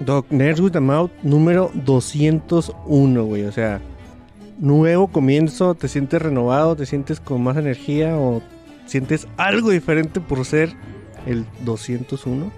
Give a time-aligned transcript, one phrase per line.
[0.00, 3.44] Doc, Nerds with a Mouth número 201, güey.
[3.44, 3.80] O sea,
[4.58, 8.42] nuevo comienzo, te sientes renovado, te sientes con más energía o
[8.86, 10.74] sientes algo diferente por ser
[11.26, 12.50] el 201.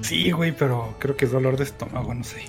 [0.00, 2.42] Sí, güey, pero creo que es dolor de estómago, no sé.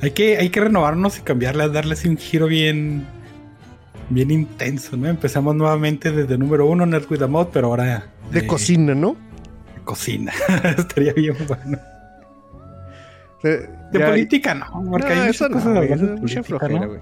[0.00, 3.06] Hay que, hay que renovarnos y cambiarlas, darles un giro bien,
[4.10, 5.08] bien intenso, ¿no?
[5.08, 9.16] Empezamos nuevamente desde número uno, Nerd with a Mod, pero ahora De cocina, ¿no?
[9.74, 10.32] de cocina.
[10.78, 11.78] Estaría bien bueno.
[13.42, 16.88] De, política, no, porque hay muchas eso no, cosas güey, es mucha flojera, ¿no?
[16.88, 17.00] güey.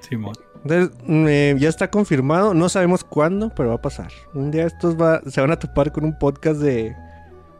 [0.00, 0.34] Simón.
[0.62, 4.10] Entonces, eh, ya está confirmado, no sabemos cuándo, pero va a pasar.
[4.34, 6.94] Un día estos va, se van a topar con un podcast de,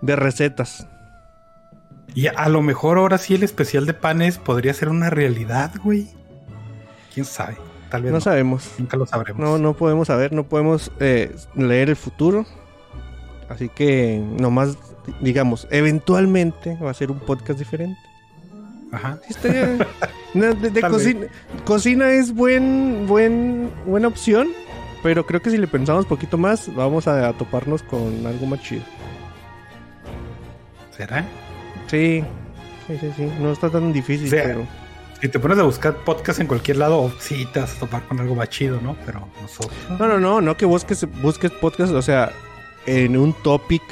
[0.00, 0.86] de recetas.
[2.14, 6.08] Y a lo mejor ahora sí el especial de panes podría ser una realidad, güey.
[7.12, 7.56] ¿Quién sabe?
[7.90, 8.20] Tal vez No no.
[8.22, 8.70] sabemos.
[8.78, 9.40] Nunca lo sabremos.
[9.40, 12.46] No, no podemos saber, no podemos eh, leer el futuro.
[13.48, 14.78] Así que nomás,
[15.20, 18.00] digamos, eventualmente va a ser un podcast diferente.
[18.92, 19.18] Ajá.
[20.34, 21.26] No, de, cocina,
[21.64, 24.48] cocina es buen, buen, buena opción,
[25.00, 28.82] pero creo que si le pensamos poquito más, vamos a, toparnos con algo más chido.
[30.96, 31.24] ¿Será?
[31.86, 32.24] Sí,
[32.88, 33.32] sí, sí, sí.
[33.40, 34.66] No está tan difícil, O sea, pero.
[35.20, 38.18] Si te pones a buscar podcast en cualquier lado, sí te vas a topar con
[38.18, 38.96] algo más chido, ¿no?
[39.06, 39.72] Pero nosotros.
[39.96, 42.32] No, no, no, no que busques, busques podcast, o sea,
[42.86, 43.82] en un topic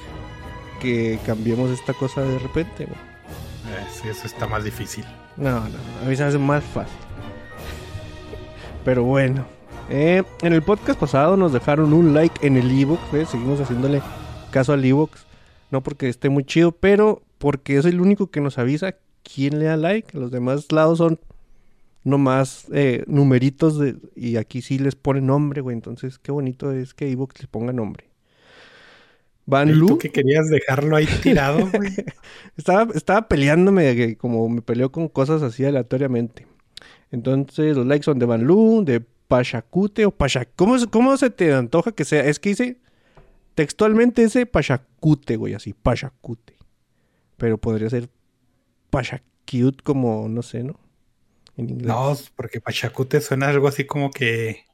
[0.82, 2.84] que cambiemos esta cosa de repente.
[2.86, 2.98] güey.
[2.98, 5.04] Eh, sí, eso está más difícil.
[5.36, 6.98] No, no, a mí se me hace más fácil.
[8.84, 9.46] Pero bueno.
[9.88, 13.00] eh, en el podcast pasado nos dejaron un like en el ebook.
[13.12, 13.28] ¿ves?
[13.28, 14.02] Seguimos haciéndole
[14.50, 15.12] caso al ebook.
[15.70, 19.66] No porque esté muy chido, pero porque es el único que nos avisa quién le
[19.66, 20.18] da like.
[20.18, 21.18] Los demás lados son
[22.04, 25.74] nomás eh, numeritos de, y aquí sí les pone nombre, güey.
[25.74, 28.11] Entonces, qué bonito es que ebook les ponga nombre.
[29.52, 31.92] Van ¿Y Lu tú que querías dejarlo ahí tirado, güey?
[32.56, 36.46] estaba, estaba peleándome como me peleó con cosas así aleatoriamente.
[37.10, 40.46] Entonces los likes son de Van Lu, de Pachacute o Pacha...
[40.56, 42.24] ¿Cómo, se- ¿Cómo se te antoja que sea?
[42.24, 42.78] Es que dice
[43.54, 46.56] textualmente ese Pachacute, güey, así, Pachacute.
[47.36, 48.08] Pero podría ser
[48.90, 50.78] Pachacute como, no sé, ¿no?
[51.56, 51.86] En inglés.
[51.88, 54.64] no, porque Pachacute suena algo así como que.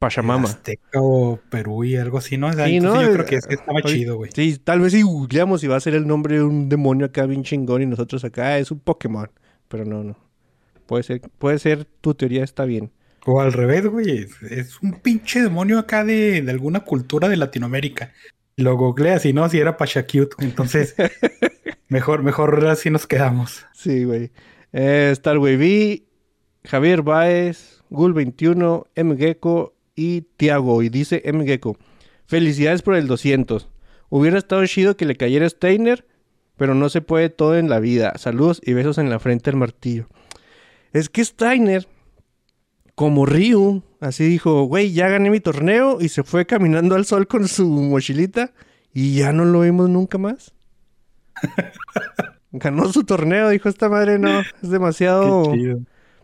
[0.00, 0.48] Pachamama.
[0.48, 2.48] Azteca o Perú y algo así, ¿no?
[2.48, 4.30] O sea, Sí, yo creo que ese estaba Oye, chido, güey.
[4.34, 7.26] Sí, tal vez si googleamos y va a ser el nombre de un demonio acá
[7.26, 9.30] bien chingón y nosotros acá "Ah, es un Pokémon.
[9.68, 10.16] Pero no, no.
[10.86, 12.90] Puede ser, puede ser, tu teoría está bien.
[13.26, 14.24] O al revés, güey.
[14.24, 18.12] Es, es un pinche demonio acá de, de alguna cultura de Latinoamérica.
[18.56, 20.34] Lo googleas y no, si era Pachacute.
[20.38, 20.94] Entonces,
[21.88, 23.66] mejor, mejor así nos quedamos.
[23.74, 24.32] Sí, güey.
[24.72, 26.02] Eh, Starway V,
[26.64, 30.82] Javier Baez, Gul21, MGecko y Tiago.
[30.82, 31.76] Y dice MGecko,
[32.26, 33.68] felicidades por el 200.
[34.08, 36.06] Hubiera estado chido que le cayera Steiner,
[36.56, 38.12] pero no se puede todo en la vida.
[38.16, 40.08] Saludos y besos en la frente al martillo.
[40.92, 41.86] Es que Steiner,
[42.94, 47.28] como Ryu, así dijo, güey, ya gané mi torneo y se fue caminando al sol
[47.28, 48.52] con su mochilita
[48.92, 50.52] y ya no lo vimos nunca más.
[52.52, 55.54] Ganó su torneo, dijo esta madre, no, es demasiado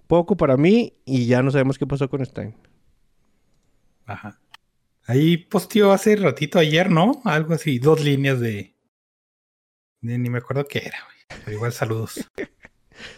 [0.06, 2.54] poco para mí y ya no sabemos qué pasó con Stein.
[4.06, 4.40] Ajá.
[5.06, 7.20] Ahí posteó hace ratito ayer, ¿no?
[7.24, 8.74] Algo así, dos líneas de.
[10.00, 11.40] de- ni me acuerdo qué era, güey.
[11.44, 12.20] Pero igual saludos.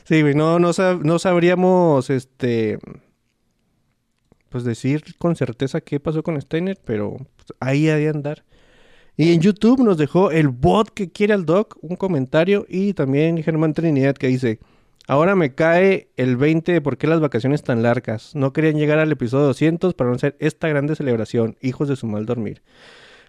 [0.04, 2.80] Sí, güey, no, no, sab- no sabríamos, este,
[4.48, 8.44] pues decir con certeza qué pasó con Steiner, pero pues, ahí ha de andar.
[9.16, 13.40] Y en YouTube nos dejó el bot que quiere al doc un comentario y también
[13.42, 14.58] Germán Trinidad que dice,
[15.08, 18.36] ahora me cae el 20 de por qué las vacaciones tan largas.
[18.36, 22.06] No querían llegar al episodio 200 para no hacer esta grande celebración, hijos de su
[22.06, 22.62] mal dormir.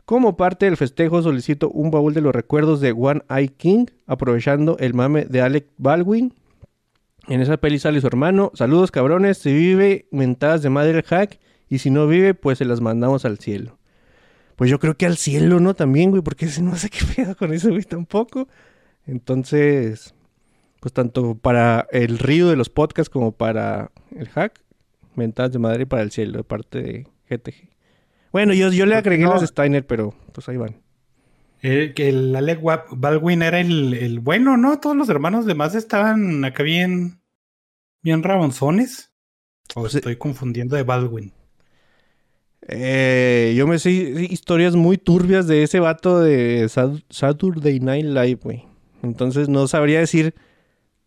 [0.05, 4.77] Como parte del festejo solicito un baúl de los recuerdos de One Eye King, aprovechando
[4.79, 6.33] el mame de Alec Baldwin.
[7.27, 8.51] En esa peli sale su hermano.
[8.55, 11.39] Saludos cabrones, si vive, mentadas de madre hack.
[11.69, 13.77] Y si no vive, pues se las mandamos al cielo.
[14.55, 15.75] Pues yo creo que al cielo, ¿no?
[15.75, 18.47] También, güey, porque si no sé qué pedo con eso, güey, tampoco.
[19.05, 20.15] Entonces,
[20.79, 24.61] pues tanto para el río de los podcasts como para el hack,
[25.15, 27.69] mentadas de madre para el cielo de parte de GTG.
[28.31, 29.33] Bueno, yo, yo le agregué No.
[29.33, 30.81] las Steiner, pero pues ahí van.
[31.61, 32.61] Eh, que el Alec
[32.91, 34.79] Baldwin era el, el bueno, ¿no?
[34.79, 37.19] Todos los hermanos demás estaban acá bien,
[38.01, 39.11] bien rabonzones.
[39.75, 39.97] O Sí.
[39.97, 41.33] estoy confundiendo de Baldwin.
[42.67, 48.39] Eh, yo me sé historias muy turbias de ese vato de Sat- Saturday Night Live,
[48.43, 48.65] güey.
[49.01, 50.35] Entonces no sabría decir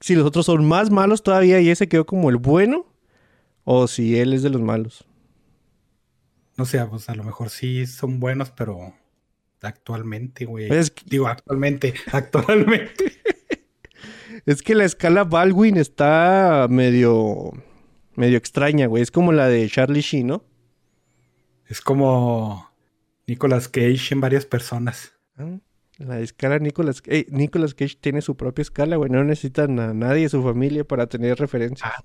[0.03, 2.87] si los otros son más malos todavía y ese quedó como el bueno
[3.65, 5.07] o si él es de los malos.
[6.57, 8.95] No sé, pues a lo mejor sí son buenos, pero
[9.63, 10.69] actualmente, güey.
[11.07, 13.13] Digo, actualmente, actualmente.
[14.45, 17.53] Es que la escala Baldwin está medio
[18.17, 19.01] medio extraña, güey.
[19.01, 20.45] Es como la de Charlie Sheen, ¿no?
[21.67, 22.73] Es como
[23.29, 25.15] Nicolas Cage en varias personas.
[25.37, 25.59] Ah,
[26.07, 29.11] La escala Nicolas, eh, Nicolas Cage tiene su propia escala, güey.
[29.11, 31.91] No necesitan a nadie de su familia para tener referencias.
[31.93, 32.05] Ah.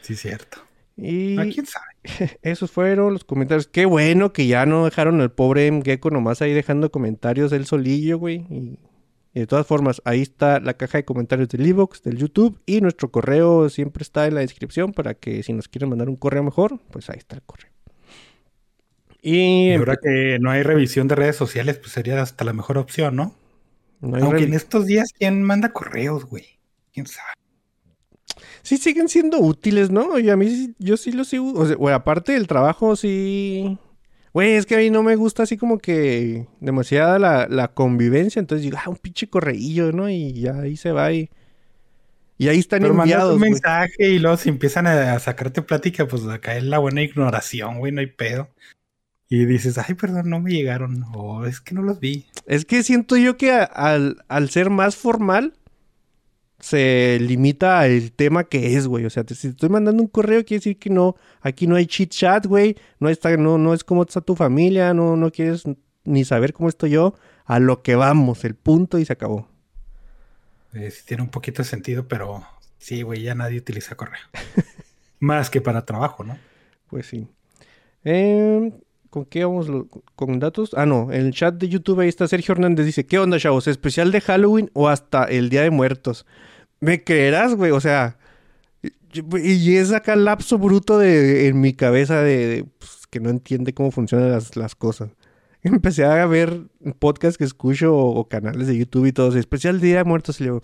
[0.00, 0.58] Sí, cierto.
[0.96, 1.86] Y ¿A quién sabe?
[2.42, 3.68] esos fueron los comentarios.
[3.68, 5.82] Qué bueno que ya no dejaron al pobre M.
[5.84, 8.46] Gecko nomás ahí dejando comentarios él solillo, güey.
[8.50, 8.78] Y,
[9.34, 12.60] y de todas formas, ahí está la caja de comentarios del Evox, del YouTube.
[12.66, 16.16] Y nuestro correo siempre está en la descripción para que si nos quieren mandar un
[16.16, 17.70] correo mejor, pues ahí está el correo.
[19.22, 22.78] Y, Y ahora que no hay revisión de redes sociales, pues sería hasta la mejor
[22.78, 23.34] opción, ¿no?
[24.00, 26.58] no hay Aunque en estos días, ¿quién manda correos, güey?
[26.92, 27.32] ¿Quién sabe?
[28.62, 30.18] Sí siguen siendo útiles, ¿no?
[30.18, 31.52] Y a mí sí- yo sí los sigo.
[31.54, 33.78] O sea, güey, aparte del trabajo, sí.
[34.32, 38.38] Güey, es que a mí no me gusta así como que demasiada la, la convivencia.
[38.40, 40.08] Entonces digo, ah, un pinche correillo, ¿no?
[40.10, 41.30] Y ya ahí se va y.
[42.36, 43.34] Y ahí están Pero enviados.
[43.34, 47.02] un mensaje y luego si empiezan a, a sacarte plática, pues acá es la buena
[47.02, 48.48] ignoración, güey, no hay pedo.
[49.30, 51.04] Y dices, ay, perdón, no me llegaron.
[51.14, 52.26] O es que no los vi.
[52.46, 55.54] Es que siento yo que a- al, al ser más formal,
[56.60, 59.04] se limita al tema que es, güey.
[59.04, 61.76] O sea, te- si te estoy mandando un correo, quiere decir que no, aquí no
[61.76, 62.76] hay chit chat, güey.
[63.00, 65.64] No está, no, no es cómo está tu familia, no, no quieres
[66.04, 67.14] ni saber cómo estoy yo.
[67.44, 69.48] A lo que vamos, el punto y se acabó.
[70.74, 72.44] Eh, sí tiene un poquito de sentido, pero
[72.78, 74.20] sí, güey, ya nadie utiliza correo.
[75.20, 76.38] Más que para trabajo, ¿no?
[76.88, 77.26] Pues sí.
[78.04, 78.72] Em,
[79.10, 79.68] ¿Con qué vamos?
[79.68, 80.70] lo- ¿Con datos?
[80.76, 81.12] Ah, no.
[81.12, 82.84] En el chat de YouTube ahí está Sergio Hernández.
[82.86, 83.66] Dice, ¿qué onda, chavos?
[83.66, 86.26] ¿Especial de Halloween o hasta el Día de Muertos?
[86.80, 87.70] ¿Me creerás, güey?
[87.72, 88.18] O sea...
[89.42, 93.30] Y, es acá el lapso bruto de, en mi cabeza de, de, pues, que no
[93.30, 95.08] entiende cómo funcionan las, las cosas.
[95.62, 96.60] Empecé a ver
[96.98, 99.36] podcasts que escucho o, o canales de YouTube y todo.
[99.36, 100.40] Especial Día de Muertos.
[100.42, 100.60] Y luego,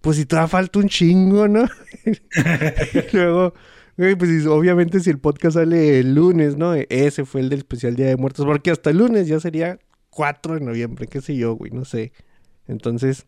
[0.00, 1.64] pues si todavía falta un chingo, ¿no?
[2.04, 3.54] y luego...
[3.96, 6.74] Güey, pues obviamente si el podcast sale el lunes, ¿no?
[6.74, 9.78] Ese fue el del especial Día de Muertos, porque hasta el lunes ya sería
[10.10, 12.12] 4 de noviembre, qué sé yo, güey, no sé.
[12.68, 13.26] Entonces,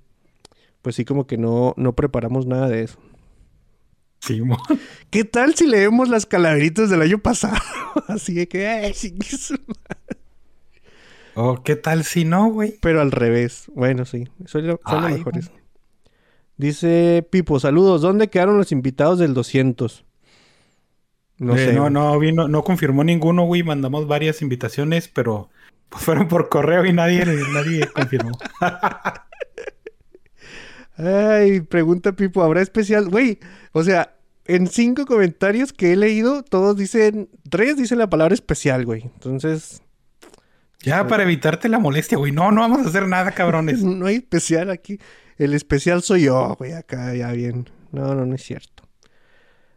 [0.82, 2.98] pues sí como que no, no preparamos nada de eso.
[4.20, 4.58] Sí, mo-
[5.10, 7.56] ¿Qué tal si leemos las calaveritas del año pasado?
[8.08, 9.54] Así de que, ay, sí, eso-
[11.34, 12.74] O qué tal si no, güey.
[12.82, 13.70] pero al revés.
[13.74, 15.50] Bueno, sí, son lo, son lo Ay, mejores.
[16.56, 20.04] Dice Pipo, saludos, ¿dónde quedaron los invitados del 200?
[21.38, 21.72] No Eh, sé.
[21.72, 23.62] no, no, vino, no confirmó ninguno, güey.
[23.62, 25.50] Mandamos varias invitaciones, pero
[25.88, 28.32] pues, fueron por correo y nadie, nadie confirmó.
[30.96, 33.08] Ay, pregunta Pipo, ¿habrá especial?
[33.08, 33.38] Güey,
[33.72, 38.84] o sea, en cinco comentarios que he leído, todos dicen, tres dicen la palabra especial,
[38.84, 39.02] güey.
[39.02, 39.82] Entonces,
[40.82, 42.32] Ya para evitarte la molestia, güey.
[42.32, 43.82] No, no vamos a hacer nada, cabrones.
[43.84, 44.98] no hay especial aquí.
[45.36, 47.68] El especial soy yo, güey, acá ya bien.
[47.92, 48.82] No, no, no es cierto.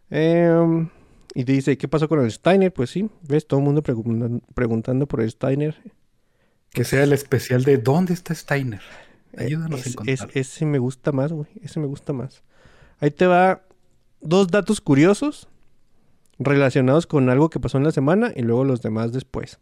[0.10, 0.90] Em,
[1.34, 2.72] y dice, ¿qué pasó con el Steiner?
[2.74, 5.76] Pues sí, ves, todo el mundo preguntan- preguntando por el Steiner.
[6.72, 8.82] Que sea el especial de ¿dónde está Steiner?
[9.38, 10.30] Ayúdanos Es- a encontrar.
[10.30, 11.48] es- ese me gusta más, güey.
[11.62, 12.44] Ese me gusta más.
[13.00, 13.64] Ahí te va
[14.22, 15.48] dos datos curiosos
[16.40, 19.60] relacionados con algo que pasó en la semana y luego los demás después.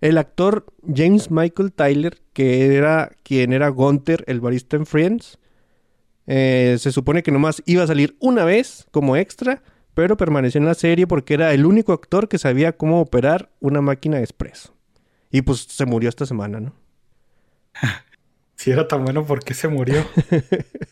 [0.00, 5.38] El actor James Michael Tyler, que era quien era Gunther, el barista en Friends,
[6.26, 9.62] eh, se supone que nomás iba a salir una vez como extra,
[9.94, 13.80] pero permaneció en la serie porque era el único actor que sabía cómo operar una
[13.80, 14.74] máquina de expreso.
[15.30, 16.74] Y pues se murió esta semana, ¿no?
[18.56, 20.04] Si era tan bueno, ¿por qué se murió?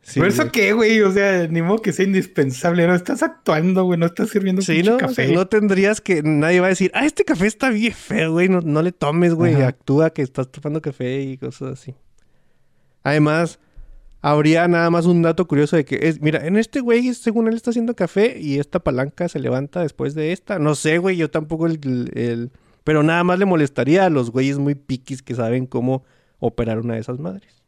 [0.00, 1.02] Sí, ¿Pero eso qué, güey?
[1.02, 2.86] O sea, ni modo que sea indispensable.
[2.86, 3.98] No estás actuando, güey.
[4.00, 4.96] No estás sirviendo Sí, ¿no?
[4.96, 5.30] café.
[5.34, 6.22] No tendrías que...
[6.22, 8.48] Nadie va a decir, ah, este café está bien feo, güey.
[8.48, 9.56] No, no le tomes, güey.
[9.56, 9.66] Ajá.
[9.68, 11.94] Actúa que estás tomando café y cosas así.
[13.02, 13.58] Además,
[14.20, 16.20] habría nada más un dato curioso de que es...
[16.20, 20.14] Mira, en este güey, según él está haciendo café y esta palanca se levanta después
[20.14, 20.58] de esta.
[20.58, 21.16] No sé, güey.
[21.16, 22.10] Yo tampoco el...
[22.14, 22.50] el-
[22.84, 26.04] Pero nada más le molestaría a los güeyes muy piquis que saben cómo
[26.38, 27.62] operar una de esas madres.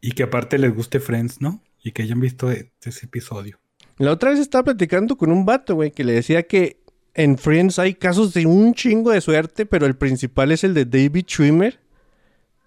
[0.00, 1.62] Y que aparte les guste Friends, ¿no?
[1.82, 3.58] Y que hayan visto e- ese episodio.
[3.98, 6.80] La otra vez estaba platicando con un vato, güey, que le decía que
[7.14, 10.84] en Friends hay casos de un chingo de suerte, pero el principal es el de
[10.84, 11.80] David Schwimmer.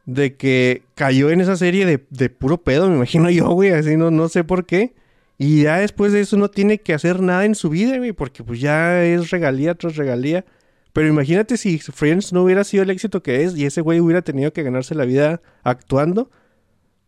[0.05, 3.97] De que cayó en esa serie de, de puro pedo, me imagino yo, güey, así
[3.97, 4.93] no, no sé por qué.
[5.37, 8.43] Y ya después de eso no tiene que hacer nada en su vida, güey, porque
[8.43, 10.45] pues ya es regalía tras regalía.
[10.93, 14.21] Pero imagínate si Friends no hubiera sido el éxito que es y ese güey hubiera
[14.21, 16.29] tenido que ganarse la vida actuando,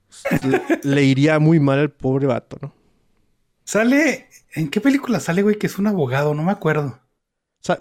[0.47, 2.73] le, le iría muy mal al pobre vato, ¿no?
[3.65, 4.27] Sale.
[4.55, 5.57] ¿En qué película sale, güey?
[5.57, 6.99] Que es un abogado, no me acuerdo.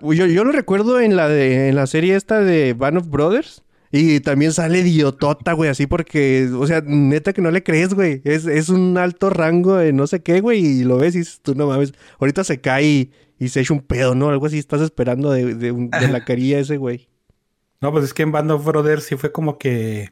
[0.02, 3.64] Yo, yo lo recuerdo en la de en la serie esta de Band of Brothers.
[3.94, 8.22] Y también sale idiotota, güey, así porque, o sea, neta que no le crees, güey.
[8.25, 11.40] Es, es un alto rango de no sé qué, güey, y lo ves y dices,
[11.42, 11.92] tú no mames.
[12.18, 14.30] Ahorita se cae y, se echa un pedo, ¿no?
[14.30, 17.11] Algo así estás esperando de, de, un- la carilla ese, güey.
[17.82, 20.11] No, pues es que en Band of Brothers sí fue como que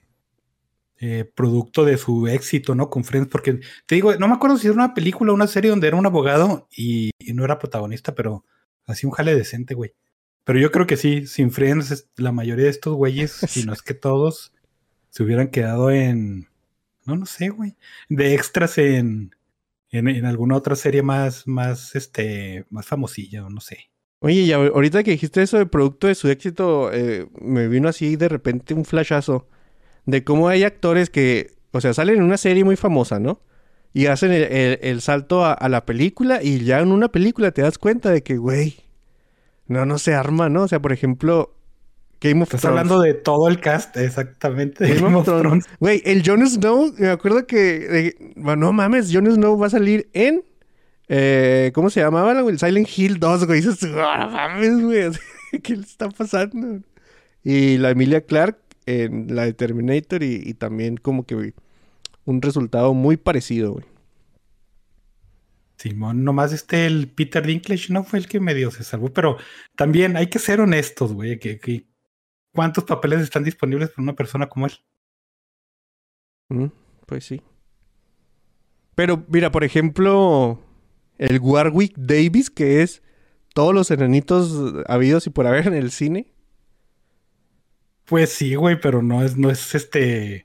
[0.98, 2.90] eh, producto de su éxito, ¿no?
[2.90, 5.70] Con Friends, porque te digo, no me acuerdo si era una película o una serie
[5.70, 8.44] donde era un abogado y, y no era protagonista, pero
[8.86, 9.94] hacía un jale decente, güey.
[10.44, 13.82] Pero yo creo que sí, sin Friends, la mayoría de estos güeyes, si no es
[13.82, 14.52] que todos,
[15.10, 16.48] se hubieran quedado en,
[17.06, 17.76] no, no sé, güey,
[18.08, 19.34] de extras en,
[19.90, 23.90] en, en alguna otra serie más, más, este, más famosilla, o no sé.
[24.20, 27.88] Oye, y ahor- ahorita que dijiste eso de producto de su éxito, eh, me vino
[27.88, 29.48] así de repente un flashazo
[30.06, 33.40] de cómo hay actores que, o sea, salen en una serie muy famosa, ¿no?
[33.92, 37.50] Y hacen el, el- el salto a, a la película y ya en una película
[37.52, 38.76] te das cuenta de que, güey,
[39.70, 40.64] no, no se arma, ¿no?
[40.64, 41.54] O sea, por ejemplo,
[42.20, 42.80] Game of Estás Thrones.
[42.80, 44.86] hablando de todo el cast, exactamente.
[44.94, 45.64] Game of Thrones.
[45.78, 49.70] Güey, el Jon Snow, me acuerdo que, eh, bueno, no mames, Jon Snow va a
[49.70, 50.42] salir en,
[51.08, 52.38] eh, ¿cómo se llamaba?
[52.42, 52.52] güey?
[52.54, 53.60] El Silent Hill 2, güey.
[53.62, 55.10] Dices, "Ah, no mames, güey,
[55.62, 56.80] ¿qué le está pasando?
[57.42, 61.54] Y la Emilia Clark en la de Terminator y, y también como que güey,
[62.24, 63.84] un resultado muy parecido, güey.
[65.80, 69.38] Simón, nomás este, el Peter Dinklage no fue el que medio se salvó, pero
[69.76, 71.86] también hay que ser honestos, güey, que, que
[72.52, 74.72] ¿cuántos papeles están disponibles para una persona como él?
[76.50, 76.66] Mm,
[77.06, 77.40] pues sí.
[78.94, 80.62] Pero mira, por ejemplo,
[81.16, 83.02] el Warwick Davis, que es
[83.54, 86.30] todos los enanitos habidos y por haber en el cine.
[88.04, 90.44] Pues sí, güey, pero no es, no es este.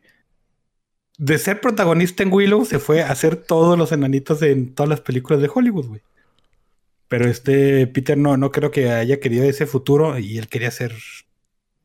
[1.17, 5.01] De ser protagonista en Willow, se fue a hacer todos los enanitos en todas las
[5.01, 6.01] películas de Hollywood, güey.
[7.07, 10.93] Pero este Peter no, no creo que haya querido ese futuro y él quería ser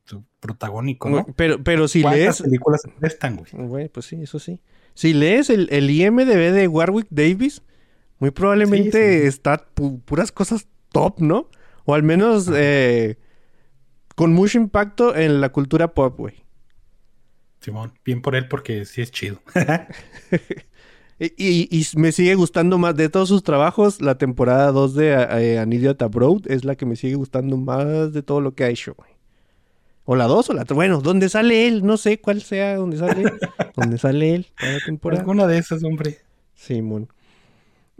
[0.05, 1.25] su protagónico, ¿no?
[1.35, 2.41] Pero, pero si ¿Cuántas lees.
[2.41, 3.51] películas prestan, güey?
[3.67, 4.59] Güey, pues sí, eso sí.
[4.95, 7.61] Si lees el, el IMDB de Warwick Davis,
[8.19, 9.27] muy probablemente Sí, sí.
[9.27, 11.49] está pu- puras cosas top, ¿no?
[11.85, 13.17] O al menos eh,
[14.15, 16.43] con mucho impacto en la cultura pop, güey.
[17.61, 19.39] Simón, bien por él porque sí es chido.
[21.19, 24.01] Y, y- y me sigue gustando más de todos sus trabajos.
[24.01, 28.11] La temporada 2 de eh, An Idiot Abroad es la que me sigue gustando más
[28.11, 29.11] de todo lo que ha hecho, güey.
[30.05, 30.73] O la 2 o la 3.
[30.75, 31.85] Bueno, ¿dónde sale él?
[31.85, 33.31] No sé cuál sea donde sale él.
[33.75, 35.21] donde sale él cada temporada.
[35.21, 36.17] Alguna de esas, hombre.
[36.55, 37.07] Simón.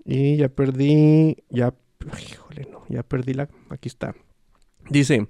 [0.04, 1.38] Y ya perdí.
[1.52, 1.76] Ya.
[2.28, 2.86] Híjole, no.
[2.90, 3.48] Ya perdí la.
[3.70, 4.16] Aquí está.
[4.90, 5.28] Dice.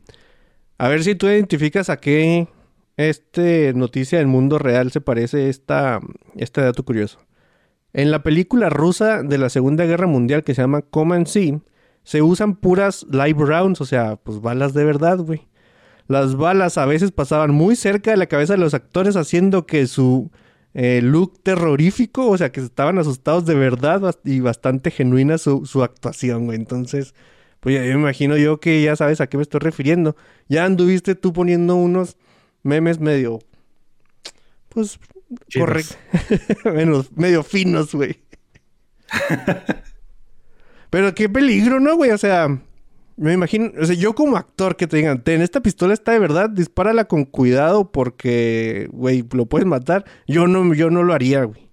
[0.77, 2.47] A ver si tú identificas a qué
[3.09, 5.99] este noticia del mundo real se parece esta,
[6.35, 7.19] este dato curioso.
[7.93, 11.61] En la película rusa de la Segunda Guerra Mundial que se llama Common Scene,
[12.03, 15.47] se usan puras live rounds, o sea, pues balas de verdad, güey.
[16.07, 19.87] Las balas a veces pasaban muy cerca de la cabeza de los actores, haciendo que
[19.87, 20.31] su
[20.73, 25.83] eh, look terrorífico, o sea, que estaban asustados de verdad y bastante genuina su, su
[25.83, 26.57] actuación, güey.
[26.57, 27.13] Entonces,
[27.59, 30.15] pues ya, me imagino yo que ya sabes a qué me estoy refiriendo.
[30.49, 32.17] Ya anduviste tú poniendo unos
[32.63, 33.39] memes medio,
[34.69, 34.99] pues,
[35.53, 35.95] correcto.
[36.73, 38.19] menos, medio finos, güey.
[40.89, 42.11] Pero qué peligro, ¿no, güey?
[42.11, 42.47] O sea,
[43.17, 46.19] me imagino, o sea, yo como actor que te digan, ten, esta pistola está de
[46.19, 50.05] verdad, dispárala con cuidado porque, güey, lo puedes matar.
[50.27, 51.69] Yo no, yo no lo haría, güey.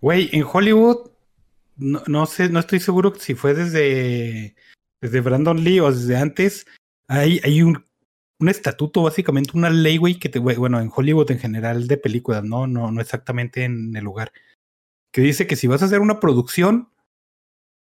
[0.00, 1.10] Güey, en Hollywood,
[1.76, 4.54] no, no sé, no estoy seguro si fue desde,
[5.00, 6.66] desde Brandon Lee o desde antes.
[7.06, 7.84] Hay, hay un,
[8.40, 12.42] un estatuto, básicamente, una ley, güey, que te, bueno, en Hollywood en general de películas,
[12.42, 14.32] no, no, no exactamente en el lugar.
[15.12, 16.90] Que dice que si vas a hacer una producción,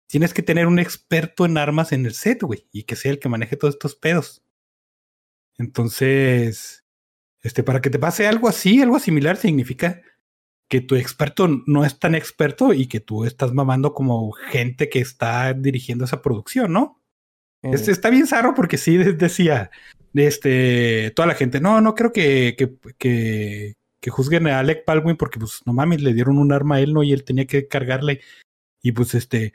[0.06, 3.18] tienes que tener un experto en armas en el set, güey, y que sea el
[3.18, 4.44] que maneje todos estos pedos.
[5.56, 6.84] Entonces,
[7.42, 10.02] este, para que te pase algo así, algo similar, significa
[10.68, 15.00] que tu experto no es tan experto y que tú estás mamando como gente que
[15.00, 17.03] está dirigiendo esa producción, ¿no?
[17.72, 19.70] Este está bien zarro porque sí de- decía,
[20.12, 25.16] este, toda la gente, no, no creo que, que, que, que juzguen a Alec Baldwin
[25.16, 27.02] porque, pues, no mames, le dieron un arma a él, ¿no?
[27.02, 28.20] Y él tenía que cargarle.
[28.82, 29.54] Y pues, este,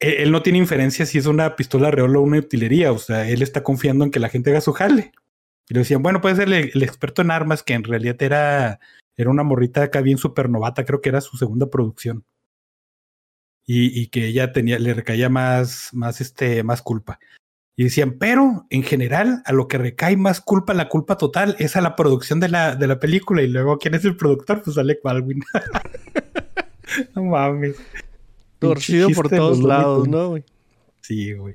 [0.00, 2.92] él, él no tiene inferencia si es una pistola real o una utilería.
[2.92, 5.12] O sea, él está confiando en que la gente haga su jale.
[5.68, 8.80] Y le decían, bueno, puede ser el, el experto en armas, que en realidad era,
[9.16, 12.24] era una morrita acá bien super novata, creo que era su segunda producción.
[13.70, 17.18] Y, y que ella tenía, le recaía más, más, este, más culpa.
[17.76, 21.76] Y decían, pero en general, a lo que recae más culpa, la culpa total, es
[21.76, 23.40] a la producción de la, de la película.
[23.40, 24.62] Y luego, ¿quién es el productor?
[24.64, 25.44] Pues Alec Baldwin.
[27.14, 27.76] no mames.
[28.58, 30.08] Torcido por todos lados.
[30.08, 30.44] ¿no, güey?
[31.02, 31.54] Sí, güey.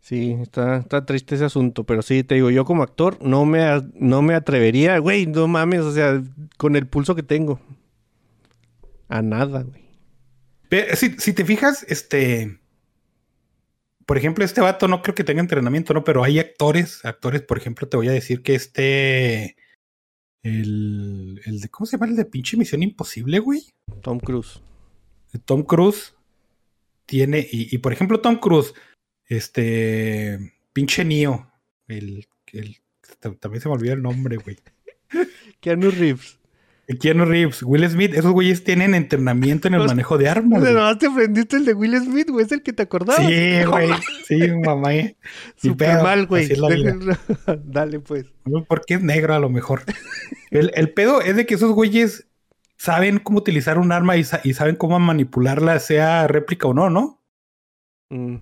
[0.00, 3.64] Sí, está, está triste ese asunto, pero sí, te digo, yo como actor no me,
[3.94, 6.22] no me atrevería, güey, no mames, o sea,
[6.58, 7.60] con el pulso que tengo.
[9.08, 9.87] A nada, güey.
[10.94, 12.60] Si, si te fijas, este.
[14.06, 16.02] Por ejemplo, este vato no creo que tenga entrenamiento, ¿no?
[16.04, 19.56] Pero hay actores, actores, por ejemplo, te voy a decir que este.
[20.42, 21.68] El, el de.
[21.68, 22.06] ¿Cómo se llama?
[22.06, 23.62] El de pinche Misión Imposible, güey.
[24.02, 24.62] Tom Cruise.
[25.44, 26.14] Tom Cruise
[27.06, 27.40] tiene.
[27.50, 28.74] Y, y, por ejemplo, Tom Cruise,
[29.26, 30.54] este.
[30.72, 31.50] Pinche Neo.
[31.86, 32.26] El.
[32.52, 32.76] el
[33.40, 34.58] también se me olvidó el nombre, güey.
[35.60, 36.37] Keanu Reeves.
[36.96, 40.60] Keanu Reeves, Will Smith, esos güeyes tienen entrenamiento en el Los- manejo de armas.
[40.60, 40.72] güey.
[40.72, 43.26] Nada más te aprendiste el de Will Smith, güey, es el que te acordabas.
[43.26, 43.90] Sí, güey.
[44.26, 44.94] Sí, mamá.
[44.94, 45.16] eh.
[45.76, 46.48] Pedo, mal, güey.
[47.64, 48.26] Dale, pues.
[48.68, 49.82] Porque es negro a lo mejor.
[50.50, 52.26] El, el pedo es de que esos güeyes
[52.78, 56.88] saben cómo utilizar un arma y, sa- y saben cómo manipularla, sea réplica o no,
[56.90, 57.22] ¿no?
[58.10, 58.36] Mm.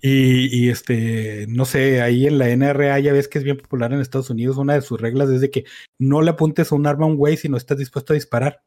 [0.00, 4.00] Y, este, no sé, ahí en la NRA ya ves que es bien popular en
[4.00, 4.56] Estados Unidos.
[4.56, 5.64] Una de sus reglas es de que
[5.98, 8.62] no le apuntes a un arma a un güey si no estás dispuesto a disparar.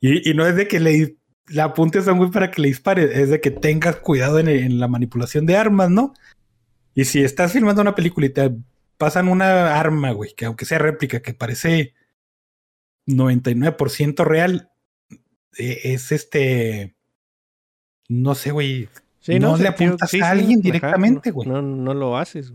[0.00, 1.16] Y, no es de que le,
[1.60, 4.86] apuntes a un güey para que le dispare, es de que tengas cuidado en, la
[4.86, 6.14] manipulación de armas, ¿no?
[6.94, 8.52] Y si estás filmando una película y te
[8.96, 11.94] pasan una arma, güey, que aunque sea réplica, que parece
[13.06, 14.70] 99% real,
[15.58, 16.94] eh, es este.
[18.08, 18.88] No sé, güey.
[19.34, 21.48] Sí, No le apuntas a alguien directamente, güey.
[21.48, 22.52] No, no lo haces.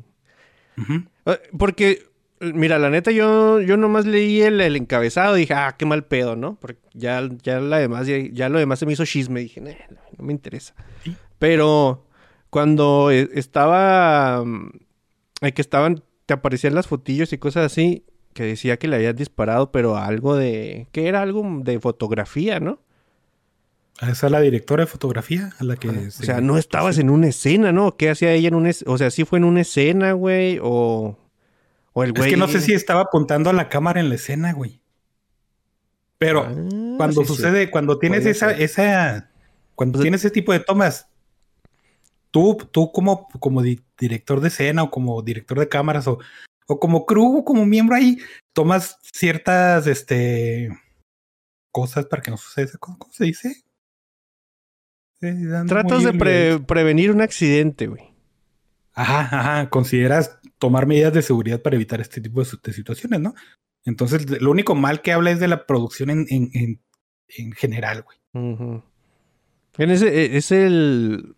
[1.25, 2.03] Ah, Porque,
[2.39, 6.05] mira, la neta, yo, yo nomás leí el, el encabezado y dije, ah, qué mal
[6.05, 6.55] pedo, ¿no?
[6.59, 9.42] Porque ya, ya, la demás, ya, ya lo demás se me hizo chisme.
[9.42, 9.72] Dije, "Nah,
[10.18, 10.74] no, me interesa.
[11.03, 11.16] Sí.
[11.40, 12.05] Pero
[12.50, 14.72] cuando eh, estaba, mm,
[15.53, 19.72] que estaban, te aparecían las fotillos y cosas así, que decía que le habían disparado,
[19.72, 22.79] pero algo de, que era algo de fotografía, ¿no?
[24.01, 25.88] Esa es la directora de fotografía a la que.
[25.90, 27.96] O se- sea, no estabas en una escena, ¿no?
[27.96, 28.92] ¿Qué hacía ella en una escena?
[28.92, 31.18] O sea, sí fue en una escena, güey, o...
[31.94, 32.29] O el Es güey...
[32.32, 34.82] que no sé si estaba apuntando a la cámara en la escena, güey.
[36.18, 36.53] Pero Ah,
[36.98, 37.36] cuando sí, sí.
[37.36, 39.29] sucede, cuando tienes esa, esa,
[39.75, 41.08] cuando tienes ese tipo de tomas,
[42.32, 46.18] tú, tú como, como di- director de escena o como director de cámaras o,
[46.68, 48.18] o como crew o como miembro ahí,
[48.53, 50.70] tomas ciertas, este,
[51.72, 52.72] cosas para que no suceda.
[52.79, 52.98] cosa.
[52.98, 53.62] ¿Cómo se dice?
[55.68, 58.03] Tratas de pre- prevenir un accidente, güey.
[58.94, 63.33] Ajá, ajá, consideras tomar medidas de seguridad para evitar este tipo de, situaciones, ¿no?
[63.86, 66.81] Entonces, lo único mal que habla es de la producción en, en, en,
[67.38, 68.18] en general, güey.
[69.77, 71.36] En ese, e- es el...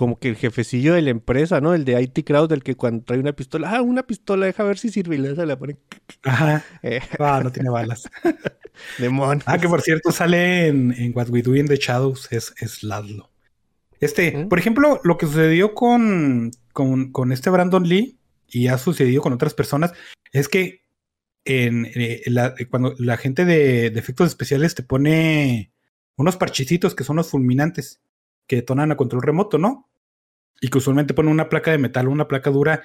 [0.00, 1.74] Como que el jefecillo de la empresa, ¿no?
[1.74, 3.70] El de IT Crowd, el que cuando trae una pistola...
[3.76, 5.16] Ah, una pistola, deja ver si sirve.
[5.16, 5.76] Y le la pone...
[6.22, 6.64] Ajá.
[6.82, 8.08] Eh, Ah, no tiene balas.
[8.98, 9.44] demonios.
[9.46, 12.82] Ah, que por cierto sale en, en What We Do in the Shadows es, es
[12.82, 13.30] Laszlo.
[14.00, 14.48] Este, ¿Mm?
[14.48, 19.34] por ejemplo, lo que sucedió con, con, con este Brandon Lee y ha sucedido con
[19.34, 19.92] otras personas
[20.32, 20.86] es que
[21.44, 25.74] en, eh, la- cuando la gente de, de efectos especiales te pone
[26.16, 28.00] unos parchecitos que son los fulminantes
[28.46, 29.88] que detonan a control remoto, ¿no?
[30.60, 32.82] Y que usualmente pone una placa de metal, una placa dura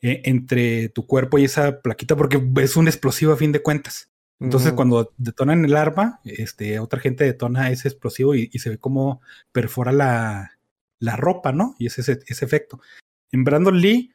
[0.00, 4.10] eh, entre tu cuerpo y esa plaquita porque es un explosivo a fin de cuentas.
[4.40, 4.76] Entonces, Ujú.
[4.76, 9.22] cuando detonan el arma, este, otra gente detona ese explosivo y, y se ve como
[9.52, 10.58] perfora la,
[10.98, 11.76] la ropa, ¿no?
[11.78, 12.80] Y es ese, ese efecto.
[13.30, 14.12] En Brandon Lee,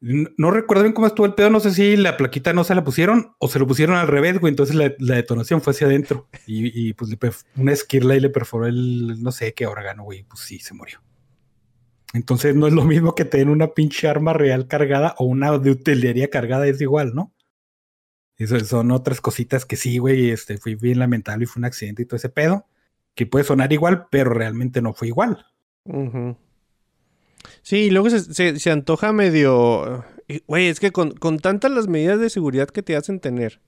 [0.00, 2.82] no recuerdo bien cómo estuvo el pedo, no sé si la plaquita no se la
[2.82, 4.50] pusieron o se lo pusieron al revés, güey.
[4.50, 7.18] Entonces la, la detonación fue hacia adentro y, y, pues le
[7.56, 10.24] una esquirla y le perforó el no sé qué órgano, güey.
[10.24, 11.00] Pues sí, se murió.
[12.12, 15.70] Entonces no es lo mismo que tener una pinche arma real cargada o una de
[15.70, 17.32] utilería cargada, es igual, ¿no?
[18.36, 22.02] Eso son otras cositas que sí, güey, este fue bien lamentable y fue un accidente
[22.02, 22.66] y todo ese pedo,
[23.14, 25.46] que puede sonar igual, pero realmente no fue igual.
[27.62, 30.04] Sí, y luego se, se- antoja medio...
[30.46, 33.60] Güey, es que con, con tantas las medidas de seguridad que te hacen tener,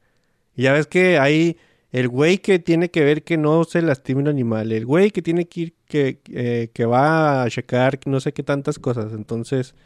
[0.56, 1.58] ya ves que hay
[1.94, 5.22] el güey que tiene que ver que no se lastime un animal, el güey que
[5.22, 9.12] tiene que ir, que, eh, que va a checar no sé qué tantas cosas.
[9.12, 9.76] Entonces,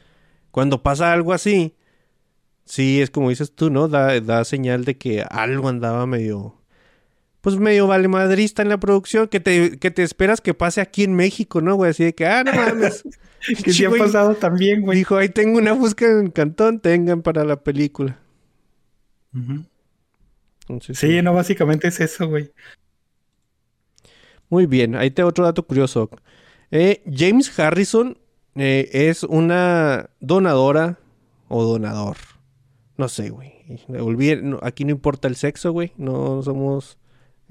[0.50, 1.74] cuando pasa algo así,
[2.64, 3.88] sí, es como dices tú, ¿no?
[3.88, 6.54] Da, da señal de que algo andaba medio...
[7.42, 11.14] Pues medio valemadrista en la producción que te, que te esperas que pase aquí en
[11.14, 11.90] México, ¿no, güey?
[11.90, 13.04] Así de que, ah, no mames.
[13.64, 14.96] que sí ha pasado también, güey.
[14.96, 18.18] Dijo, ahí tengo una búsqueda en Cantón, tengan para la película.
[19.34, 19.66] Ujú.
[20.68, 22.52] Entonces, Sí, no, básicamente es eso, güey.
[24.50, 26.08] Muy bien, ahí te otro dato curioso.
[26.70, 28.18] Eh, James Harrison
[28.54, 30.98] eh, es una donadora
[31.48, 32.16] o donador.
[32.96, 33.52] No sé, güey.
[33.88, 35.92] No, aquí no importa el sexo, güey.
[35.96, 36.98] No somos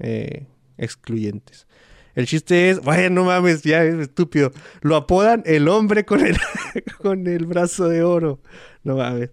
[0.00, 1.66] eh, excluyentes.
[2.14, 4.50] El chiste es, vaya, no mames, ya es estúpido.
[4.80, 6.36] Lo apodan el hombre con el,
[7.00, 8.40] con el brazo de oro.
[8.82, 9.30] No mames.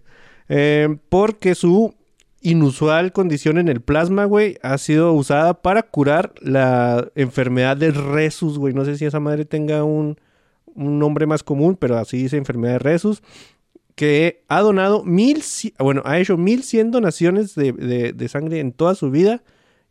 [1.08, 1.96] Porque su
[2.40, 8.58] inusual condición en el plasma, güey, ha sido usada para curar la enfermedad del Resus,
[8.58, 8.74] güey.
[8.74, 10.18] No sé si esa madre tenga un,
[10.74, 13.22] un nombre más común, pero así dice enfermedad de Resus.
[13.94, 15.42] Que ha donado mil,
[15.78, 19.42] bueno, ha hecho mil cien donaciones de, de- sangre en toda su vida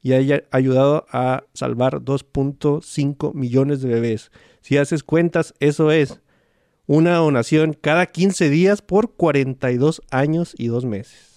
[0.04, 4.32] y ha ya- ayudado a salvar 2.5 millones de bebés.
[4.62, 6.22] Si haces cuentas, eso es
[6.86, 11.35] una donación cada 15 días por 42 años y dos meses.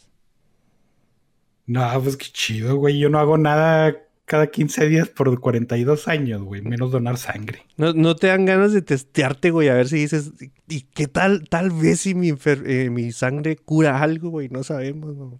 [1.68, 2.98] No, pues qué chido, güey.
[2.98, 6.60] Yo no hago nada cada 15 días por 42 años, güey.
[6.62, 7.64] Menos donar sangre.
[7.76, 10.32] No, no te dan ganas de testearte, güey, a ver si dices,
[10.68, 11.48] ¿y qué tal?
[11.48, 15.14] Tal vez si mi, eh, mi sangre cura algo, güey, no sabemos.
[15.16, 15.38] ¿no?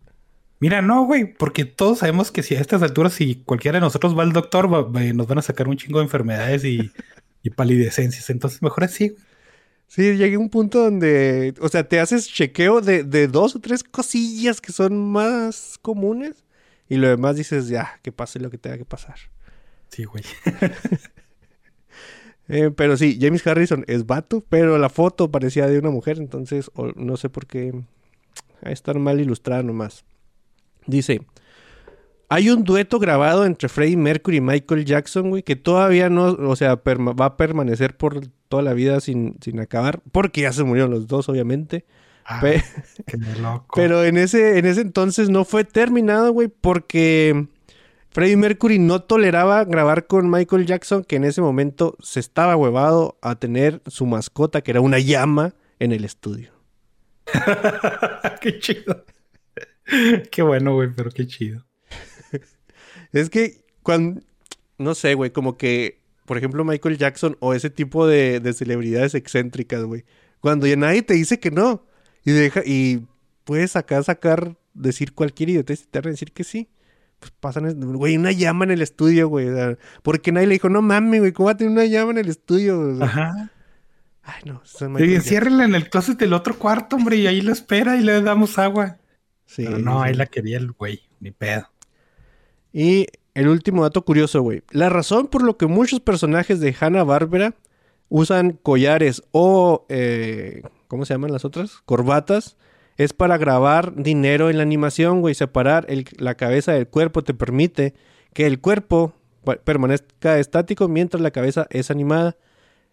[0.61, 4.17] Mira, no, güey, porque todos sabemos que si a estas alturas, si cualquiera de nosotros
[4.17, 6.91] va al doctor, va- va- nos van a sacar un chingo de enfermedades y,
[7.43, 8.29] y palidecencias.
[8.31, 9.09] Entonces, mejor así.
[9.11, 9.23] güey.
[9.89, 13.59] Sí, llegué a un punto donde, o sea, te haces chequeo de, de dos o
[13.59, 16.45] tres cosillas que son más comunes
[16.89, 19.17] y lo demás dices, ya, que pase lo que tenga que pasar.
[19.89, 20.25] Sí, güey.
[22.51, 26.71] Eh, pero sí, James Harrison es vato, pero la foto parecía de una mujer, entonces
[26.97, 27.79] no sé por qué.
[28.63, 30.07] A estar mal ilustrada nomás.
[30.87, 31.21] Dice:
[32.31, 36.57] Hay un dueto grabado entre Freddie Mercury y Michael Jackson, güey, que todavía no, o
[36.57, 40.91] sea, va a permanecer por toda la vida sin, sin acabar, porque ya se murieron
[40.91, 41.87] los dos, obviamente.
[42.27, 42.63] Ah, Pe-
[43.07, 43.69] qué loco.
[43.75, 47.47] pero en ese, en ese entonces no fue terminado, güey, porque
[48.11, 53.17] Freddie Mercury no toleraba grabar con Michael Jackson, que en ese momento se estaba huevado
[53.23, 56.53] a tener su mascota, que era una llama, en el estudio.
[58.41, 59.05] qué chido.
[60.31, 61.65] Qué bueno, güey, pero qué chido.
[63.13, 64.21] Es que cuando,
[64.79, 69.15] no sé, güey, como que, por ejemplo, Michael Jackson o ese tipo de, de celebridades
[69.15, 70.05] excéntricas, güey,
[70.41, 71.87] cuando ya nadie te dice que no,
[72.25, 73.07] y deja, y
[73.45, 76.69] puedes acá sacar, decir cualquier idiotez y te van a decir que sí.
[77.19, 79.49] Pues pasan, güey, una llama en el estudio, güey.
[79.49, 82.13] o sea, porque nadie le dijo, no mames, güey, ¿cómo va a tener una llama
[82.13, 82.81] en el estudio?
[82.81, 83.51] O sea, Ajá.
[84.23, 84.63] Ay, no,
[85.01, 88.21] Y enciérrenla en el closet del otro cuarto, hombre, y ahí la espera y le
[88.21, 88.99] damos agua.
[89.47, 91.67] Sí, Pero no, ahí la quería el güey, ni pedo.
[92.73, 94.63] Y el último dato curioso, güey.
[94.71, 97.55] La razón por lo que muchos personajes de Hanna-Barbera
[98.09, 101.83] usan collares o, eh, ¿cómo se llaman las otras?
[101.85, 102.57] Corbatas.
[102.97, 105.35] Es para grabar dinero en la animación, güey.
[105.35, 105.87] Separar
[106.19, 107.95] la cabeza del cuerpo te permite
[108.33, 109.15] que el cuerpo
[109.65, 112.37] permanezca estático mientras la cabeza es animada.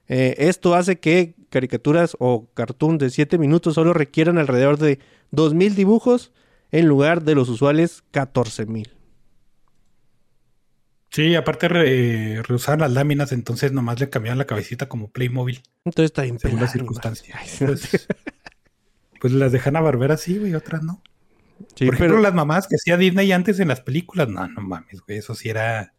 [0.08, 5.00] Eh, esto hace que caricaturas o cartoons de 7 minutos solo requieran alrededor de
[5.32, 6.32] 2.000 dibujos
[6.72, 8.95] en lugar de los usuales 14.000.
[11.16, 16.10] Sí, aparte re- reusaban las láminas, entonces nomás le cambiaban la cabecita como Playmobil, Entonces
[16.12, 17.38] está bien según las circunstancias.
[17.42, 17.50] Ay.
[17.68, 18.08] Pues,
[19.22, 21.02] pues las de Hanna Barbera sí, güey, otras no.
[21.76, 24.62] Sí, Por ejemplo, pero las mamás que hacía Disney antes en las películas, no, no
[24.62, 25.94] mames, güey, eso sí era.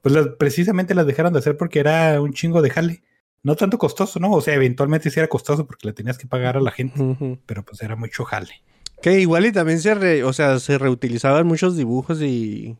[0.00, 3.02] Pues las- precisamente las dejaron de hacer porque era un chingo de jale.
[3.42, 4.30] No tanto costoso, ¿no?
[4.30, 7.64] O sea, eventualmente sí era costoso porque le tenías que pagar a la gente, pero
[7.64, 8.62] pues era mucho jale.
[9.02, 12.76] que igual y también se re- o sea, se reutilizaban muchos dibujos y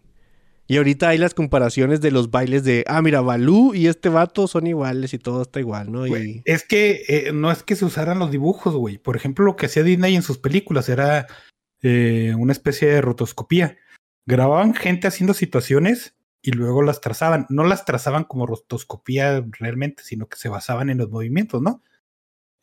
[0.68, 4.48] y ahorita hay las comparaciones de los bailes de, ah, mira, Balú y este vato
[4.48, 6.06] son iguales y todo está igual, ¿no?
[6.06, 8.98] Güey, Y Es que eh, no es que se usaran los dibujos, güey.
[8.98, 11.28] Por ejemplo, lo que hacía Disney en sus películas era
[11.82, 13.78] eh, una especie de rotoscopía.
[14.26, 17.46] Grababan gente haciendo situaciones y luego las trazaban.
[17.48, 21.84] No las trazaban como rotoscopía realmente, sino que se basaban en los movimientos, ¿no?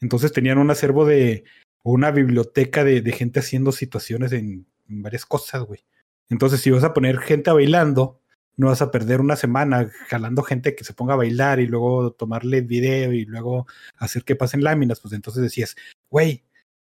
[0.01, 1.45] Entonces tenían un acervo de
[1.83, 5.85] o una biblioteca de, de gente haciendo situaciones en, en varias cosas, güey.
[6.29, 8.19] Entonces, si vas a poner gente bailando,
[8.55, 12.11] no vas a perder una semana jalando gente que se ponga a bailar y luego
[12.11, 14.99] tomarle video y luego hacer que pasen láminas.
[14.99, 15.75] Pues entonces decías,
[16.09, 16.43] güey,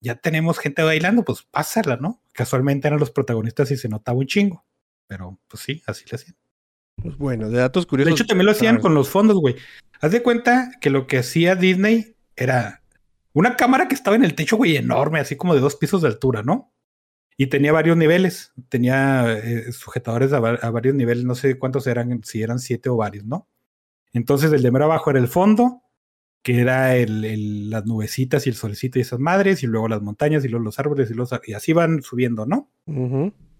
[0.01, 2.21] ya tenemos gente bailando, pues pásala, ¿no?
[2.31, 4.63] Casualmente eran los protagonistas y se notaba un chingo.
[5.07, 6.35] Pero pues sí, así lo hacían.
[7.01, 8.13] pues, bueno, de datos De curiosos.
[8.13, 9.55] hecho, también lo hacían Ah, con los fondos, güey.
[9.99, 12.83] Haz de cuenta que lo que hacía Disney era
[13.33, 16.07] una cámara que estaba en el techo, güey, enorme, así como de dos pisos de
[16.09, 16.71] altura, ¿no?
[17.37, 21.85] Y tenía varios niveles, tenía eh, sujetadores a, va- a varios niveles, no sé cuántos
[21.87, 23.47] eran, si eran siete o varios, ¿no?
[24.13, 25.83] Entonces el de mero abajo era el fondo,
[26.43, 30.01] que era el, el- las nubecitas y el solecito y esas madres, y luego las
[30.01, 32.71] montañas y luego los árboles y, los, y así van subiendo, ¿no?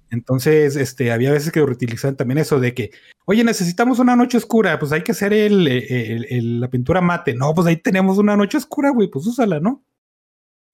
[0.10, 2.92] Entonces, este, había veces que utilizaban también eso de que,
[3.26, 7.36] oye, necesitamos una noche oscura, pues hay que hacer el, el- el- la pintura mate.
[7.36, 9.84] No, pues ahí tenemos una noche oscura, güey, pues úsala, ¿no?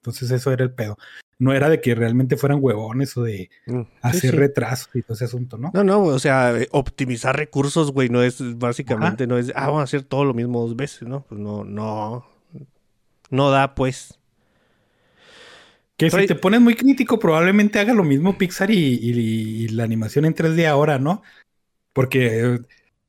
[0.03, 0.97] Entonces eso era el pedo.
[1.39, 4.37] No era de que realmente fueran huevones o de Mm, sí, hacer sí.
[4.37, 5.71] retrasos y todo ese asunto, ¿no?
[5.73, 9.79] No, no, o sea, eh, optimizar recursos, güey, no es básicamente, no es, ah, vamos
[9.79, 11.23] a hacer todo lo mismo dos veces, ¿no?
[11.29, 12.25] Pues no, no,
[13.29, 14.19] no da, pues.
[15.95, 19.83] Que si te pones muy crítico, probablemente haga lo mismo Pixar y, y- y la
[19.85, 21.21] animación en 3D ahora, ¿no?
[21.93, 22.59] Porque eh,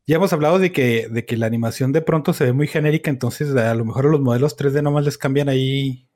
[0.06, 3.10] ya hemos hablado de que, de que la animación de pronto se ve muy genérica,
[3.10, 6.06] entonces a lo mejor a los modelos 3D nomás les cambian ahí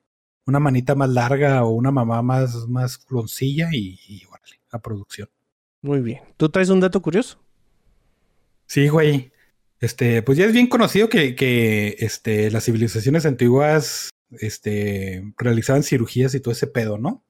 [0.45, 5.29] una manita más larga o una mamá más, más cloncilla y, y órale, a producción.
[5.81, 6.21] Muy bien.
[6.37, 7.39] ¿Tú traes un dato curioso?
[8.65, 9.31] Sí, güey.
[9.79, 16.35] Este, pues ya es bien conocido que, que este, las civilizaciones antiguas este, realizaban cirugías
[16.35, 17.23] y todo ese pedo, ¿no?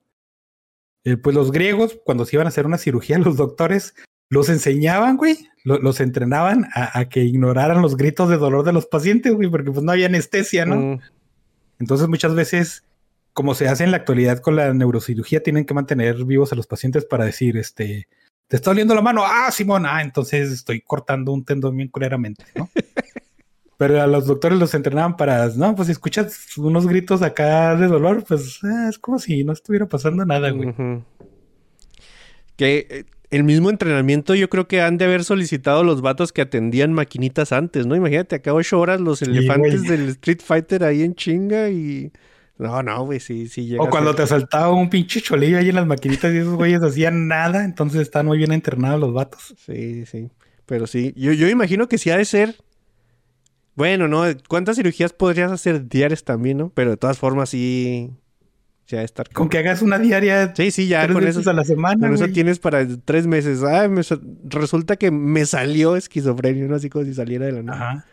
[1.06, 3.93] Eh, pues los griegos, cuando se iban a hacer una cirugía, los doctores
[4.32, 8.74] los enseñaban, güey, lo- los entrenaban a, a que ignoraran los gritos de dolor de
[8.74, 10.76] los pacientes, güey, porque pues no había anestesia, ¿no?
[10.76, 11.00] Mm,
[11.80, 12.84] Entonces muchas veces,
[13.39, 16.67] como se hace en la actualidad con la neurocirugía, tienen que mantener vivos a los
[16.67, 18.10] pacientes para decir, este,
[18.49, 22.43] te está doliendo la mano, ah, Simón, ah, entonces estoy cortando un tendón bien culeramente,
[22.54, 22.69] ¿no?
[23.78, 27.88] Pero a los doctores los entrenaban para, no, pues si escuchas unos gritos acá de
[27.88, 30.73] dolor, pues ah, es como si no estuviera pasando nada, güey.
[32.58, 36.41] Que eh, el mismo entrenamiento yo creo que han de haber solicitado los vatos que
[36.41, 37.95] atendían maquinitas antes, ¿no?
[37.95, 42.12] Imagínate, acá ocho horas los elefantes del Street Fighter ahí en chinga y...
[42.60, 45.69] No, no, güey, sí, sí llega O cuando ser- te asaltaba un pinche cholillo ahí
[45.69, 49.56] en las maquinitas y esos güeyes hacían nada, entonces están muy bien entrenados los vatos.
[49.65, 50.30] Sí, sí.
[50.65, 52.56] Pero sí, yo, yo imagino que sí ha de ser.
[53.76, 54.24] Bueno, ¿no?
[54.48, 56.69] ¿Cuántas cirugías podrías hacer diarias también, no?
[56.69, 58.12] Pero de todas formas sí.
[58.89, 59.30] De estar.
[59.30, 61.52] Con que hagas una diaria Sí, sí, ya tres con veces eso.
[61.52, 63.62] a la semana, Con eso tienes para tres meses.
[63.89, 66.76] Me sa- resulta que me salió esquizofrenia, ¿no?
[66.76, 67.89] Así como si saliera de la nada.
[67.91, 68.06] Ajá.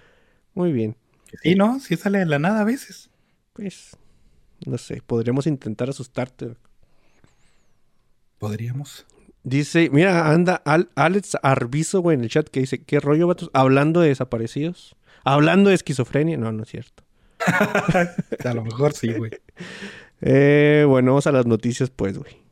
[0.55, 0.95] Muy bien.
[1.43, 1.81] Sí, ¿no?
[1.81, 3.09] Sí sale de la nada a veces.
[3.55, 3.97] Pues,
[4.65, 6.55] no sé, podríamos intentar asustarte.
[8.39, 9.07] Podríamos.
[9.43, 13.51] Dice, mira, anda Al- Alex Arbizo, güey, en el chat que dice, ¿qué rollo, vatos?
[13.53, 14.97] Hablando de desaparecidos.
[15.25, 16.37] Hablando de esquizofrenia.
[16.37, 17.05] No, no es cierto.
[18.45, 19.31] A lo mejor sí, güey.
[20.21, 22.45] Eh, bueno, vamos a las noticias, pues, güey.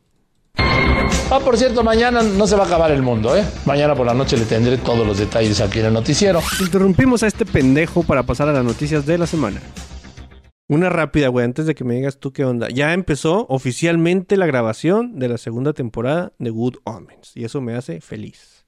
[0.57, 3.43] Ah, por cierto, mañana no se va a acabar el mundo, ¿eh?
[3.65, 6.39] Mañana por la noche le tendré todos los detalles aquí en el noticiero.
[6.61, 9.59] Interrumpimos a este pendejo para pasar a las noticias de la semana.
[10.67, 12.69] Una rápida, güey, antes de que me digas tú qué onda.
[12.69, 17.33] Ya empezó oficialmente la grabación de la segunda temporada de Good Omens.
[17.35, 18.65] Y eso me hace feliz.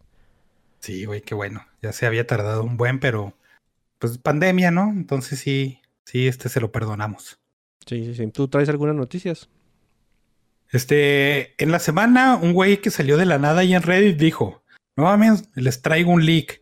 [0.79, 1.65] Sí, güey, qué bueno.
[1.81, 3.33] Ya se había tardado un buen, pero
[3.97, 4.89] pues pandemia, ¿no?
[4.91, 7.39] Entonces sí, sí, este se lo perdonamos.
[7.87, 8.27] Sí, sí, sí.
[8.27, 9.49] ¿Tú traes algunas noticias?
[10.71, 14.63] Este, en la semana, un güey que salió de la nada ahí en Reddit dijo,
[14.95, 16.61] no mames, les traigo un leak.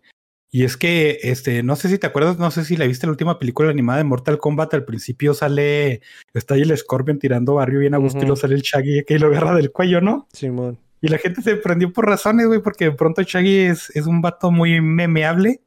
[0.56, 3.12] Y es que, este, no sé si te acuerdas, no sé si la viste la
[3.12, 6.00] última película animada de Mortal Kombat, al principio sale,
[6.34, 9.20] está ahí el Scorpion tirando barrio bien a gusto y lo sale el Shaggy que
[9.20, 10.30] lo agarra del cuello, ¿no?
[10.32, 10.78] Simón.
[11.02, 14.22] Y la gente se prendió por razones, güey, porque de pronto Shaggy es, es un
[14.22, 15.60] vato muy memeable.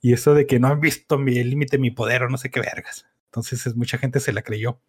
[0.00, 2.48] Y eso de que no han visto mi el límite, mi poder o no sé
[2.50, 3.04] qué vergas.
[3.26, 4.80] Entonces es, mucha gente se la creyó.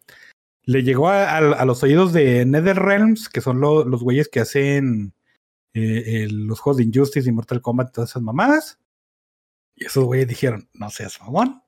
[0.64, 4.40] Le llegó a, a- a los oídos de NetherRealms, que son lo- los güeyes que
[4.40, 5.12] hacen
[5.74, 8.78] eh, el- los juegos de Injustice y Mortal Kombat y todas esas mamadas.
[9.76, 11.62] Y esos güeyes dijeron, no seas mamón.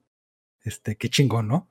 [0.65, 1.71] Este, qué chingón, ¿no?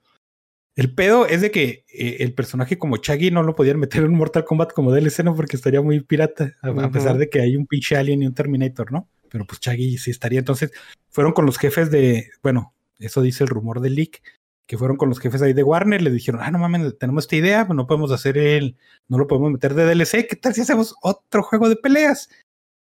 [0.75, 4.13] El pedo es de que eh, el personaje como Chaggy no lo podían meter en
[4.13, 5.35] Mortal Kombat como DLC, ¿no?
[5.35, 8.91] Porque estaría muy pirata, a, pesar de que hay un pinche alien y un Terminator,
[8.91, 9.09] ¿no?
[9.29, 10.37] Pero pues Chaggy sí estaría.
[10.37, 10.71] Entonces,
[11.09, 14.21] fueron con los jefes de, bueno, eso dice el rumor del leak,
[14.67, 17.37] que fueron con los jefes ahí de Warner, le dijeron, ah, no mames, tenemos esta
[17.37, 20.93] idea, no podemos hacer el, no lo podemos meter de DLC, ¿qué tal si hacemos
[21.01, 22.29] otro juego de peleas?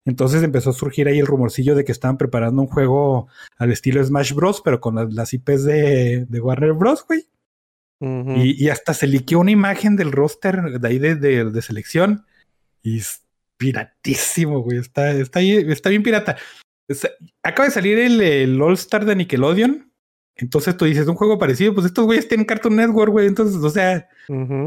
[0.06, 4.04] Entonces empezó a surgir ahí el rumorcillo de que estaban preparando un juego al estilo
[4.04, 7.28] Smash Bros, pero con las, las IPs de, de Warner Bros, güey.
[8.36, 12.26] Y, y hasta se liqueó una imagen del roster de ahí de, de- de selección.
[12.82, 13.22] Y es
[13.58, 14.80] piratísimo, güey.
[14.80, 16.36] Está, está, ahí- está bien pirata.
[17.44, 19.92] Acaba de salir el, el All Star de Nickelodeon.
[20.36, 23.28] Entonces tú dices, un juego parecido, pues estos güeyes tienen Cartoon Network, güey.
[23.28, 24.08] Entonces, o sea.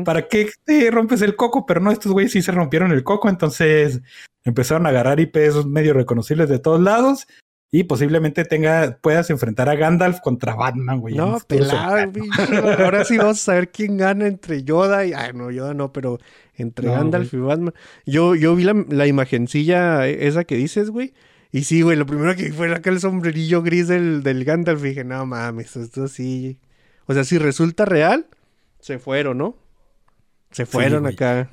[0.05, 1.67] ¿para qué te rompes el coco?
[1.67, 3.29] Pero no, estos güeyes sí se rompieron el coco.
[3.29, 4.01] Entonces
[4.45, 7.27] empezaron a agarrar IPs medio reconocibles de todos lados.
[7.71, 11.17] Y posiblemente tenga, puedas enfrentar a Gandalf contra Batman, güey.
[11.17, 12.13] No, pelado.
[12.79, 15.13] Ahora sí vamos a saber quién gana entre Yoda y.
[15.13, 16.21] Ay, no, Yoda no, pero
[16.55, 17.75] entre No, Gandalf y Batman.
[18.07, 21.15] Yo, yo vi la, la imagencilla esa que dices, güey.
[21.51, 24.85] Y sí, güey, lo primero que fue acá el sombrerillo gris del, del Gandalf.
[24.85, 26.61] Y dije, no mames, esto sí.
[27.07, 28.29] O sea, si resulta real,
[28.79, 29.57] se fueron, ¿no?
[30.53, 31.51] Se fueron acá.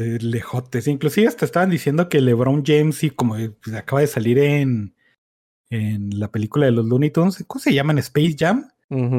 [0.00, 0.86] Lejotes.
[0.88, 4.94] Inclusive hasta estaban diciendo que LeBron James, y como pues, acaba de salir en,
[5.70, 7.98] en la película de los Looney Tunes, ¿cómo se llaman?
[7.98, 8.68] Space Jam,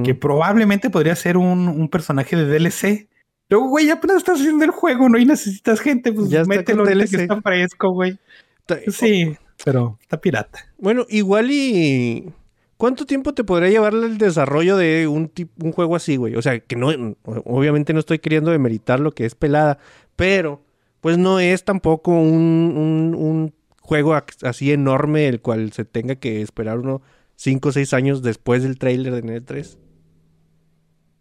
[0.04, 3.08] que probablemente podría ser un, un personaje de DLC.
[3.50, 5.18] Luego, güey, apenas estás haciendo el juego, ¿no?
[5.18, 7.10] Y necesitas gente, pues Ya mételo ahorita DLC.
[7.16, 8.18] que está fresco, güey.
[8.66, 10.60] Ta- Sí, pero está pirata.
[10.78, 12.32] Bueno, igual y...
[12.78, 15.32] ¿Cuánto tiempo te podría llevar el desarrollo de un,
[15.64, 16.36] un juego así, güey?
[16.36, 16.90] O sea, que no...
[17.24, 19.80] Obviamente no estoy queriendo demeritar lo que es pelada,
[20.16, 20.62] pero
[21.02, 26.42] pues no es tampoco un, un- un juego así enorme el cual se tenga que
[26.42, 27.02] esperar uno
[27.36, 29.78] 5 o 6 años después del trailer de Net 3.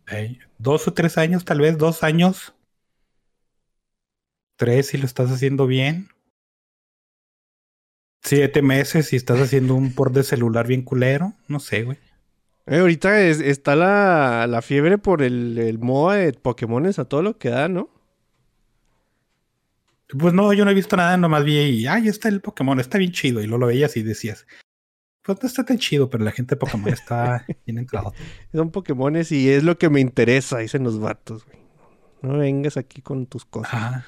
[0.08, 2.54] Ey, Dos o tres años, tal vez, dos años.
[4.56, 6.08] Tres si lo estás haciendo bien.
[8.22, 11.32] Siete meses si estás haciendo un port de celular bien culero.
[11.48, 11.98] No sé, güey.
[12.66, 17.22] Eh, ahorita es- está la, la fiebre por el, el MOA de Pokémones a todo
[17.22, 17.90] lo que da, ¿no?
[20.08, 22.98] Pues no, yo no he visto nada, nomás vi y, ay, está el Pokémon, está
[22.98, 23.40] bien chido.
[23.40, 24.46] Y luego lo veías y decías,
[25.22, 28.14] pues no está tan chido, pero la gente de Pokémon está bien entrado.
[28.52, 31.58] Son Pokémones y es lo que me interesa, dicen los vatos, güey.
[32.22, 34.04] No vengas aquí con tus cosas.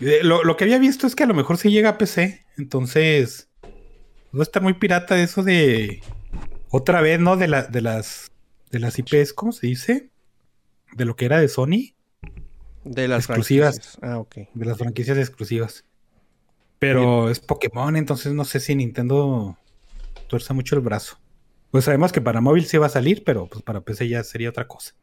[0.00, 2.44] Eh, Lo, lo que había visto es que a lo mejor sí llega a PC,
[2.56, 3.48] entonces
[4.34, 6.02] va a estar muy pirata eso de
[6.70, 7.36] otra vez, ¿no?
[7.36, 8.30] De, la, de las
[8.70, 10.10] de las IPs, ¿cómo se dice?
[10.92, 11.94] De lo que era de Sony,
[12.86, 13.74] De las exclusivas.
[13.76, 13.98] franquicias.
[14.02, 14.36] Ah, ok.
[14.54, 15.84] de las franquicias exclusivas.
[16.78, 19.56] Pero es Pokémon, entonces no sé si Nintendo
[20.28, 21.18] tuerza mucho el brazo.
[21.70, 24.50] Pues sabemos que para móvil sí va a salir, pero pues para PC ya sería
[24.50, 24.94] otra cosa.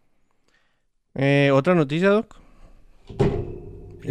[1.16, 2.36] Eh, ¿Otra noticia, Doc?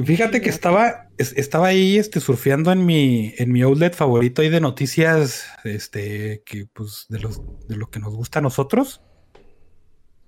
[0.05, 4.49] Fíjate que estaba, es- estaba ahí este, surfeando en mi, en mi outlet favorito ahí
[4.49, 9.03] de noticias, este, que pues de los, de lo que nos gusta a nosotros.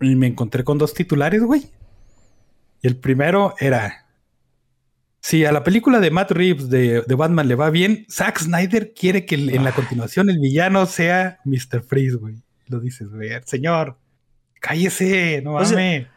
[0.00, 1.70] Y me encontré con dos titulares, güey.
[2.84, 4.06] Y el primero era:
[5.20, 8.92] Si a la película de Matt Reeves de, de Batman le va bien, Zack Snyder
[8.92, 11.82] quiere que en la continuación el villano sea Mr.
[11.82, 12.42] Freeze, güey.
[12.66, 13.96] Lo dices, güey, señor,
[14.60, 16.08] cállese, no O sea, mames.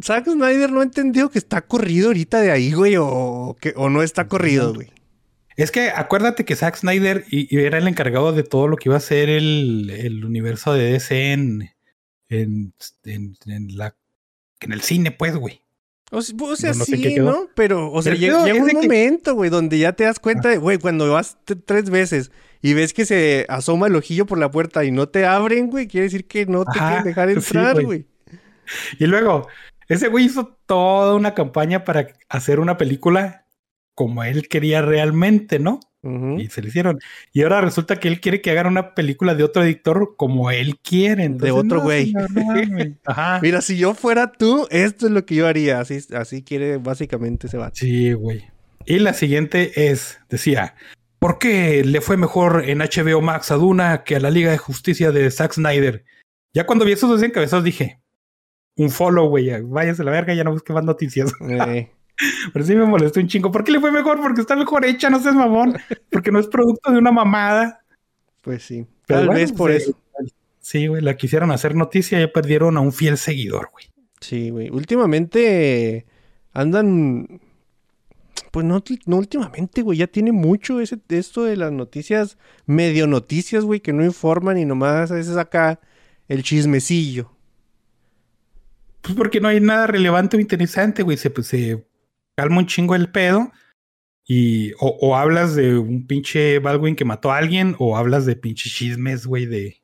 [0.00, 4.00] Zack Snyder no entendió que está corrido ahorita de ahí, güey, o, que, o no
[4.04, 4.92] está corrido, güey.
[5.56, 8.88] Es que acuérdate que Zack Snyder y, y era el encargado de todo lo que
[8.88, 11.70] iba a ser el, el universo de DC en,
[12.28, 12.72] en,
[13.02, 13.96] en, en la,
[14.60, 15.63] en el cine, pues, güey.
[16.10, 16.34] O, sea,
[16.72, 17.16] No, no sé sí.
[17.16, 17.48] ¿no?
[17.54, 20.78] Pero, o sea, llega, un que- momento, güey, donde ya te das cuenta de, güey,
[20.78, 22.30] cuando vas tres veces
[22.62, 25.88] y ves que se asoma el ojillo por la puerta y no te abren, güey,
[25.88, 28.06] quiere decir que no te quieren dejar entrar, güey.
[28.98, 29.48] Y luego,
[29.88, 33.46] ese güey hizo toda una campaña para hacer una película
[33.94, 35.80] como él quería realmente, ¿no?
[36.38, 36.98] Y se le hicieron.
[37.32, 40.78] Y ahora resulta que él quiere que hagan una película de otro editor como él
[40.82, 41.24] quiere.
[41.24, 42.12] Entonces, otro güey.
[42.12, 42.26] no.
[43.06, 43.40] Ajá.
[43.42, 45.80] Mira, si yo fuera tú, esto es lo que yo haría.
[45.80, 47.76] Así, así quiere básicamente ese vato.
[47.76, 48.44] Sí, güey.
[48.86, 50.74] Y la siguiente es, decía,
[51.18, 54.58] ¿por qué le fue mejor en HBO Max a Duna que a la Liga de
[54.58, 56.04] Justicia de Zack Snyder?
[56.52, 58.00] Ya cuando vi esos dos encabezados dije,
[58.76, 61.32] un follow, güey, ya, váyase a la verga, ya no busque más noticias.
[61.48, 61.90] Eh,
[62.52, 63.50] Pero sí me molestó un chingo.
[63.50, 64.20] ¿Por qué le fue mejor?
[64.20, 65.76] Porque está mejor hecha, no seas mamón.
[66.10, 67.84] Porque no es producto de una mamada.
[68.40, 68.86] pues sí.
[69.06, 69.96] Pero Tal bueno, vez por eso.
[70.60, 73.86] Sí, güey, la quisieron hacer noticia y ya perdieron a un fiel seguidor, güey.
[74.20, 74.70] Sí, güey.
[74.70, 76.06] Últimamente
[76.52, 77.40] andan.
[78.50, 79.98] Pues no, no últimamente, güey.
[79.98, 84.64] Ya tiene mucho ese, esto de las noticias, medio noticias, güey, que no informan y
[84.64, 85.80] nomás a veces acá
[86.28, 87.30] el chismecillo.
[89.02, 91.18] Pues porque no hay nada relevante o interesante, güey.
[91.18, 91.84] Se, pues, se
[92.36, 93.52] calma un chingo el pedo.
[94.26, 98.36] Y o, o hablas de un pinche Baldwin que mató a alguien, o hablas de
[98.36, 99.82] pinches chismes, güey, de,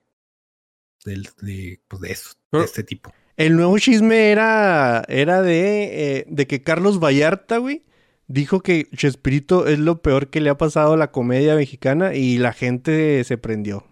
[1.04, 3.12] del- de, pues de eso, de este tipo.
[3.36, 7.84] El nuevo chisme era, era de, eh, de que Carlos Vallarta, güey,
[8.28, 12.38] dijo que Chespirito es lo peor que le ha pasado a la comedia mexicana y
[12.38, 13.86] la gente se prendió.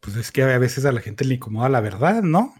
[0.00, 2.54] Pues es que a veces a la gente le incomoda la verdad, ¿no?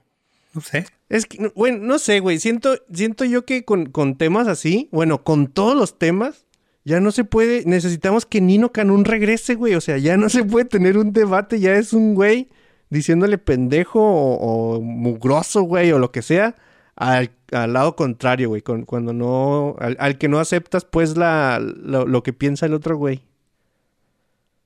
[0.58, 0.86] No sé.
[1.08, 2.40] Es que, no- bueno, no sé, güey.
[2.40, 6.46] Siento, siento yo que con, con temas así, bueno, con todos los temas,
[6.84, 7.64] ya no se puede.
[7.64, 9.74] Necesitamos que Nino Canún regrese, güey.
[9.76, 11.60] O sea, ya no se puede tener un debate.
[11.60, 12.48] Ya es un güey
[12.90, 16.56] diciéndole pendejo o, o mugroso, güey, o lo que sea,
[16.96, 18.62] al, al lado contrario, güey.
[18.62, 19.76] con- cuando no.
[19.78, 23.22] Al, al que no aceptas, pues, la, lo, lo que piensa el otro güey.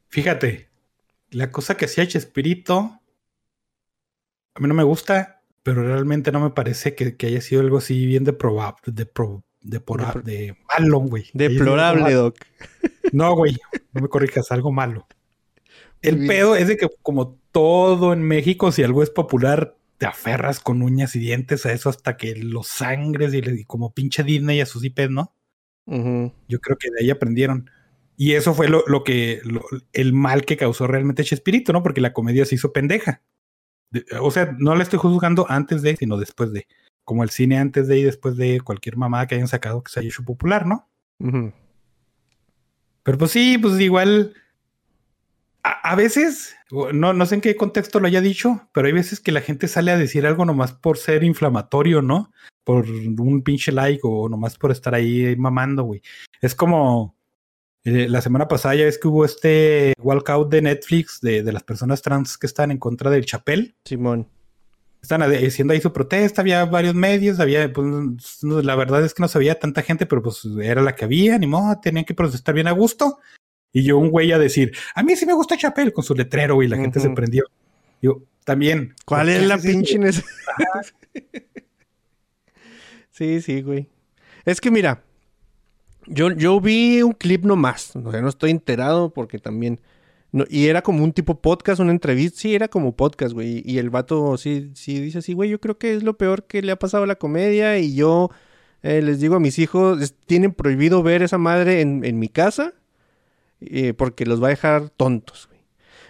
[0.09, 0.68] Fíjate,
[1.30, 3.01] la cosa que hacía Chespirito,
[4.55, 7.78] a mí no me gusta, pero realmente no me parece que, que haya sido algo
[7.78, 11.24] así bien deprobable, de, pro, de, pora- Depro- de malo, güey.
[11.34, 12.12] Deplorable.
[12.14, 12.36] Doc.
[13.12, 13.56] No, güey,
[13.92, 15.06] no me corrijas, algo malo.
[16.00, 20.58] El pedo es de que como todo en México, si algo es popular, te aferras
[20.58, 24.66] con uñas y dientes a eso hasta que los sangres y, como pinche Disney a
[24.66, 25.32] sus IPs, ¿no?
[26.48, 27.70] Yo creo que de ahí aprendieron.
[28.16, 31.84] Y eso fue lo, lo que, lo- el mal que causó realmente Chespirito, ¿no?
[31.84, 33.22] Porque la comedia se hizo pendeja.
[33.93, 36.66] De- o sea, no la estoy juzgando antes de, sino después de.
[37.05, 40.01] Como el cine antes de y después de cualquier mamada que hayan sacado que se
[40.01, 40.88] haya hecho popular, ¿no?
[43.03, 44.34] Pero pues sí, pues igual.
[45.64, 46.57] A, a veces,
[46.93, 49.68] no, no sé en qué contexto lo haya dicho, pero hay veces que la gente
[49.68, 52.32] sale a decir algo nomás por ser inflamatorio, ¿no?
[52.64, 56.03] Por un pinche like o nomás por estar ahí mamando, güey.
[56.40, 57.16] Es como
[57.84, 61.64] eh, la semana pasada ya ves que hubo este walkout de Netflix de, de las
[61.64, 63.74] personas trans que están en contra del chapel.
[63.84, 64.28] Simón.
[65.02, 69.26] Están haciendo ahí su protesta, había varios medios, había, pues, la verdad es que no
[69.26, 72.68] sabía tanta gente, pero pues era la que había, ni modo, tenían que protestar bien
[72.68, 73.18] a gusto.
[73.72, 76.54] Y yo un güey a decir, a mí sí me gusta Chapel con su letrero,
[76.54, 77.46] güey, la gente se prendió.
[78.00, 78.94] Yo, también.
[79.04, 80.86] ¿Cuál ¿por es la pinche necesidad?
[83.10, 83.88] sí, sí, güey.
[84.44, 85.02] Es que mira,
[86.07, 89.80] yo, yo vi un clip nomás, o sea, no estoy enterado porque también...
[90.32, 93.62] no- y era como un tipo podcast, una entrevista, sí, era como podcast, güey.
[93.64, 96.62] Y el vato sí, sí dice así, güey, yo creo que es lo peor que
[96.62, 98.30] le ha pasado a la comedia y yo
[98.82, 102.28] eh, les digo a mis hijos, es- tienen prohibido ver esa madre en, en mi
[102.28, 102.72] casa
[103.61, 105.61] eh, porque los va a dejar tontos, güey.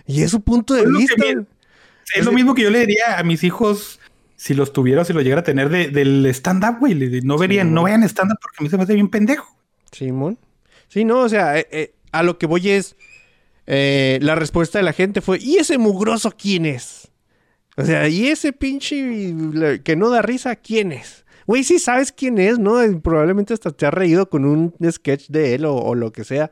[0.07, 1.25] Y es su punto de Es vista.
[2.17, 4.01] Es lo mismo que yo le diría a mis hijos
[4.37, 6.95] si los tuviera o si los llegara a tener de- del stand-up, güey.
[7.23, 7.75] No verían, Sí.
[7.75, 9.57] no vean stand-up porque a mí se me hace bien pendejo.
[9.93, 10.39] Simón.
[10.89, 12.97] Sí, no, o sea, eh, eh, a lo que voy es.
[13.67, 17.11] eh, la respuesta de la gente fue: ¿y ese mugroso quién es?
[17.77, 19.35] O sea, ¿y ese pinche
[19.85, 21.25] que no da risa quién es?
[21.47, 22.79] Güey, sí sabes quién es, ¿no?
[23.03, 26.51] Probablemente hasta te has reído con un sketch de él o, o lo que sea.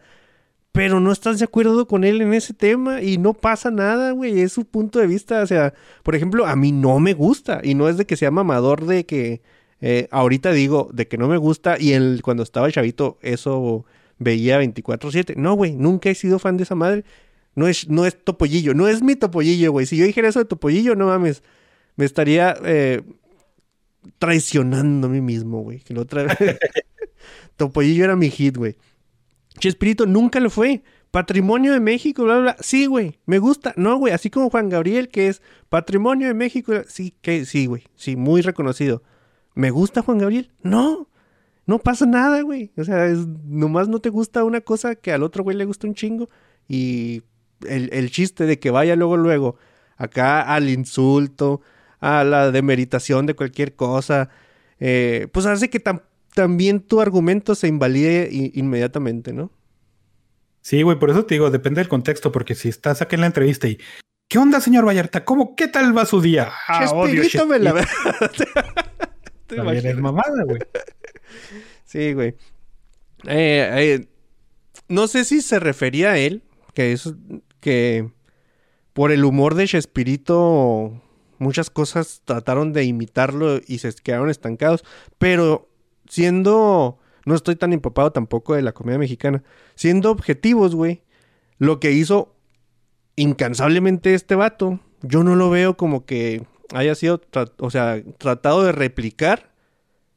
[0.72, 4.41] Pero no estás de acuerdo con él en ese tema y no pasa nada, güey.
[4.41, 5.43] Es su punto de vista.
[5.43, 5.74] O sea,
[6.05, 7.61] por ejemplo, a mí no me gusta.
[7.62, 9.43] Y no es de que sea mamador de que
[9.81, 13.85] eh, ahorita digo de que no me gusta y el, cuando estaba chavito eso
[14.18, 15.37] veía 24/7.
[15.37, 17.05] No, güey, nunca he sido fan de esa madre.
[17.55, 19.87] No es, no es Topollillo, no es mi Topollillo, güey.
[19.87, 21.43] Si yo dijera eso de Topollillo, no mames,
[21.97, 23.03] me estaría eh,
[24.18, 25.81] traicionando a mí mismo, güey.
[25.81, 26.37] Que otra vez...
[27.57, 28.76] Topollillo era mi hit, güey.
[29.59, 30.83] Chespirito nunca lo fue.
[31.11, 32.57] Patrimonio de México, bla, bla, bla.
[32.61, 33.18] Sí, güey.
[33.26, 33.74] Me gusta.
[33.76, 34.14] No, güey.
[34.14, 36.72] Así como Juan Gabriel, que es Patrimonio de México.
[36.89, 37.85] Sí, que sí, güey.
[37.97, 39.03] Sí, muy reconocido.
[39.55, 40.51] ¿Me gusta Juan Gabriel?
[40.62, 41.09] No.
[41.66, 42.72] No pasa nada, güey.
[42.76, 45.86] O sea, es, nomás no te gusta una cosa que al otro güey le gusta
[45.86, 46.28] un chingo.
[46.68, 47.22] Y
[47.68, 49.57] el, el chiste de que vaya luego, luego,
[49.96, 51.61] acá al insulto,
[52.01, 54.30] a la demeritación de cualquier cosa,
[54.78, 56.03] eh, pues hace que tam-
[56.34, 59.51] también tu argumento se invalide inmediatamente, ¿no?
[60.62, 63.26] Sí, güey, por eso te digo, depende del contexto, porque si estás acá en la
[63.26, 63.78] entrevista y
[64.28, 65.24] ¿qué onda, señor Vallarta?
[65.24, 66.51] ¿Cómo, qué tal va su día?
[66.68, 67.46] Ah, odio la Chespirito.
[69.57, 70.61] También es mamada, güey.
[71.84, 72.36] Sí, güey.
[73.26, 74.07] Eh, eh,
[74.88, 76.42] no sé si se refería a él,
[76.72, 77.12] que es
[77.59, 78.09] que
[78.92, 81.03] por el humor de Chespirito
[81.38, 84.84] muchas cosas trataron de imitarlo y se quedaron estancados,
[85.18, 85.68] pero
[86.09, 89.42] siendo, no estoy tan empapado tampoco de la comedia mexicana,
[89.74, 91.03] siendo objetivos, güey,
[91.59, 92.36] lo que hizo
[93.16, 97.20] incansablemente este vato, yo no lo veo como que haya sido,
[97.58, 99.50] o sea, tratado de replicar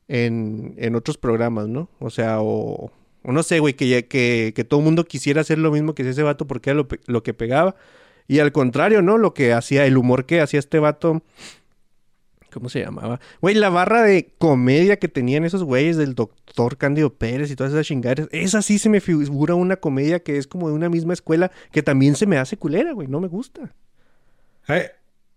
[0.08, 1.90] en, en otros programas, ¿no?
[2.00, 2.92] O sea, o,
[3.24, 6.24] o no sé, güey, que, que, todo el mundo quisiera hacer lo mismo que ese
[6.24, 7.76] vato porque era lo, lo que pegaba.
[8.28, 9.18] Y al contrario, ¿no?
[9.18, 11.24] Lo que hacía, el humor que hacía este vato.
[12.52, 13.20] ¿Cómo se llamaba?
[13.42, 17.74] Güey, la barra de comedia que tenían esos güeyes del doctor Cándido Pérez y todas
[17.74, 18.28] esas chingaderas.
[18.32, 21.82] Esa sí se me figura una comedia que es como de una misma escuela que
[21.82, 23.08] también se me hace culera, güey.
[23.08, 23.74] No me gusta.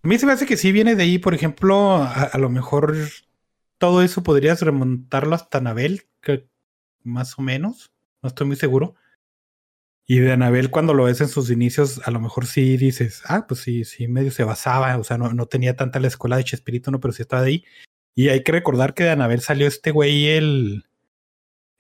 [0.07, 2.49] A mí se me hace que sí viene de ahí, por ejemplo, a, a lo
[2.49, 2.95] mejor
[3.77, 6.47] todo eso podrías remontarlo hasta Anabel, que
[7.03, 7.91] más o menos,
[8.23, 8.95] no estoy muy seguro.
[10.07, 13.49] Y de Anabel, cuando lo ves en sus inicios, a lo mejor sí dices, ah,
[13.49, 16.45] pues sí, sí, medio se basaba, o sea, no, no tenía tanta la escuela de
[16.45, 17.65] Chespirito, no, pero sí estaba de ahí.
[18.15, 20.85] Y hay que recordar que de Anabel salió este güey, el.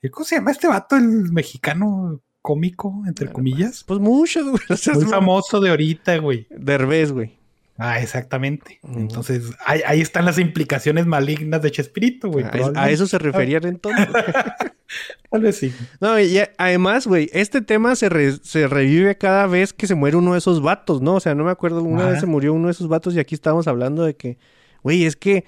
[0.02, 0.96] el- ¿Cómo se llama este vato?
[0.96, 3.84] El mexicano cómico, entre comillas.
[3.84, 4.62] Pues muchos, güey.
[4.68, 6.48] O sea, Muy es- famoso de ahorita, güey.
[6.50, 7.35] Derbez, güey.
[7.78, 8.80] Ah, exactamente.
[8.82, 12.44] Entonces, ahí, ahí están las implicaciones malignas de Chespirito, güey.
[12.74, 14.08] A, eso se referían entonces.
[15.30, 15.74] Tal vez sí.
[16.00, 20.16] No, y además, güey, este tema se, re- se revive cada vez que se muere
[20.16, 21.16] uno de esos vatos, ¿no?
[21.16, 22.10] O sea, no me acuerdo, una Ajá.
[22.12, 24.38] vez se murió uno de esos vatos y aquí estábamos hablando de que,
[24.82, 25.44] güey, es que...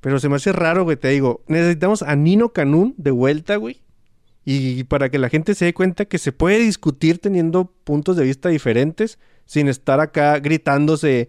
[0.00, 3.81] Pero se me hace raro, güey, te digo, necesitamos a Nino Canún de vuelta, güey.
[4.44, 8.24] Y para que la gente se dé cuenta que se puede discutir teniendo puntos de
[8.24, 11.28] vista diferentes sin estar acá gritándose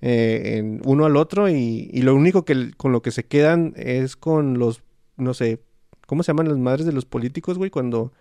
[0.00, 3.72] eh, en uno al otro y, y lo único que con lo que se quedan
[3.76, 4.82] es con los,
[5.16, 5.60] no sé,
[6.06, 7.70] ¿cómo se llaman las madres de los políticos, güey?
[7.70, 8.12] Cuando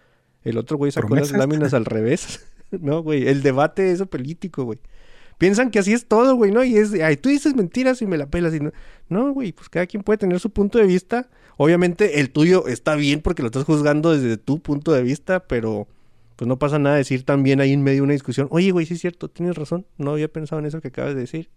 [0.43, 2.47] el otro güey sacó las láminas al revés.
[2.71, 4.79] no, güey, el debate eso político, güey.
[5.37, 6.63] Piensan que así es todo, güey, ¿no?
[6.63, 8.53] Y es, ay, tú dices mentiras y me la pelas.
[8.53, 8.71] Y no,
[9.09, 11.29] no, güey, pues cada quien puede tener su punto de vista.
[11.63, 15.87] Obviamente el tuyo está bien porque lo estás juzgando desde tu punto de vista, pero
[16.35, 18.95] pues no pasa nada decir también ahí en medio de una discusión, oye, güey, sí
[18.95, 21.51] es cierto, tienes razón, no había pensado en eso que acabas de decir.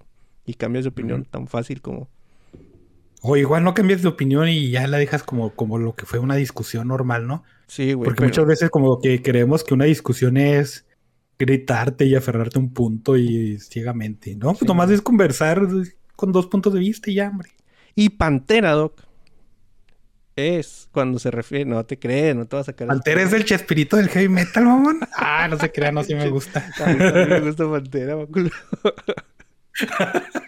[0.44, 2.10] Y cambias de opinión tan fácil como...
[3.22, 6.18] O igual no cambies de opinión y ya la dejas como, como lo que fue
[6.18, 7.42] una discusión normal, ¿no?
[7.66, 8.04] Sí, güey.
[8.04, 10.84] Porque pero- muchas veces como que creemos que una discusión es
[11.38, 14.48] gritarte y aferrarte a un punto y ciegamente, ¿no?
[14.48, 14.66] Pues Sí.
[14.66, 15.66] nomás es conversar
[16.14, 17.48] con dos puntos de vista y ya, hombre.
[17.94, 19.00] Y Pantera, Doc,
[20.36, 21.64] es cuando se refiere...
[21.64, 22.88] No te crees, no te vas a sacar...
[22.88, 25.00] Pantera es el chespirito del heavy metal, mamón.
[25.16, 26.66] Ah, no se crean, no, sí me gusta.
[26.84, 28.50] A mí me gusta Pantera, Baculo.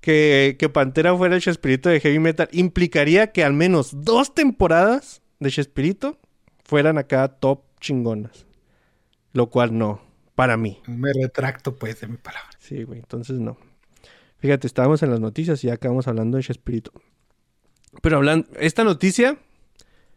[0.00, 5.22] que, que Pantera fuera el Chespirito de Heavy Metal implicaría que al menos dos temporadas
[5.38, 6.18] de Chespirito
[6.64, 8.46] fueran acá top chingonas.
[9.32, 10.00] Lo cual no,
[10.34, 10.80] para mí.
[10.86, 12.50] Me retracto, pues, de mi palabra.
[12.58, 13.56] Sí, güey, entonces no.
[14.38, 16.92] Fíjate, estábamos en las noticias y ya acabamos hablando de Chespirito.
[18.02, 19.36] Pero hablando, esta noticia,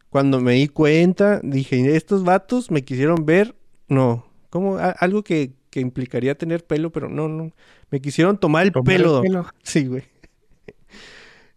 [0.09, 3.55] cuando me di cuenta, dije, estos vatos me quisieron ver,
[3.87, 7.51] no, como algo que, que implicaría tener pelo, pero no, no,
[7.89, 9.05] me quisieron tomar el Tomar pelo.
[9.05, 9.23] el Doc.
[9.23, 9.45] pelo.
[9.63, 10.03] Sí, güey.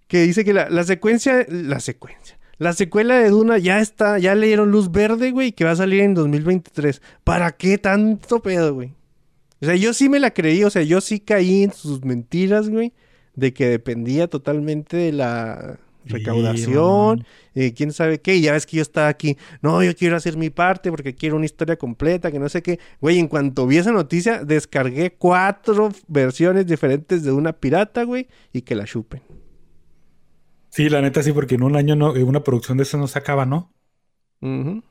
[0.06, 4.34] Que dice que la, la secuencia, la secuencia, la secuela de Duna ya está, ya
[4.34, 7.02] le dieron luz verde, güey, que va a salir en 2023.
[7.24, 8.94] ¿Para qué tanto pedo, güey?
[9.60, 12.68] O sea, yo sí me la creí, o sea, yo sí caí en sus mentiras,
[12.68, 12.92] güey,
[13.34, 17.26] de que dependía totalmente de la recaudación, mamón.
[17.54, 20.36] y quién sabe qué, y ya ves que yo estaba aquí, no, yo quiero hacer
[20.36, 22.78] mi parte porque quiero una historia completa, que no sé qué.
[23.00, 28.62] Güey, en cuanto vi esa noticia, descargué cuatro versiones diferentes de una pirata, güey, y
[28.62, 29.22] que la chupen.
[30.70, 33.08] Sí, la neta sí, porque en un año no, eh, una producción de eso no
[33.08, 33.72] se acaba, ¿no?
[34.42, 34.82] Ujú.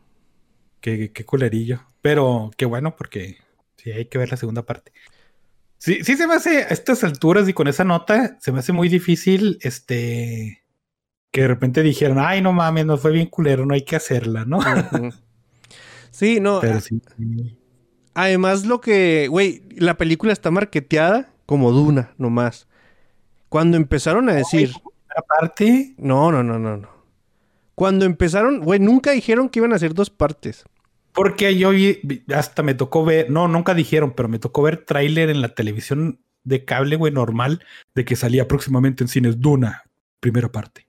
[0.81, 1.81] Qué, qué culerillo.
[2.01, 3.37] Pero qué bueno, porque
[3.77, 4.91] sí hay que ver la segunda parte.
[5.77, 8.73] Sí, sí se me hace a estas alturas y con esa nota, se me hace
[8.73, 10.63] muy difícil, este,
[11.35, 14.45] que de repente dijeran, ay, no mames, nos fue bien culero, no hay que hacerla,
[14.45, 14.59] ¿no?
[16.11, 17.01] Sí, no, Pero sí.
[17.17, 17.57] sí.
[18.13, 22.67] Además, lo que, güey, la película está marketeada como Duna, nomás.
[23.49, 24.71] Cuando empezaron a decir,
[25.17, 26.89] Aparte, no, no, no, no, no.
[27.73, 30.63] Cuando empezaron, güey, nunca dijeron que iban a hacer dos partes.
[31.13, 31.99] porque yo vi-
[32.33, 36.19] hasta me tocó ver, no, nunca dijeron, pero me tocó ver tráiler en la televisión
[36.43, 37.61] de cable, güey, normal,
[37.93, 39.83] de que salía próximamente en cines Duna,
[40.21, 40.84] primera parte.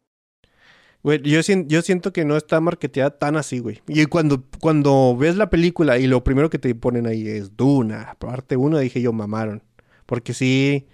[1.07, 3.81] Güey, yo, yo siento que no está marketeada tan así, güey.
[3.87, 8.17] Y cuando, cuando ves la película y lo primero que te ponen ahí es Duna,
[8.19, 9.63] parte uno, dije yo, mamaron.
[10.05, 10.89] Porque sí,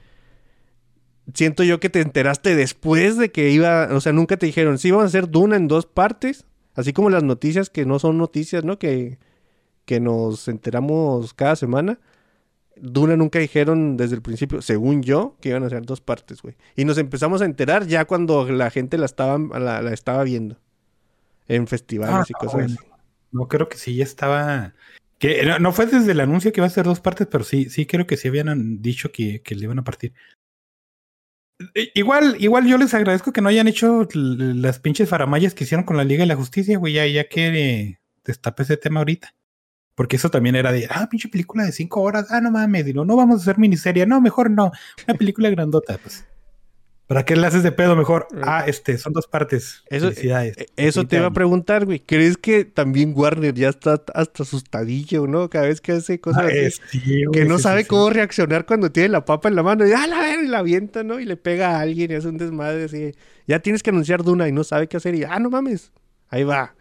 [1.32, 4.90] siento yo que te enteraste después de que iba, o sea, nunca te dijeron, sí,
[4.90, 6.44] vamos a hacer Duna en dos partes,
[6.74, 8.78] así como las noticias que no son noticias, ¿no?
[8.78, 9.18] Que,
[9.86, 12.00] que nos enteramos cada semana.
[12.76, 16.56] Duna nunca dijeron desde el principio, según yo, que iban a hacer dos partes, güey.
[16.76, 20.58] Y nos empezamos a enterar ya cuando la gente la estaba, la, la estaba viendo.
[21.48, 22.76] En festivales Ah, y no, cosas bueno.
[22.78, 22.88] así.
[23.32, 24.74] No creo que sí, ya estaba.
[25.18, 27.68] Que no, no fue desde el anuncio que iba a ser dos partes, pero sí,
[27.70, 30.12] sí creo que sí habían dicho que, que le iban a partir.
[31.94, 35.96] Igual, igual yo les agradezco que no hayan hecho las pinches faramayas que hicieron con
[35.96, 39.34] la Liga de la Justicia, güey, ya, ya que destape ese tema ahorita.
[39.94, 42.94] Porque eso también era de, ah, pinche película de cinco horas, ah, no mames, y
[42.94, 44.72] no, no vamos a hacer miniserie, no, mejor no,
[45.06, 46.24] una película grandota, pues.
[47.08, 48.26] ¿Para qué le haces de pedo mejor?
[48.42, 49.82] Ah, este, son dos partes.
[49.90, 50.56] Eso, Felicidades.
[50.56, 52.00] eh, eso te iba a preguntar, güey.
[52.00, 55.50] ¿Crees que también Warner ya está hasta asustadillo, no?
[55.50, 56.56] Cada vez que hace cosas Ah, así.
[56.56, 57.88] eh, sí, que no sí, sabe sí.
[57.88, 59.86] cómo reaccionar cuando tiene la papa en la mano.
[59.86, 60.42] Y, ¡ah, la ver!
[60.44, 61.20] Y la avienta, ¿no?
[61.20, 63.12] Y le pega a alguien y hace un desmadre así.
[63.46, 65.14] Ya tienes que anunciar Duna y no sabe qué hacer.
[65.14, 65.92] Y, ¡ah, no mames!
[66.28, 66.74] Ahí va.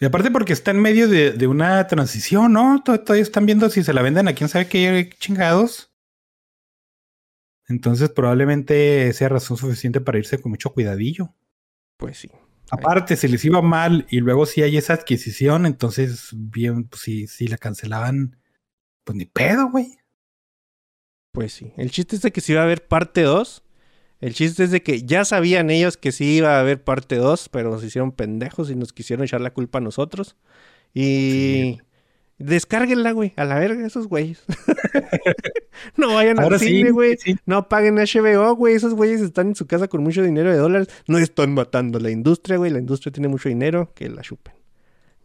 [0.00, 2.82] Y aparte porque está en medio de, de una transición, ¿no?
[2.84, 5.90] Tod- Todavía están viendo si se la venden a quién sabe qué chingados.
[7.68, 11.34] Entonces probablemente sea razón suficiente para irse con mucho cuidadillo.
[11.96, 12.30] Pues sí.
[12.70, 17.26] Aparte, si les iba mal y luego si hay esa adquisición, entonces bien, pues si,
[17.26, 18.38] si la cancelaban,
[19.04, 19.98] pues ni pedo, güey.
[21.32, 21.72] Pues sí.
[21.76, 23.62] El chiste es de que si va a haber parte 2.
[24.22, 27.48] El chiste es de que ya sabían ellos que sí iba a haber parte 2,
[27.48, 30.36] pero nos hicieron pendejos y nos quisieron echar la culpa a nosotros.
[30.94, 31.80] Y
[32.38, 34.44] descárguenla, güey, a la verga esos güeyes.
[35.96, 37.16] no vayan Ahora al sí, cine, güey.
[37.18, 37.34] sí.
[37.46, 38.76] No paguen HBO, güey.
[38.76, 40.88] Esos güeyes están en su casa con mucho dinero de dólares.
[41.08, 42.70] No están matando la industria, güey.
[42.70, 44.54] La industria tiene mucho dinero, que la chupen.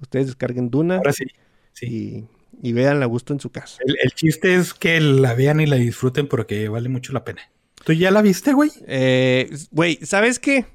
[0.01, 1.25] Ustedes descarguen Duna Ahora sí.
[1.73, 2.27] sí.
[2.61, 3.77] y, y vean a gusto en su casa.
[3.85, 7.41] El, el chiste es que la vean y la disfruten porque vale mucho la pena.
[7.87, 8.69] ¿Tú ya la viste, güey?
[8.85, 10.65] Eh, güey, ¿sabes qué?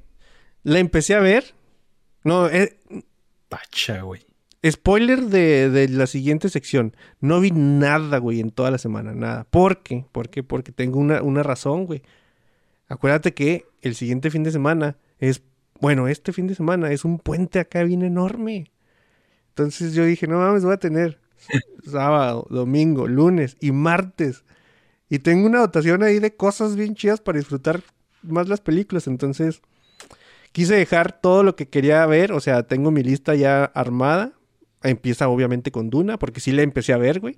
[0.63, 1.45] La empecé a ver.
[2.25, 2.79] No, eh,
[3.51, 4.25] Pacha, güey.
[4.67, 6.97] spoiler de, de la siguiente sección.
[7.21, 9.13] No vi nada, güey, en toda la semana.
[9.13, 9.45] Nada.
[9.45, 10.07] ¿Por qué?
[10.11, 10.43] ¿Por qué?
[10.43, 12.01] Porque tengo una, una razón, güey.
[12.89, 15.43] Acuérdate que el siguiente fin de semana es...
[15.83, 18.71] Bueno, este fin de semana es un puente acá bien enorme.
[19.51, 21.21] Entonces yo dije, no mames, voy a tener
[21.85, 24.45] sábado, domingo, lunes y martes.
[25.13, 27.83] Y tengo una dotación ahí de cosas bien chidas para disfrutar
[28.23, 29.07] más las películas.
[29.07, 29.61] Entonces,
[30.53, 32.33] quise dejar todo lo que quería ver.
[32.33, 34.33] O sea, tengo mi lista ya armada.
[34.83, 37.37] Empieza obviamente con Duna, porque sí la empecé a ver, güey.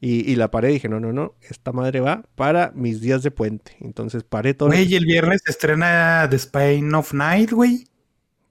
[0.00, 3.22] Y, y la paré y dije, no, no, no, esta madre va para mis días
[3.22, 3.76] de puente.
[3.78, 4.70] Entonces paré todo.
[4.70, 7.84] Güey, y el viernes se estrena The Spine of Night, güey.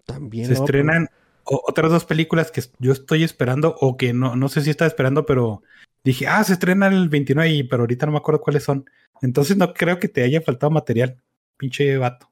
[0.05, 0.47] También.
[0.47, 1.09] Se no, estrenan
[1.43, 5.25] otras dos películas que yo estoy esperando o que no, no sé si estaba esperando,
[5.25, 5.61] pero
[6.03, 8.85] dije, ah, se estrena el 29, y- pero ahorita no me acuerdo cuáles son.
[9.21, 11.21] Entonces no creo que te haya faltado material,
[11.57, 12.29] pinche vato.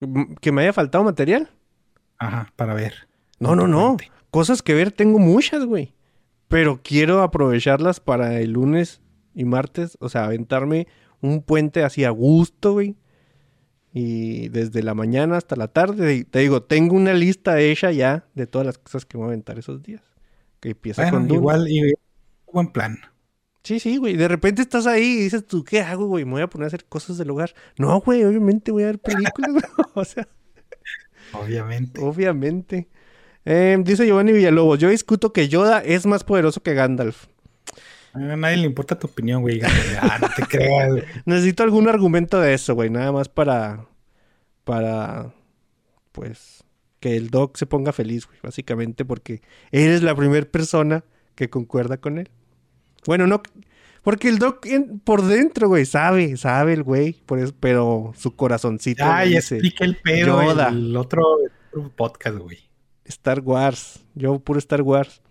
[0.00, 1.50] pero- ¿Que me haya faltado material?
[2.18, 3.08] Ajá, para ver.
[3.40, 3.96] No, no, no.
[4.30, 5.94] Cosas que ver tengo muchas, güey.
[6.48, 9.00] Pero quiero aprovecharlas para el lunes
[9.34, 9.96] y martes.
[10.00, 10.86] O sea, aventarme
[11.20, 12.96] un puente así a gusto, güey.
[13.92, 16.24] Y desde la mañana hasta la tarde.
[16.24, 19.58] Te digo, tengo una lista hecha ya de todas las cosas que voy a aventar
[19.58, 20.02] esos días.
[20.60, 21.38] Que empieza Bueno, con Dune.
[21.38, 21.92] igual, y
[22.52, 22.98] buen plan.
[23.64, 24.16] Sí, sí, güey.
[24.16, 26.24] De repente estás ahí y dices, ¿tú qué hago, güey?
[26.24, 27.54] Me voy a poner a hacer cosas del hogar.
[27.76, 29.62] No, güey, obviamente voy a ver películas.
[29.94, 30.26] o sea,
[31.32, 32.00] Obviamente.
[32.00, 32.88] obviamente.
[33.44, 37.26] Eh, dice Giovanni Villalobos, yo discuto que Yoda es más poderoso que Gandalf.
[38.14, 39.60] A nadie le importa tu opinión, güey.
[40.00, 40.90] Ah, no te creas.
[40.90, 41.04] güey.
[41.26, 42.90] Necesito algún argumento de eso, güey.
[42.90, 43.86] Nada más para,
[44.64, 45.32] para,
[46.12, 46.64] pues,
[47.00, 48.38] que el Doc se ponga feliz, güey.
[48.42, 52.30] Básicamente porque eres la primera persona que concuerda con él.
[53.08, 53.42] Bueno, no,
[54.02, 58.36] porque el Doc en- por dentro, güey, sabe, sabe el güey, por eso, pero su
[58.36, 60.68] corazoncito ya dice, expliqué el pedo Yoda.
[60.68, 62.58] el otro, el otro podcast, güey.
[63.06, 64.04] Star Wars.
[64.14, 65.22] Yo puro Star Wars.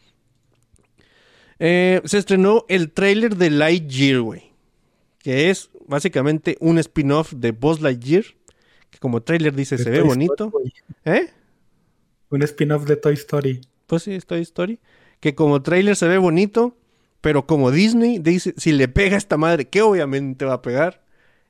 [1.59, 4.51] Eh, se estrenó el tráiler de Lightyear, güey.
[5.19, 8.23] Que es básicamente un spin-off de Buzz Lightyear.
[8.89, 10.45] Que como tráiler dice, De se ve bonito.
[10.47, 10.73] Story,
[11.05, 11.29] ¿Eh?
[12.31, 13.61] Un spin-off de Toy Story.
[13.85, 14.79] Pues sí, Toy Story.
[15.19, 16.75] Que como tráiler se ve bonito.
[17.27, 21.03] Pero como Disney dice, si le pega a esta madre, que obviamente va a pegar.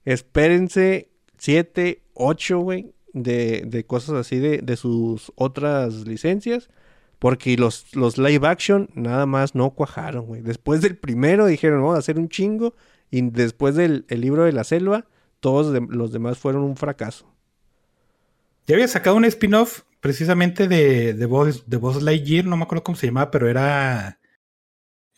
[0.05, 2.95] Espérense 7, 8, güey.
[3.13, 6.71] De, de cosas así de, de sus otras licencias.
[7.19, 10.41] Porque los, los live action nada más no cuajaron, güey.
[10.41, 12.73] Después del primero dijeron, vamos a hacer un chingo.
[13.11, 15.05] Y después del el libro de la selva,
[15.41, 17.31] todos los demás fueron un fracaso.
[18.65, 22.83] Ya había sacado un spin-off precisamente de, de, Buzz, de Buzz Lightyear, no me acuerdo
[22.83, 24.17] cómo se llamaba, pero era.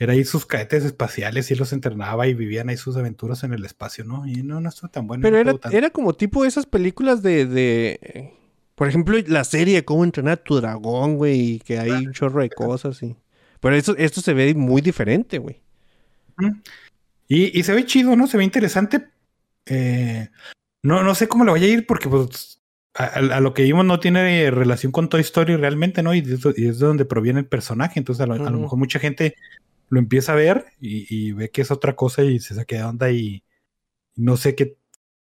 [0.02, 3.66] Era ahí sus cadetes espaciales y los entrenaba y vivían ahí sus aventuras en el
[3.66, 4.26] espacio, ¿no?
[4.26, 5.22] Y no, no estuvo tan bueno.
[5.22, 8.34] Pero no era, tan- era como tipo esas películas de, de,
[8.76, 11.40] Por ejemplo, la serie Cómo entrenar a tu dragón, güey.
[11.56, 13.18] Y que hay un chorro de cosas y...
[13.60, 15.60] Pero eso, esto se ve muy diferente, güey.
[17.28, 18.26] Y, y se ve chido, ¿no?
[18.26, 19.10] Se ve interesante.
[19.66, 20.30] Eh,
[20.82, 22.62] no, no sé cómo le vaya a ir porque pues,
[22.94, 26.14] a, lo que vimos no tiene relación con Toy Story realmente, ¿no?
[26.14, 28.00] Y, de y es de donde proviene el personaje.
[28.00, 28.60] Entonces a lo, a lo Ujú.
[28.62, 29.36] mejor mucha gente
[29.90, 32.84] lo empieza a ver y, y ve que es otra cosa y se saque de
[32.84, 33.44] onda y
[34.16, 34.78] no sé qué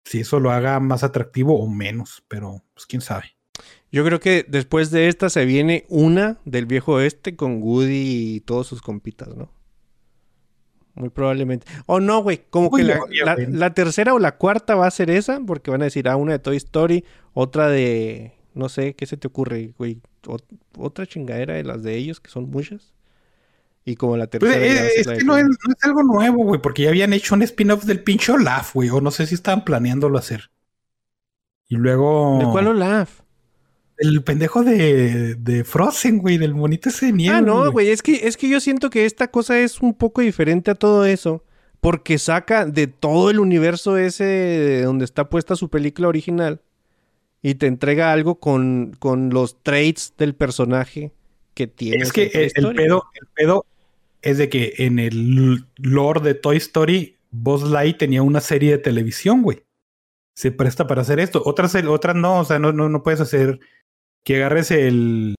[0.04, 3.36] si eso lo haga más atractivo o menos, pero pues quién sabe.
[3.90, 8.40] Yo creo que después de esta se viene una del viejo oeste con Woody y
[8.40, 9.50] todos sus compitas, ¿no?
[10.94, 11.66] Muy probablemente.
[11.86, 12.42] O no, güey.
[12.50, 13.46] Como que la, obvio, la- güey.
[13.52, 16.32] la tercera o la cuarta va a ser esa, porque van a decir, ah, una
[16.32, 17.04] de Toy Story,
[17.34, 18.32] otra de.
[18.54, 20.00] No sé, ¿qué se te ocurre, güey?
[20.24, 20.44] Ot-
[20.78, 22.94] otra chingadera de las de ellos, que son muchas.
[23.88, 24.88] Y como la Pues, tercera.
[24.90, 27.12] ser es la de que no es, no es algo nuevo, güey, porque ya habían
[27.12, 30.50] hecho un spin-off del pinche Olaf, güey, o no sé si estaban planeándolo hacer.
[31.68, 32.38] Y luego...
[32.40, 33.20] ¿De cuál Olaf?
[33.98, 37.36] El pendejo de, de Frozen, güey, del monito ese de nieve.
[37.36, 40.20] Ah, no, güey, es que, es que yo siento que esta cosa es un poco
[40.20, 41.44] diferente a todo eso,
[41.80, 46.60] porque saca de todo el universo ese de donde está puesta su película original
[47.40, 51.12] y te entrega algo con, con los traits del personaje
[51.54, 52.02] que tiene.
[52.02, 53.64] Es que el, pedo, el pedo
[54.22, 58.78] es de que en el lore de Toy Story, Buzz Light tenía una serie de
[58.78, 59.62] televisión, güey.
[60.34, 61.42] se presta para hacer esto.
[61.44, 63.58] Otras, otras no, o sea, no, no, no puedes hacer
[64.24, 65.34] que agarres el,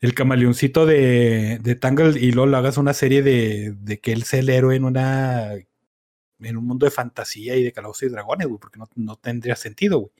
[0.00, 4.24] el camaleoncito de, de Tangle y luego lo hagas una serie de, de que él
[4.24, 5.52] sea el héroe en una
[6.40, 9.54] en un mundo de fantasía y de calabozos y dragones, güey, porque no, no tendría
[9.54, 10.12] sentido, güey.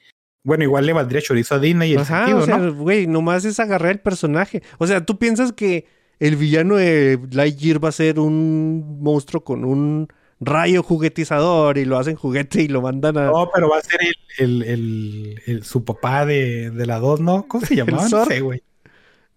[0.44, 2.74] Bueno, igual le valdría chorizo a Disney y el Ajá, sentido, o sea, ¿no?
[2.74, 4.62] güey, nomás es agarrar el personaje.
[4.78, 5.86] O sea, tú piensas que
[6.26, 10.08] el villano de Lightyear va a ser un monstruo con un
[10.38, 13.26] rayo juguetizador y lo hacen juguete y lo mandan a...
[13.26, 17.20] No, pero va a ser el, el, el, el- su papá de, de la 2,
[17.20, 17.46] ¿no?
[17.48, 18.08] ¿Cómo se llamaba?
[18.08, 18.62] No sé, güey.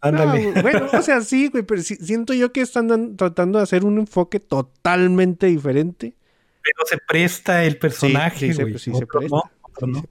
[0.04, 0.62] No, Ándale.
[0.62, 3.98] bueno, o sea, sí, güey, pero sí- siento yo que están tratando de hacer un
[3.98, 6.14] enfoque totalmente diferente.
[6.62, 8.78] pero se presta el personaje, sí, güey.
[8.78, 9.36] sí se presta.
[9.36, 10.04] no, otro no.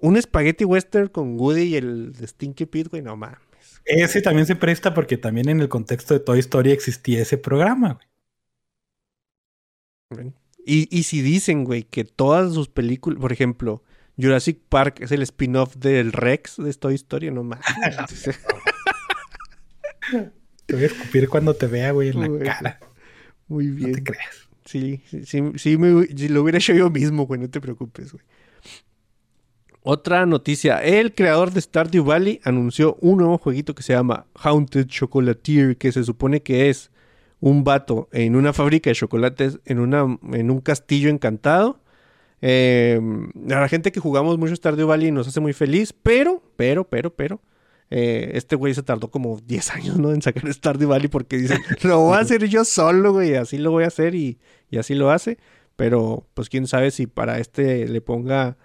[0.00, 3.38] Un spaghetti western con Woody y el Stinky Pete, güey, no mames.
[3.86, 7.98] Ese también se presta porque también en el contexto de Toy Story existía ese programa,
[10.10, 10.32] güey.
[10.64, 13.84] Y, y si dicen, güey, que todas sus películas, por ejemplo,
[14.20, 17.64] Jurassic Park es el spin-off del Rex de Toy Story, no mames.
[20.66, 22.42] Te voy a escupir cuando te vea, güey, en la Güey.
[22.42, 22.80] cara.
[23.48, 23.92] Muy No bien.
[23.92, 24.48] te creas.
[24.64, 28.12] Sí, sí, sí, sí me- si lo hubiera hecho yo mismo, güey, no te preocupes,
[28.12, 28.24] güey.
[29.88, 30.82] Otra noticia.
[30.82, 35.92] El creador de Stardew Valley anunció un nuevo jueguito que se llama Haunted Chocolatier, que
[35.92, 36.90] se supone que es
[37.38, 41.78] un vato en una fábrica de chocolates, en, una, en un castillo encantado.
[42.42, 43.00] Eh,
[43.48, 47.14] a la gente que jugamos mucho Stardew Valley nos hace muy feliz, pero, pero, pero,
[47.14, 47.40] pero,
[47.90, 50.10] eh, este güey se tardó como 10 años, ¿no?
[50.10, 53.70] En sacar Stardew Valley porque dice, lo voy a hacer yo solo, güey, así lo
[53.70, 55.38] voy a hacer y, y así lo hace.
[55.76, 58.56] Pero, pues quién sabe si para este le ponga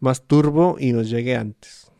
[0.00, 1.90] más turbo y nos llegue antes.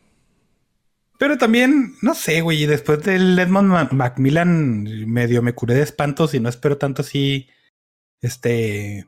[1.17, 5.83] Pero también, no sé, güey, y después del Edmond Ma- Macmillan medio me curé de
[5.83, 7.47] espantos y no espero tanto así,
[8.21, 9.07] este,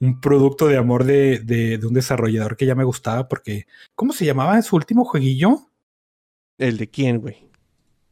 [0.00, 4.14] un producto de amor de, de, de un desarrollador que ya me gustaba porque, ¿cómo
[4.14, 5.68] se llamaba en su último jueguillo?
[6.56, 7.50] ¿El de quién, güey?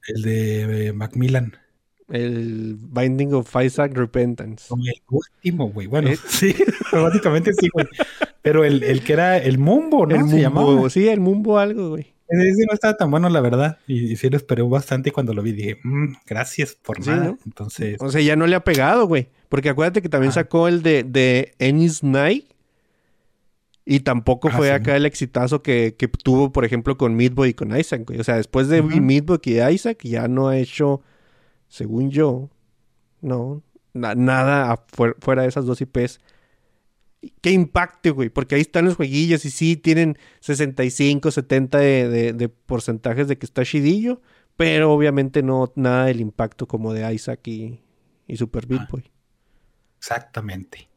[0.06, 1.56] El de eh, Macmillan.
[2.08, 4.66] El Binding of Isaac Repentance.
[4.68, 5.86] Como el último, güey.
[5.86, 6.18] Bueno, ¿Eh?
[6.28, 6.54] sí,
[6.92, 7.86] básicamente sí, güey.
[8.42, 10.14] Pero el, el que era el Mumbo, ¿no?
[10.14, 10.38] el se Mumbo,
[10.74, 10.90] llamaba.
[10.90, 12.14] sí, el Mumbo algo, güey.
[12.28, 13.78] Ese no estaba tan bueno, la verdad.
[13.88, 17.10] Y, y sí lo esperé bastante y cuando lo vi dije, "Mm, gracias por Sí,
[17.10, 17.24] nada.
[17.24, 17.38] ¿no?
[17.44, 19.28] Entonces, O sea, ya no le ha pegado, güey.
[19.48, 20.34] Porque acuérdate que también Ah.
[20.34, 22.46] sacó el de, de Ennis Night.
[23.84, 24.72] Y tampoco Ah, fue sí.
[24.72, 28.20] acá el exitazo que, que tuvo, por ejemplo, con Midboy y con Isaac, güey.
[28.20, 29.00] O sea, después de Ujú.
[29.00, 31.00] Midboy y Isaac, ya no ha hecho,
[31.68, 32.48] según yo,
[33.20, 33.62] no,
[33.92, 34.84] na- nada
[35.20, 36.20] fuera de esas dos IPs.
[37.42, 38.28] Que impacte, güey.
[38.30, 43.36] Porque ahí están los jueguillos y sí tienen 65, 70 de, de- de porcentajes de
[43.38, 44.20] que está chidillo.
[44.56, 47.80] Pero obviamente no nada del impacto como de Isaac y,
[48.26, 48.88] y Super Beat Ah.
[48.90, 49.10] Boy.
[49.98, 50.88] exactamente.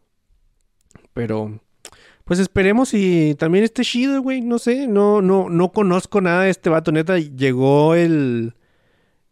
[1.13, 1.59] Pero,
[2.25, 4.41] pues esperemos y también esté chido, güey.
[4.41, 6.91] No sé, no, no, no conozco nada de este vato.
[6.91, 8.55] Neta, llegó el,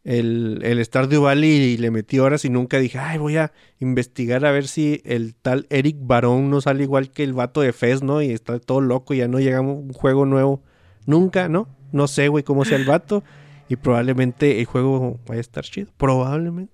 [0.03, 4.45] el, el Stardew Valley y le metí horas y nunca dije, ay, voy a investigar
[4.45, 8.01] a ver si el tal Eric Barón no sale igual que el vato de Fez,
[8.01, 8.21] ¿no?
[8.21, 10.63] Y está todo loco y ya no llega un juego nuevo.
[11.05, 11.67] Nunca, ¿no?
[11.91, 13.23] No sé, güey, cómo sea el vato.
[13.69, 15.91] Y probablemente el juego vaya a estar chido.
[15.97, 16.73] Probablemente.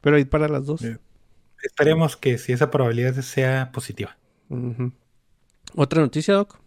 [0.00, 0.84] Pero ahí para las dos.
[1.62, 4.16] Esperemos que si esa probabilidad sea positiva.
[5.74, 6.58] ¿Otra noticia, Doc?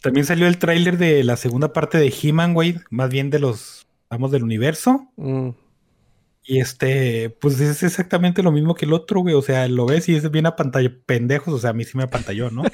[0.00, 2.76] También salió el tráiler de la segunda parte de He-Man, güey.
[2.90, 3.83] Más bien de los
[4.14, 5.08] vamos del universo.
[5.16, 5.50] Mm.
[6.46, 9.34] Y este, pues es exactamente lo mismo que el otro, güey.
[9.34, 11.54] O sea, lo ves y es bien a pantalla pendejos.
[11.54, 12.64] O sea, a mí sí me apantalló, ¿no?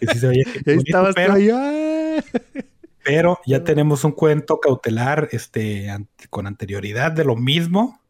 [0.00, 1.34] Que sí se veía bonito, pero,
[3.04, 5.88] pero ya tenemos un cuento cautelar este,
[6.30, 8.00] con anterioridad de lo mismo.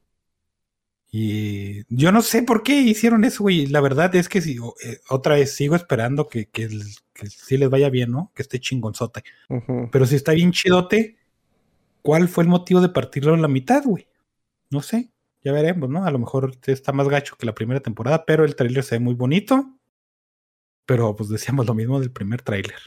[1.11, 3.67] Y yo no sé por qué hicieron eso, güey.
[3.67, 6.69] La verdad es que si, eh, otra vez sigo esperando que, que,
[7.13, 8.31] que sí les vaya bien, ¿no?
[8.37, 9.25] Que esté chingonzote.
[9.49, 9.89] Ujú.
[9.91, 11.18] Pero si está bien chidote,
[12.09, 14.09] ¿cuál fue el motivo de partirlo en la mitad, güey?
[14.71, 15.13] No sé,
[15.45, 16.07] ya veremos, ¿no?
[16.07, 19.01] A lo mejor está más gacho que la primera temporada, pero el tráiler se ve
[19.01, 19.79] muy bonito.
[20.87, 22.79] Pero pues decíamos lo mismo del primer tráiler.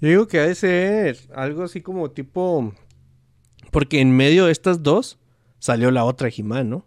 [0.00, 2.72] Yo digo que ha de ser algo así como tipo.
[3.72, 5.18] Porque en medio de estas dos
[5.58, 6.86] salió la otra He-Man, ¿no?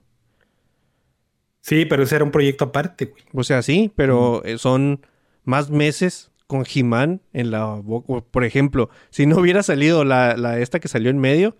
[1.59, 3.23] Sí, pero ese era un proyecto aparte, güey.
[3.33, 5.05] O sea, sí, pero eh, son
[5.43, 8.25] más meses con He-Man en la boca.
[8.31, 11.57] Por ejemplo, si no hubiera salido la, la esta que salió en medio,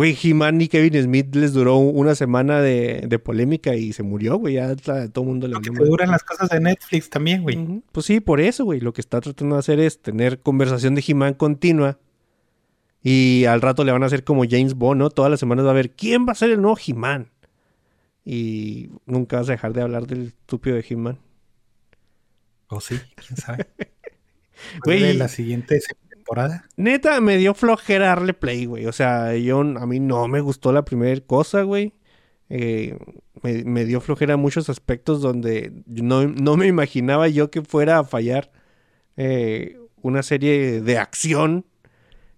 [0.00, 4.38] güey, He-Man y Kevin Smith les duró una semana de, de polémica y se murió,
[4.38, 4.54] güey.
[4.54, 7.82] Ya todo el mundo le Lo que duran las cosas de Netflix también, güey.
[7.92, 8.80] Pues sí, por eso, güey.
[8.80, 11.98] Lo que está tratando de hacer es tener conversación de He-Man continua.
[13.02, 15.10] Y al rato le van a hacer como James Bond, ¿no?
[15.10, 17.28] Todas las semanas va a ver quién va a ser el nuevo He-Man.
[18.24, 21.18] Y nunca vas a dejar de hablar del estúpido de He-Man.
[22.68, 23.66] O sí, quién sabe.
[24.82, 25.12] Güey.
[25.14, 25.78] La siguiente
[26.30, 26.64] temporada.
[26.76, 28.86] Neta, me dio flojera darle play, güey.
[28.86, 31.94] O sea, yo, a mí no me gustó la primera cosa, güey.
[32.48, 32.98] Eh,
[33.42, 38.04] me, me dio flojera muchos aspectos donde no, no me imaginaba yo que fuera a
[38.04, 38.50] fallar
[39.16, 41.66] eh, una serie de acción.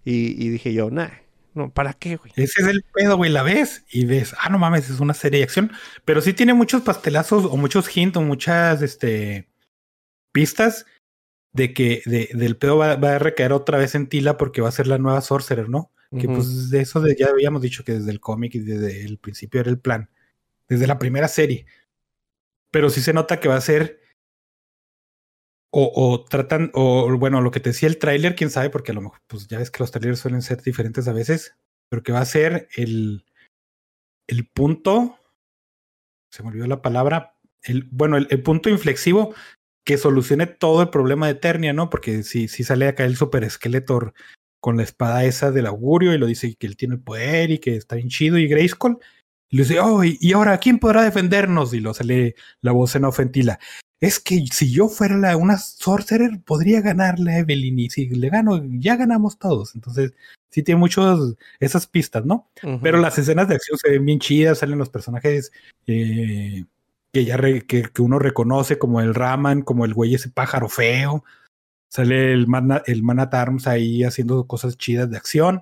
[0.05, 1.09] Y, y dije yo, nah,
[1.53, 2.33] no, ¿para qué, güey?
[2.35, 3.31] Ese es el pedo, güey.
[3.31, 5.71] La ves y ves, ah, no mames, es una serie de acción.
[6.03, 9.49] Pero sí tiene muchos pastelazos o muchos hints o muchas este,
[10.31, 10.85] pistas
[11.53, 14.69] de que de, del pedo va, va, a recaer otra vez en Tila porque va
[14.69, 15.91] a ser la nueva Sorcerer, ¿no?
[16.09, 16.21] Uh -huh.
[16.21, 19.17] Que pues de eso de, ya habíamos dicho que desde el cómic y desde el
[19.19, 20.09] principio era el plan.
[20.67, 21.65] Desde la primera serie.
[22.71, 24.01] Pero sí se nota que va a ser.
[25.75, 28.95] O, o tratan, o bueno, lo que te decía el tráiler, quién sabe, porque a
[28.95, 31.55] lo mejor, pues ya ves que los trailers suelen ser diferentes a veces,
[31.89, 33.25] pero que va a ser el,
[34.27, 35.17] el punto,
[36.31, 39.33] se me olvidó la palabra, el, bueno, el, el punto inflexivo
[39.83, 41.89] que solucione todo el problema de Eternia, ¿no?
[41.89, 44.13] Porque si, si sale acá el super Skeletor
[44.59, 47.59] con la espada esa del augurio y lo dice que él tiene el poder y
[47.59, 48.97] que está bien chido y Grayskull,
[49.49, 51.73] y le dice, oh, y, y ahora, ¿quién podrá defendernos?
[51.73, 53.59] Y lo sale la voz en ofentila.
[53.99, 57.77] Es que si yo fuera la, una sorcerer, podría ganarle a Evelyn.
[57.77, 59.75] Y si le gano, ya ganamos todos.
[59.75, 60.13] Entonces,
[60.49, 62.49] sí tiene muchos esas pistas, ¿no?
[62.63, 62.79] Uh -huh.
[62.81, 65.51] Pero las escenas de acción se ven bien chidas, salen los personajes
[65.87, 66.65] eh,
[67.13, 71.23] que ya que, que, uno reconoce, como el Raman, como el güey ese pájaro feo.
[71.89, 75.61] Sale el Man, el Man at Arms ahí haciendo cosas chidas de acción.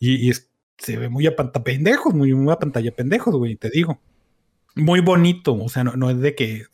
[0.00, 3.70] Y, es, se ve muy a pantalla pendejos, muy, muy a pantalla pendejos, güey, te
[3.70, 4.00] digo.
[4.74, 6.64] Muy bonito, o sea, no, no es de que.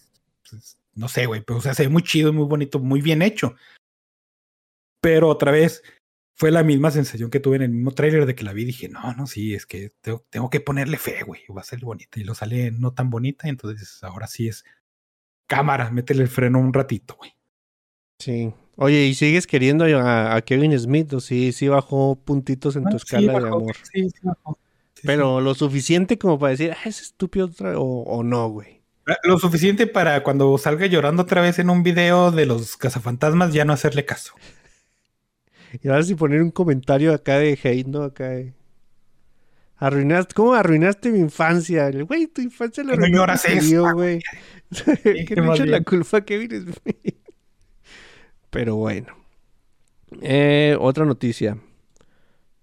[0.49, 3.21] Pues, no sé, güey, pero o sea, se ve muy chido, muy bonito, muy bien
[3.21, 3.55] hecho.
[5.03, 5.83] Pero otra vez,
[6.37, 8.67] fue la misma sensación que tuve en el mismo tráiler de que la vi y
[8.67, 11.81] dije, no, no, sí, es que tengo, tengo que ponerle fe, güey, va a ser
[11.81, 12.21] bonita.
[12.21, 14.63] Y lo sale no tan bonita, entonces ahora sí es
[15.47, 17.33] cámara, métele el freno un ratito, güey.
[18.19, 18.53] Sí.
[18.77, 22.91] Oye, ¿y sigues queriendo a, a, Kevin Smith o sí, sí bajó puntitos en Ah,
[22.91, 23.77] tu escala bajó, de amor?
[23.91, 24.59] Sí, sí, bajó.
[24.93, 28.83] Sí, Pero lo suficiente como para decir, ah, es estúpido otra, o, o no, güey.
[29.23, 33.65] Lo suficiente para cuando salga llorando otra vez en un video de los cazafantasmas ya
[33.65, 34.35] no hacerle caso.
[35.83, 38.03] Y ahora sí poner un comentario acá de hate, ¿no?
[38.03, 38.55] Acá de...
[39.79, 41.91] Arruinaste, ¿cómo arruinaste mi infancia?
[41.91, 44.23] Güey, tu infancia la arruinaste yo, güey.
[45.27, 47.17] que no la culpa Kevin Smith.
[48.51, 49.09] Pero bueno.
[50.23, 51.59] Eh, otra noticia.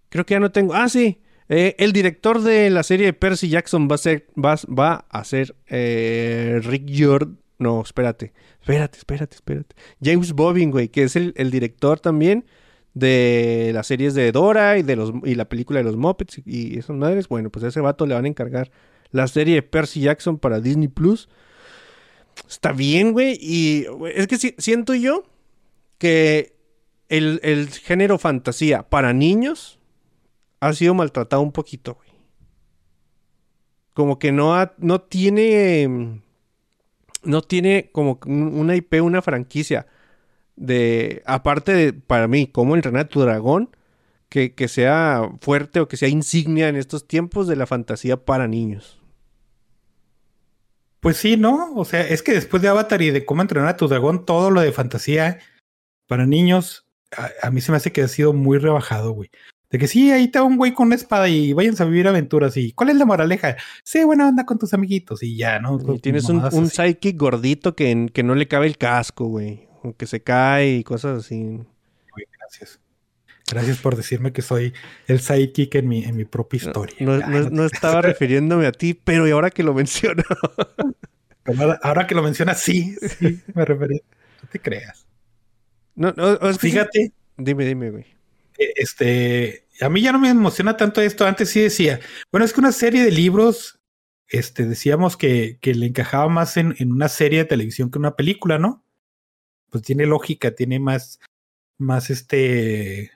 [0.09, 0.73] Creo que ya no tengo.
[0.73, 1.21] Ah, sí.
[1.49, 5.23] Eh, el director de la serie de Percy Jackson va a ser, va, va a
[5.23, 7.37] ser eh, Rick Jordan.
[7.59, 8.33] No, espérate.
[8.59, 9.75] Espérate, espérate, espérate.
[10.01, 12.45] James Bobbin, güey, que es el, el, director también
[12.93, 16.43] de las series de Dora y de los y la película de los Muppets y,
[16.45, 17.27] y esas madres.
[17.27, 18.71] Bueno, pues a ese vato le van a encargar
[19.11, 21.29] la serie de Percy Jackson para Disney Plus.
[22.49, 23.37] Está bien, güey.
[23.39, 23.85] Y
[24.15, 25.23] es que si, siento yo
[25.97, 26.55] que
[27.09, 29.79] el, el género fantasía para niños
[30.59, 32.09] ha sido maltratado un poquito, güey.
[33.93, 36.21] Como que no, ha, no tiene.
[37.23, 39.87] No tiene como una IP, una franquicia.
[40.55, 41.21] De.
[41.25, 43.69] Aparte de, para mí, como entrenar a tu dragón.
[44.29, 48.47] Que, que sea fuerte o que sea insignia en estos tiempos de la fantasía para
[48.47, 48.99] niños.
[51.01, 51.71] Pues sí, ¿no?
[51.75, 54.49] O sea, es que después de Avatar y de cómo entrenar a tu dragón, todo
[54.49, 55.37] lo de fantasía
[56.07, 59.29] para niños, a, a mí se me hace que ha sido muy rebajado, güey.
[59.73, 62.55] De que sí, ahí está un güey con una espada y váyanse a vivir aventuras.
[62.57, 63.57] ¿Y cuál es la moraleja?
[63.83, 65.79] Sé buena onda con tus amiguitos y ya, ¿no?
[65.95, 69.67] Y tienes un, un sidekick gordito que, que, no le cabe el casco, güey.
[69.91, 71.35] Que se cae y cosas así.
[71.35, 72.79] Muy gracias.
[73.51, 74.73] Gracias por decirme que soy
[75.07, 76.95] el sidekick en mi, en mi propia historia.
[77.01, 80.23] No, no, no, no estaba refiriéndome a ti, pero y ahora que lo menciono.
[81.45, 84.01] ahora, ahora, que lo mencionas, sí, sí, me refería.
[84.41, 85.05] No te creas.
[85.95, 86.99] No, no, es que Fíjate.
[87.07, 87.13] Sí.
[87.37, 88.05] Dime, dime, güey.
[88.57, 91.25] Este, a mí ya no me emociona tanto esto.
[91.25, 91.99] Antes sí decía,
[92.31, 93.79] bueno, es que una serie de libros,
[94.27, 98.15] este, decíamos que, que le encajaba más en, en, una serie de televisión que una
[98.15, 98.82] película, ¿no?
[99.73, 101.19] Pues tiene lógica, tiene más,
[101.79, 103.09] más este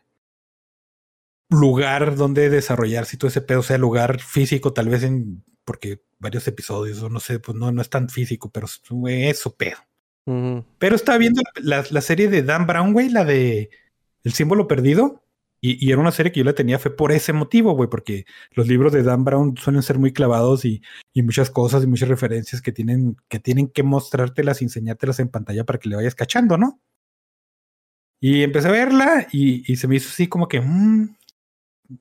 [1.52, 6.48] lugar donde desarrollarse y todo ese pedo, sea, lugar físico, tal vez en, porque varios
[6.48, 8.66] episodios, o no sé, pues no, no es tan físico, pero
[9.06, 9.78] es su pedo.
[10.26, 10.66] Uh -huh.
[10.80, 13.70] Pero estaba viendo la, la, serie de Dan Brown, güey, la de
[14.24, 15.27] El símbolo perdido.
[15.76, 18.68] Y, era una serie que yo la tenía fe por ese motivo, güey, porque los
[18.68, 20.82] libros de Dan Brown suelen ser muy clavados y,
[21.16, 25.80] muchas cosas y muchas referencias que tienen que, tienen que mostrártelas, enseñártelas en pantalla para
[25.80, 26.80] que le vayas cachando, ¿no?
[28.22, 31.16] Y empecé a verla y, se me hizo así como que mmm,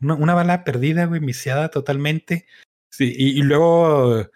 [0.00, 2.46] una, bala perdida, güey, viciada totalmente.
[2.90, 4.26] Sí, y, y, luego,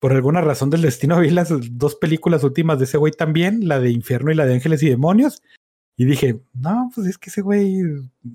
[0.00, 3.80] por alguna razón del destino, vi las dos películas últimas de ese güey también, la
[3.80, 5.42] de Infierno y la de Ángeles y Demonios.
[5.98, 7.82] Y dije, no, pues es que ese güey,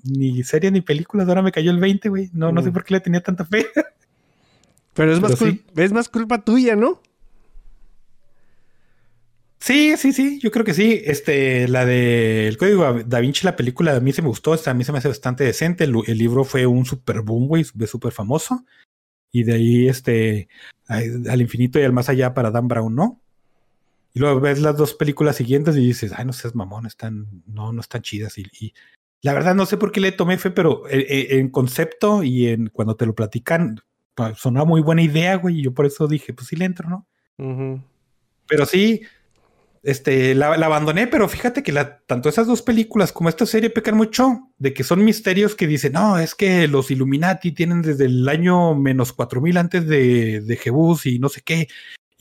[0.03, 2.29] ni serie ni películas, ahora me cayó el 20, güey.
[2.33, 2.73] No, no sé Mm.
[2.73, 3.65] por qué le tenía tanta fe.
[4.93, 7.01] Pero es más, cul- es más culpa tuya, ¿no?
[9.59, 11.01] Sí, sí, sí, yo creo que sí.
[11.05, 14.73] Este, la de El Código Da Vinci, la película, a mí se me gustó, a
[14.73, 15.85] mí se me hace bastante decente.
[15.85, 18.65] El, el libro fue un super boom, güey, súper famoso.
[19.31, 20.49] Y de ahí, este,
[20.87, 23.21] al infinito y al más allá para Dan Brown, ¿no?
[24.13, 27.73] Y luego ves las dos películas siguientes y dices, ay, no seas mamón, están, no,
[27.73, 28.37] no están chidas.
[28.37, 28.73] Y, y
[29.21, 32.47] la verdad no sé por qué le tomé fe, pero eh, eh, en concepto y
[32.47, 33.81] en cuando te lo platican,
[34.35, 35.59] sonaba muy buena idea, güey.
[35.59, 37.07] Y yo por eso dije, pues sí le entro, ¿no?
[38.47, 39.01] Pero sí,
[39.81, 43.69] este, la, la abandoné, pero fíjate que la, tanto esas dos películas como esta serie
[43.69, 48.05] pecan mucho de que son misterios que dicen, no, es que los Illuminati tienen desde
[48.05, 51.67] el año menos 4000 antes de, de Jebus y no sé qué.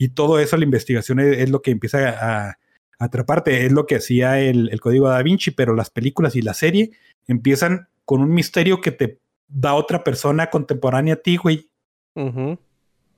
[0.03, 2.57] Y todo eso, la investigación es, es lo que empieza a, a
[2.99, 6.53] atraparte, es lo que hacía el, el código da Vinci, pero las películas y la
[6.53, 6.91] serie
[7.25, 11.69] empiezan con un misterio que te da otra persona contemporánea a ti, güey.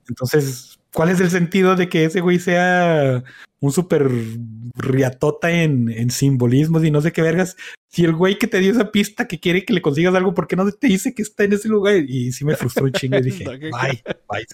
[0.08, 3.24] Entonces, ¿cuál es el sentido de que ese güey sea
[3.58, 4.08] un súper
[4.76, 7.56] riatota en, en simbolismos y no sé qué vergas?
[7.88, 10.46] Si el güey que te dio esa pista que quiere que le consigas algo, ¿por
[10.46, 11.96] qué no te dice que está en ese lugar?
[11.96, 14.46] Y sí me frustró un chingo y dije, bye, bye.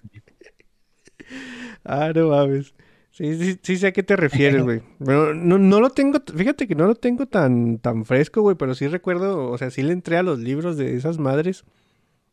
[1.85, 2.75] Ah, no mames.
[3.11, 4.81] Sí, sí, sí sé a qué te refieres, güey.
[5.05, 8.75] Pero no, no lo tengo, fíjate que no lo tengo tan, tan fresco, güey, pero
[8.75, 11.65] sí recuerdo, o sea, sí le entré a los libros de esas madres.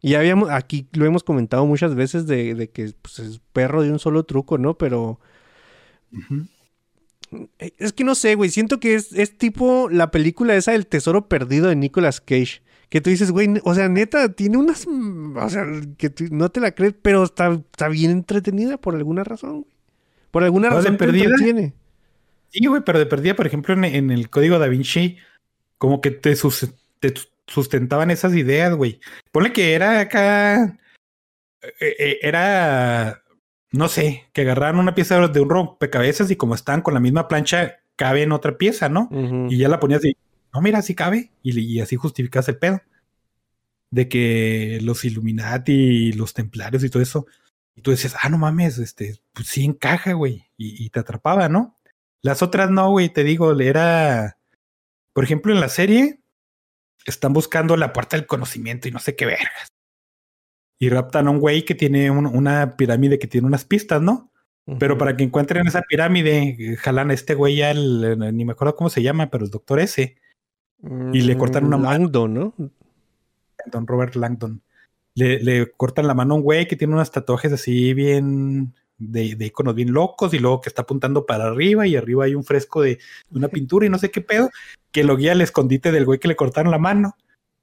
[0.01, 3.91] Y habíamos, aquí lo hemos comentado muchas veces de, de que pues, es perro de
[3.91, 4.77] un solo truco, ¿no?
[4.77, 5.19] Pero
[7.57, 11.27] es que no sé, güey, siento que es, es tipo la película esa del tesoro
[11.27, 12.61] perdido de Nicolas Cage.
[12.89, 15.63] Que tú dices, güey, o sea, neta, tiene unas, o sea,
[15.97, 19.73] que tú no te la crees, pero está, está bien entretenida por alguna razón, güey.
[20.31, 21.25] Por alguna ¿No razón perdida?
[21.25, 21.73] entretiene.
[22.49, 25.17] Sí, güey, pero de perdida, por ejemplo, en, en el código da Vinci,
[25.77, 27.13] como que te, sus- te
[27.47, 28.99] sustentaban esas ideas, güey.
[29.31, 30.77] Ponle que era acá.
[31.61, 33.21] eh, eh, era.
[33.71, 37.27] No sé, que agarraran una pieza de un rompecabezas y como están con la misma
[37.27, 39.09] plancha, cabe en otra pieza, ¿no?
[39.49, 40.17] Y ya la ponías y,
[40.53, 41.31] no, mira, así cabe.
[41.43, 42.81] Y, y así justificas el pedo.
[43.91, 47.25] De que los Illuminati y los templarios y todo eso.
[47.75, 50.45] Y tú dices, ah, no mames, este, pues sí encaja, güey.
[50.57, 51.79] Y, y te atrapaba, ¿no?
[52.21, 54.37] Las otras no, güey, te digo, era.
[55.13, 56.19] Por ejemplo, en la serie,
[57.05, 59.69] están buscando la puerta del conocimiento y no sé qué vergas.
[60.77, 64.31] Y raptan a un güey que tiene un- una pirámide que tiene unas pistas, ¿no?
[64.79, 68.51] Pero para que encuentren esa pirámide, eh, jalan a este güey al, eh, ni me
[68.51, 70.17] acuerdo cómo se llama, pero el doctor ese,
[71.13, 71.91] y le cortan una Mm, mano.
[72.05, 72.53] Langdon, ¿no?
[73.71, 74.61] Don Robert Langdon.
[75.15, 79.35] Le, le cortan la mano a un güey que tiene unos tatuajes así bien de,
[79.35, 82.43] de iconos bien locos y luego que está apuntando para arriba y arriba hay un
[82.43, 82.95] fresco de,
[83.29, 84.49] de una pintura y no sé qué pedo,
[84.91, 87.15] que lo guía al escondite del güey que le cortaron la mano.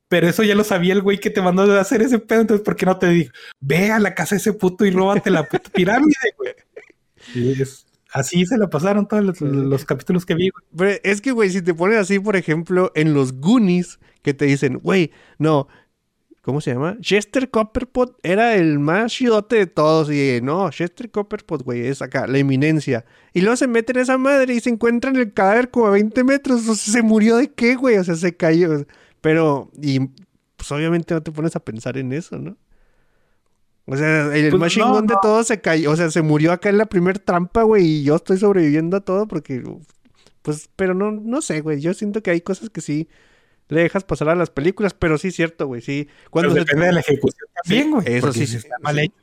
[0.09, 2.65] Pero eso ya lo sabía el güey que te mandó a hacer ese pedo, entonces
[2.65, 3.33] ¿por qué no te dijo?
[3.61, 6.53] Ve a la casa de ese puto y róbate la puta pirámide, güey.
[7.35, 7.86] Y es-
[8.17, 10.65] así se la pasaron todos los, los capítulos que vi, güey.
[10.77, 14.47] Pero es que, güey, si te pones así, por ejemplo, en los Goonies, que te
[14.47, 15.69] dicen, güey, no,
[16.43, 16.97] ¿cómo se llama?
[17.01, 20.11] Chester Copperpot era el más chidote de todos.
[20.11, 23.05] Y no, Chester Copperpot, güey, es acá, la eminencia.
[23.35, 26.25] Y luego se meten a esa madre y se encuentran el cadáver como a 20
[26.25, 26.69] metros.
[26.69, 27.99] O sea, ¿se murió de qué, güey?
[27.99, 28.87] O sea, se cayó.
[29.21, 30.01] Pero, y
[30.57, 32.57] pues obviamente no te pones a pensar en eso, ¿no?
[33.87, 35.21] O sea, el Pues más no, chingón de no.
[35.23, 35.93] todos se cayó.
[35.93, 37.85] O sea, se murió acá en la primer trampa, güey.
[37.87, 39.63] Y yo estoy sobreviviendo a todo porque
[40.43, 41.81] pues, pero no, no sé, güey.
[41.81, 43.09] Yo siento que hay cosas que sí
[43.69, 45.83] le dejas pasar a las películas, pero sí es cierto, güey.
[45.83, 46.09] Sí.
[46.31, 48.05] Cuando Pero se- depende de la ejecución también, güey.
[48.09, 49.15] eso sí, está mal hecho.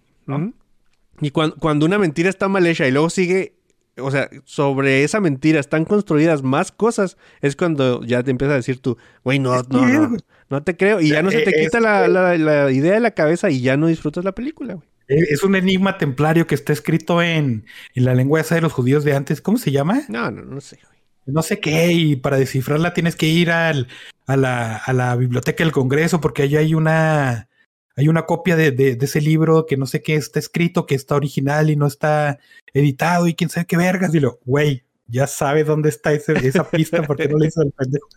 [1.22, 3.56] Y cuan- cuando una mentira está mal hecha y luego sigue,
[3.98, 8.58] o sea, sobre esa mentira están construidas más cosas, es cuando ya te empiezas a
[8.58, 10.18] decir tú, güey, no, no, no,
[10.50, 11.00] no te creo.
[11.02, 13.50] Y ya no se te Eh, quita es- la, la- la idea de la cabeza
[13.50, 14.88] y ya no disfrutas la película, güey.
[15.10, 18.72] Eh, Es un enigma templario que está escrito en, en la lengua esa de los
[18.74, 19.42] judíos de antes.
[19.42, 20.02] ¿Cómo se llama?
[20.08, 21.00] No, no, no sé, güey.
[21.26, 21.92] No sé qué.
[21.92, 23.88] Y para descifrarla tienes que ir al,
[24.28, 27.48] a, la, a la biblioteca del Congreso porque allá hay una,
[27.96, 31.70] hay una copia de, ese libro que no sé qué está escrito, que está original
[31.70, 32.40] y no está
[32.74, 34.14] editado y quién sabe qué vergas.
[34.16, 37.72] Y lo, güey, ya sabes dónde está ese- esa pista porque no le hizo el
[37.72, 38.08] pendejo.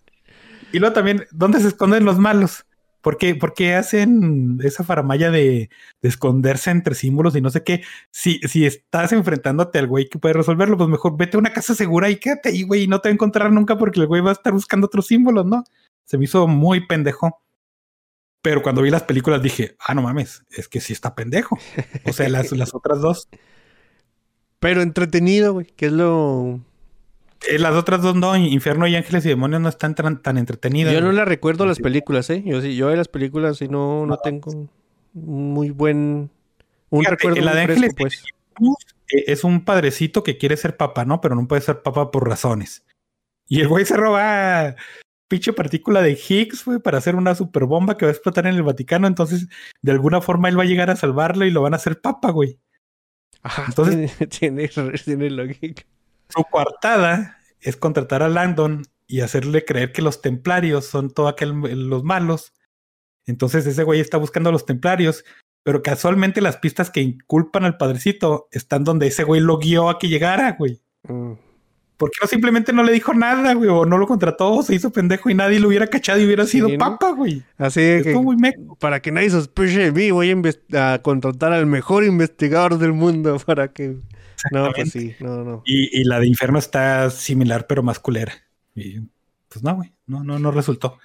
[0.73, 2.65] Y luego también, ¿dónde se esconden los malos?
[3.07, 5.71] ¿Por qué, hacen esa faramaya de,
[6.03, 7.85] de esconderse entre símbolos y no sé qué?
[8.11, 11.77] Si, si estás enfrentándote al güey que puede resolverlo, pues mejor vete a una casa
[11.77, 14.23] segura y quédate ahí, güey, y no te va a encontrar nunca porque el güey
[14.23, 15.63] va a estar buscando otros símbolos, ¿no?
[16.05, 17.41] Se me hizo muy pendejo.
[18.47, 21.59] Pero cuando vi las películas dije, ah, no mames, es que sí está pendejo.
[22.05, 23.29] O sea, las, las otras dos.
[24.61, 26.61] Pero entretenido, güey, que es lo...
[27.49, 30.95] Eh, las otras dos no, Infierno y Ángeles y Demonios no están tan, tan entretenidas.
[30.95, 31.17] Yo no güey.
[31.17, 32.45] la recuerdo las películas, ¿eh?
[32.47, 34.71] Yo sí, yo de las películas sí no, no tengo un
[35.53, 36.31] muy buen...
[36.91, 38.25] Un Fíjate, recuerdo la muy de fresco, Ángeles pues.
[39.09, 41.21] Eh, Es un padrecito que quiere ser papá, ¿no?
[41.21, 42.85] Pero no puede ser papá por razones.
[43.49, 44.77] Y el güey se roba
[45.29, 48.63] pinche partícula de Higgs, güey, para hacer una superbomba que va a explotar en el
[48.63, 49.07] Vaticano.
[49.07, 49.49] Entonces,
[49.83, 52.31] de alguna forma él va a llegar a salvarlo y lo van a hacer papa,
[52.31, 52.59] güey.
[53.43, 55.83] Ajá, Entonces- tiene, tiene, tiene lógica.
[56.29, 61.53] Su coartada es contratar a Langdon y hacerle creer que los templarios son todos aquel,
[61.89, 62.53] los malos.
[63.25, 65.25] Entonces ese güey está buscando a los templarios,
[65.63, 69.99] pero casualmente las pistas que inculpan al padrecito están donde ese güey lo guió a
[69.99, 70.81] que llegara, güey.
[71.05, 71.33] Mm.
[71.97, 73.71] ¿Por qué no simplemente no le dijo nada, güey?
[73.71, 76.47] O no lo contrató, o se hizo pendejo y nadie lo hubiera cachado y hubiera
[76.47, 77.43] sido papa, güey.
[77.57, 78.77] Así de que, muy meco.
[78.77, 80.35] para que nadie sospeche de mí, voy
[80.75, 83.97] a, contratar al mejor investigador del mundo para que...
[84.53, 85.63] No, pues sí, no, no.
[85.65, 88.35] Y, y la de Inferno está similar, pero más culera.
[88.75, 89.01] Y
[89.49, 90.99] pues no, güey, no, no, no resultó.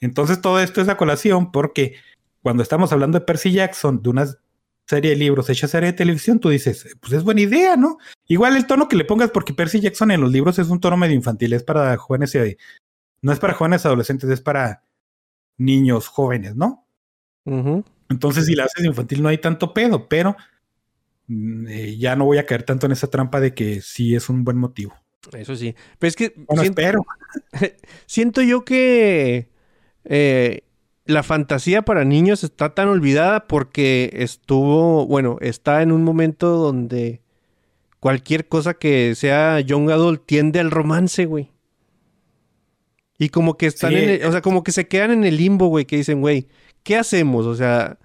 [0.00, 1.96] Entonces todo esto es a colación porque
[2.40, 4.26] cuando estamos hablando de Percy Jackson, de una
[4.86, 7.98] serie de libros hecha serie de televisión, tú dices, pues es buena idea, ¿no?
[8.26, 10.96] Igual el tono que le pongas, porque Percy Jackson en los libros es un tono
[10.96, 12.56] medio infantil, es para jóvenes y
[13.22, 14.82] no es para jóvenes adolescentes, es para
[15.56, 16.86] niños jóvenes, ¿no?
[18.08, 20.36] Entonces, si la haces infantil, no hay tanto pedo, pero
[21.26, 24.28] mm, eh, ya no voy a caer tanto en esa trampa de que sí es
[24.28, 24.94] un buen motivo.
[25.32, 25.74] Eso sí.
[25.98, 27.04] Pero es que Bueno, siento, espero.
[28.06, 29.48] siento yo que
[30.04, 30.64] eh,
[31.04, 37.20] la fantasía para niños está tan olvidada porque estuvo, bueno, está en un momento donde
[38.00, 41.50] cualquier cosa que sea young adult tiende al romance, güey.
[43.18, 45.36] Y como que están Sí, en el- o sea, como que se quedan en el
[45.36, 46.48] limbo, güey, que dicen, güey,
[46.82, 47.46] ¿qué hacemos?
[47.46, 47.98] O sea,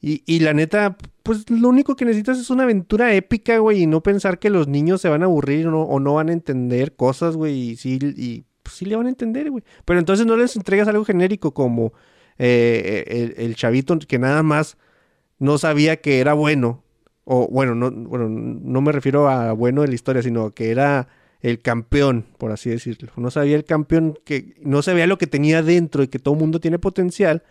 [0.00, 3.86] y, y la neta, pues lo único que necesitas es una aventura épica, güey, y
[3.86, 6.32] no pensar que los niños se van a aburrir o no, o no van a
[6.32, 9.64] entender cosas, güey, y sí, y pues, sí le van a entender, güey.
[9.84, 11.92] Pero entonces no les entregas algo genérico como
[12.38, 14.76] eh, el, el chavito que nada más
[15.38, 16.82] no sabía que era bueno.
[17.24, 21.08] O bueno, no, bueno, no me refiero a bueno de la historia, sino que era
[21.40, 23.12] el campeón, por así decirlo.
[23.16, 26.60] No sabía el campeón que no sabía lo que tenía dentro y que todo mundo
[26.60, 27.42] tiene potencial.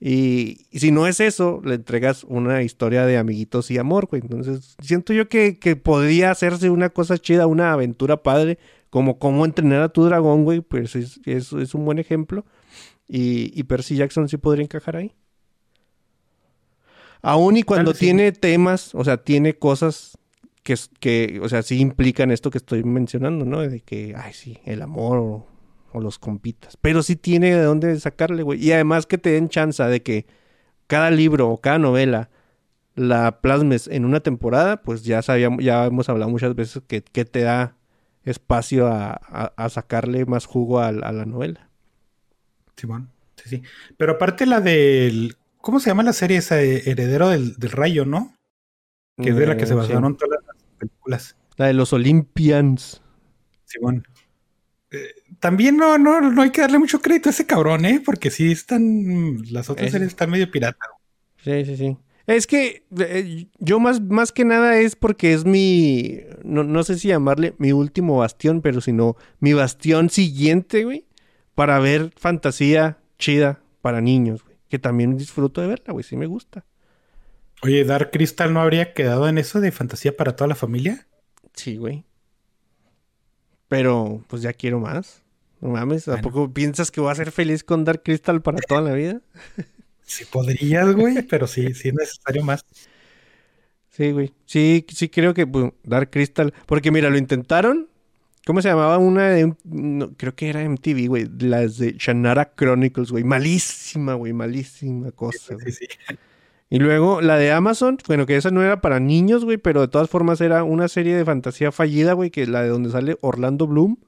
[0.00, 4.22] Y, si no es eso, le entregas una historia de amiguitos y amor, güey.
[4.22, 8.58] Entonces, siento yo que, que podría hacerse una cosa chida, una aventura padre,
[8.90, 10.60] como cómo entrenar a tu dragón, güey.
[10.60, 12.44] Pues es, es, es un buen ejemplo.
[13.08, 15.14] Y, y Percy Jackson sí podría encajar ahí.
[17.22, 18.00] Aún y cuando sí.
[18.00, 20.18] tiene temas, o sea, tiene cosas
[20.62, 23.60] que, que, o sea, sí implican esto que estoy mencionando, ¿no?
[23.60, 25.46] De que, ay, sí, el amor o,
[25.92, 26.76] o los compitas.
[26.76, 28.64] Pero sí tiene de dónde sacarle, güey.
[28.64, 30.26] Y además que te den chance de que
[30.88, 32.30] cada libro o cada novela
[32.96, 37.24] la plasmes en una temporada, pues ya sabíamos, ya hemos hablado muchas veces que, que
[37.24, 37.76] te da
[38.24, 41.67] espacio a, a- a sacarle más jugo a, a la novela.
[42.78, 43.62] Simón, sí, sí.
[43.96, 45.36] Pero aparte la del.
[45.60, 46.62] ¿Cómo se llama la serie esa?
[46.62, 48.34] Eh, Heredero del, del Rayo, ¿no?
[49.20, 50.18] Que es de la que se Eh, basaron sí.
[50.20, 51.36] todas las películas.
[51.56, 53.02] La de los Olympians.
[53.64, 54.06] Simón.
[54.90, 55.08] Eh,
[55.40, 58.00] también no, no, no hay que darle mucho crédito a ese cabrón, ¿eh?
[58.04, 59.42] Porque sí están.
[59.50, 59.90] Las otras Eh.
[59.90, 60.86] series están medio pirata.
[61.42, 61.96] Sí, sí, sí.
[62.26, 66.98] Es que eh, yo más, más que nada es porque es mi, no, no sé
[66.98, 71.06] si llamarle mi último bastión, pero sino mi bastión siguiente, güey,
[71.58, 74.56] para ver fantasía chida para niños, güey.
[74.68, 76.64] Que también disfruto de verla, güey, sí me gusta.
[77.62, 81.08] Oye, Dark Crystal no habría quedado en eso de fantasía para toda la familia.
[81.54, 82.04] Sí, güey.
[83.66, 85.24] Pero, pues ya quiero más.
[85.60, 86.28] No mames, ¿a Bueno.
[86.28, 89.20] poco piensas que voy a ser feliz con Dark Crystal para toda la vida?
[90.04, 92.64] Sí podrías, güey, pero sí, sí es necesario más.
[93.90, 94.32] Sí, güey.
[94.46, 96.54] Sí, sí creo que pues, Dark Crystal.
[96.64, 97.90] Porque mira, lo intentaron.
[98.48, 101.28] ¿Cómo se llamaba una de no, creo que era MTV, güey.
[101.38, 103.22] Las de Shannara Chronicles, güey.
[103.22, 104.32] Malísima, güey.
[104.32, 105.70] Malísima cosa, güey.
[105.70, 106.16] Sí, sí.
[106.70, 109.88] Y luego la de Amazon, bueno, que esa no era para niños, güey, pero de
[109.88, 113.18] todas formas era una serie de fantasía fallida, güey, que es la de donde sale
[113.20, 113.98] Orlando Bloom,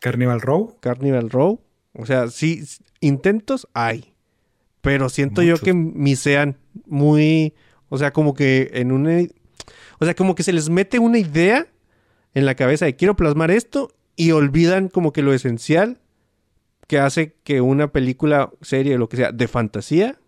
[0.00, 0.76] Carnival Row.
[0.80, 1.60] Carnival Row.
[1.92, 2.64] O sea, sí,
[2.98, 4.12] intentos hay.
[4.80, 7.54] Pero siento yo que misean muy.
[7.90, 9.20] O sea, como que en una.
[10.00, 11.68] O sea, como que se les mete una idea
[12.36, 16.02] en la cabeza de quiero plasmar esto y olvidan como que lo esencial
[16.86, 20.18] que hace que una película, serie, lo que sea, de fantasía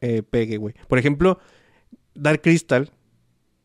[0.00, 0.74] eh, pegue, güey.
[0.88, 1.38] Por ejemplo,
[2.14, 2.90] Dark Crystal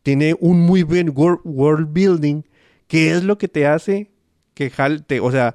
[0.02, 2.42] tiene un muy buen wor- world building
[2.86, 4.10] que es lo que te hace
[4.52, 5.54] que jalte, o sea,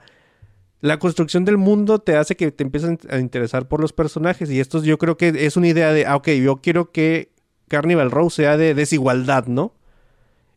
[0.82, 4.60] la construcción del mundo te hace que te empieces a interesar por los personajes y
[4.60, 7.34] esto yo creo que es una idea de, ah, ok, yo quiero que
[7.68, 9.75] Carnival Row sea de desigualdad, ¿no?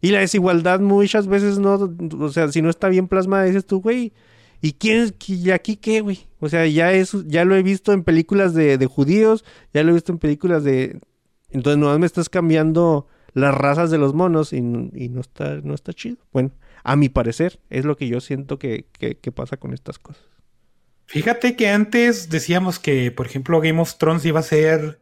[0.00, 1.74] Y la desigualdad muchas veces no,
[2.20, 4.12] o sea, si no está bien plasmada, dices tú, güey,
[4.60, 6.26] ¿y quién y aquí qué, güey?
[6.40, 9.44] O sea, ya es, ya lo he visto en películas de, de judíos,
[9.74, 11.00] ya lo he visto en películas de...
[11.50, 15.74] Entonces, nomás me estás cambiando las razas de los monos y, y no, está, no
[15.74, 16.18] está chido.
[16.32, 16.52] Bueno,
[16.84, 20.22] a mi parecer, es lo que yo siento que, que pasa con estas cosas.
[21.06, 25.00] Fíjate que antes decíamos que, por ejemplo, Game of Thrones iba a ser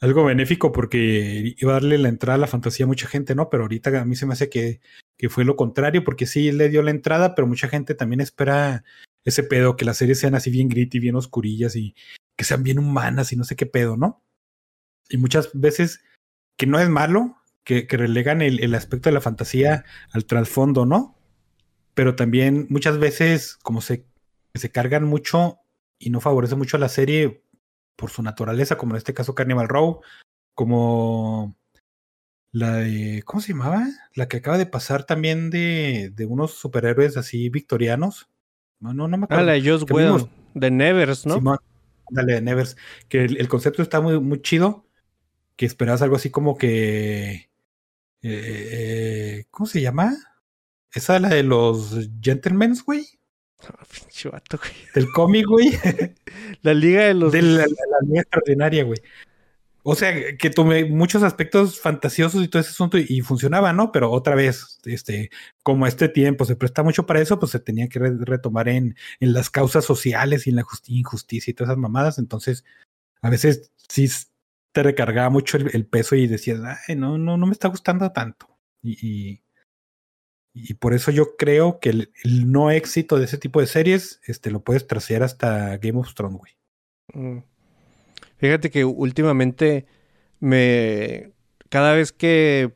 [0.00, 3.50] algo benéfico porque iba a darle la entrada a la fantasía a mucha gente, ¿no?
[3.50, 4.80] Pero ahorita a mí se me hace que,
[5.16, 8.84] que fue lo contrario, porque sí le dio la entrada, pero mucha gente también espera
[9.24, 11.94] ese pedo, que las series sean así bien gritty, bien oscurillas y
[12.36, 14.22] que sean bien humanas y no sé qué pedo, ¿no?
[15.08, 16.02] Y muchas veces
[16.56, 20.86] que no es malo, que, que relegan el, el aspecto de la fantasía al trasfondo,
[20.86, 21.18] ¿no?
[21.94, 24.06] Pero también muchas veces, como se
[24.58, 25.60] se cargan mucho
[25.98, 27.42] y no favorece mucho a la serie
[27.98, 30.00] por su naturaleza, como en este caso Carnival Row,
[30.54, 31.56] como
[32.52, 33.86] la de, ¿cómo se llamaba?
[34.14, 38.30] La que acaba de pasar también de, de unos superhéroes así victorianos.
[38.78, 39.44] No, no, no me Ah, acuerdo.
[39.46, 41.34] la de vimos- Whedon, de Nevers, ¿no?
[41.34, 41.58] Simón,
[42.10, 42.76] dale, de Nevers.
[43.08, 44.86] Que el, el concepto está muy, muy chido.
[45.56, 47.30] Que esperas algo así como que.
[47.32, 47.48] eh,
[48.22, 50.14] eh, ¿Cómo se llama?
[50.92, 53.06] Esa la de los Gentlemen, güey.
[53.92, 54.70] Pinche vato, güey.
[54.94, 55.70] Del cómic, güey.
[56.62, 57.32] La Liga de los...
[57.32, 58.98] de la, la, la línea extraordinaria, güey.
[59.84, 63.90] O sea, que tomé muchos aspectos fantasiosos y todo ese asunto y, y funcionaba, ¿no?
[63.90, 65.30] Pero otra vez, este,
[65.62, 68.96] como este tiempo se presta mucho para eso, pues se tenía que re- retomar en,
[69.20, 72.18] en las causas sociales y en la justi- injusticia y todas esas mamadas.
[72.18, 72.64] Entonces,
[73.22, 74.10] a veces sí
[74.72, 78.12] te recargaba mucho el, el peso y decías, ay, no, no, no me está gustando
[78.12, 78.46] tanto.
[78.82, 79.42] Y, y,
[80.68, 84.50] y por eso yo creo que el, no éxito de ese tipo de series, este,
[84.50, 86.52] lo puedes trasear hasta Game of Thrones, güey.
[87.14, 87.42] Mm.
[88.36, 89.86] Fíjate que últimamente
[90.40, 91.32] me...
[91.68, 92.72] Cada vez que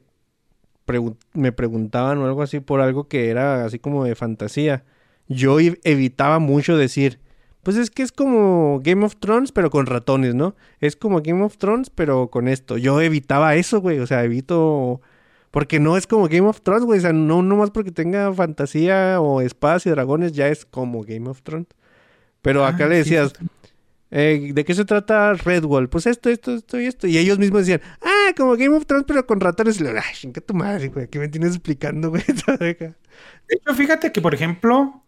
[1.32, 4.84] me preguntaban o algo así por algo que era así como de fantasía,
[5.28, 7.20] yo ev- evitaba mucho decir,
[7.62, 10.56] pues es que es como Game of Thrones pero con ratones, ¿no?
[10.80, 12.76] Es como Game of Thrones pero con esto.
[12.76, 15.00] Yo evitaba eso, güey, o sea, evito...
[15.52, 18.32] Porque no es como Game of Thrones, güey, o sea, no, no más porque tenga
[18.34, 21.68] fantasía o espadas y dragones ya es como Game of Thrones.
[22.40, 23.46] Pero acá Ah, le sí, decías, sí,
[24.10, 25.88] eh, ¿de qué se trata Redwall?
[25.88, 27.06] Pues esto, esto, esto y esto.
[27.06, 29.78] Y ellos mismos decían, ah, como Game of Thrones, pero con ratones.
[29.80, 31.06] Y le ay, chinga tu madre, güey.
[31.08, 32.24] ¿Qué me tienes explicando, güey?
[32.58, 32.94] De
[33.48, 35.04] hecho, fíjate que, por ejemplo,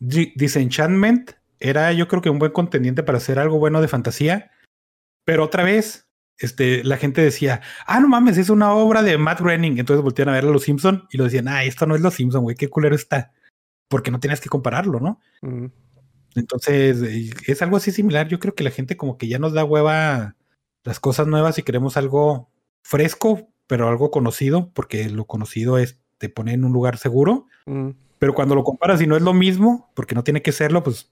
[0.00, 4.50] Di- Disenchantment era yo creo que un buen contendiente para hacer algo bueno de fantasía,
[5.24, 6.03] pero otra vez,
[6.38, 9.78] este, la gente decía, ah, no mames, es una obra de Matt Groening.
[9.78, 12.14] Entonces voltean a ver a los Simpson y lo decían, ah, esto no es los
[12.14, 13.32] Simpson, güey, qué culero está.
[13.88, 15.20] Porque no tenías que compararlo, ¿no?
[16.34, 18.28] Entonces, eh, es algo así similar.
[18.28, 20.36] Yo creo que la gente como que ya nos da hueva
[20.82, 22.50] las cosas nuevas y queremos algo
[22.82, 27.46] fresco, pero algo conocido, porque lo conocido es te pone en un lugar seguro.
[28.18, 31.10] Pero cuando lo comparas y no es lo mismo, porque no tiene que serlo, pues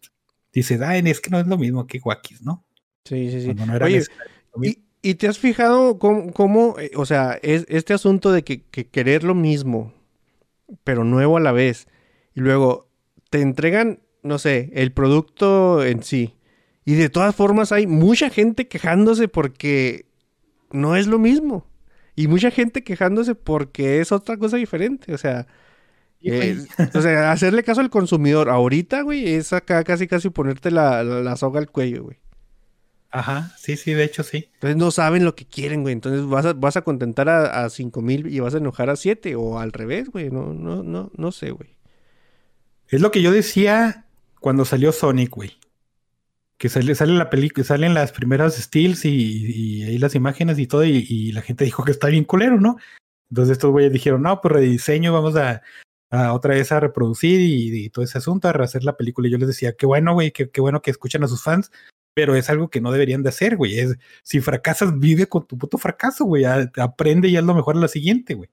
[0.52, 2.64] dices, ay, es que no es lo mismo que guaquis, ¿no?
[3.04, 3.46] Sí, sí, sí.
[3.46, 4.02] Cuando no era Oye.
[5.02, 8.86] ¿Y, te has fijado cómo, cómo, eh, o sea, es este asunto de que, que
[8.86, 9.92] querer lo mismo,
[10.84, 11.88] pero nuevo a la vez,
[12.34, 12.88] y luego
[13.30, 16.36] te entregan, no sé, el producto en sí,
[16.84, 20.06] y de todas formas hay mucha gente quejándose porque
[20.70, 21.66] no es lo mismo,
[22.16, 25.46] y mucha gente quejándose porque es otra cosa diferente, o sea,
[26.22, 26.64] eh,
[26.94, 31.20] o sea, hacerle caso al consumidor ahorita, güey, es acá casi casi ponerte la, la,
[31.20, 32.21] la soga al cuello, güey.
[33.14, 34.48] Ajá, sí, sí, de hecho sí.
[34.54, 35.92] Entonces no saben lo que quieren, güey.
[35.92, 38.96] Entonces vas a, vas a contentar a, a 5 mil y vas a enojar a
[38.96, 40.30] 7 o al revés, güey.
[40.30, 41.76] No, no, no, no sé, güey.
[42.88, 44.06] Es lo que yo decía
[44.40, 45.58] cuando salió Sonic, güey.
[46.56, 50.66] Que sale, sale la película, salen las primeras stills y, y ahí las imágenes y
[50.66, 52.78] todo, y, y la gente dijo que está bien culero, ¿no?
[53.30, 55.60] Entonces estos güeyes dijeron, no, pues rediseño, vamos a,
[56.10, 59.28] a otra vez a reproducir y, y todo ese asunto, a rehacer la película.
[59.28, 61.70] Y yo les decía, qué bueno, güey, qué, qué bueno que escuchan a sus fans,
[62.14, 63.78] pero es algo que no deberían de hacer, güey.
[63.78, 66.44] Es, si fracasas, vive con tu puto fracaso, güey.
[66.44, 68.50] Aprende y haz lo mejor a la siguiente, güey.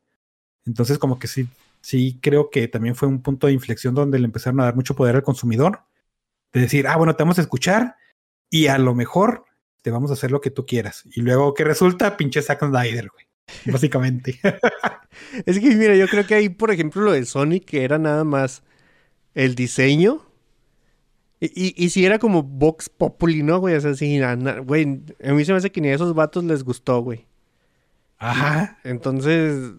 [0.65, 1.47] Entonces, como que sí,
[1.81, 4.95] sí creo que también fue un punto de inflexión donde le empezaron a dar mucho
[4.95, 5.81] poder al consumidor.
[6.53, 7.95] De decir, ah, bueno, te vamos a escuchar
[8.49, 9.45] y a lo mejor
[9.81, 11.03] te vamos a hacer lo que tú quieras.
[11.13, 12.17] Y luego, ¿qué resulta?
[12.17, 13.25] Pinche Zack Snyder, güey.
[13.65, 14.39] Básicamente.
[15.45, 18.23] Es que, mira, yo creo que ahí, por ejemplo, lo de Sonic, que era nada
[18.23, 18.63] más
[19.33, 20.28] el diseño.
[21.41, 23.75] Y, y, si era como Vox Populi, ¿no, güey?
[23.75, 24.19] O sea, sí,
[24.65, 27.27] güey, a mí se me hace que ni a esos vatos les gustó, güey.
[28.17, 28.77] Ajá.
[28.83, 29.71] Entonces,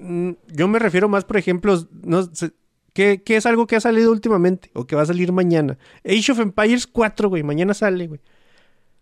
[0.00, 2.52] mm, yo me refiero más, por ejemplo, no sé,
[2.92, 5.76] ¿qué, qué es algo que ha salido últimamente o que va a salir mañana?
[6.04, 8.20] Age of Empires 4, güey, mañana sale, güey.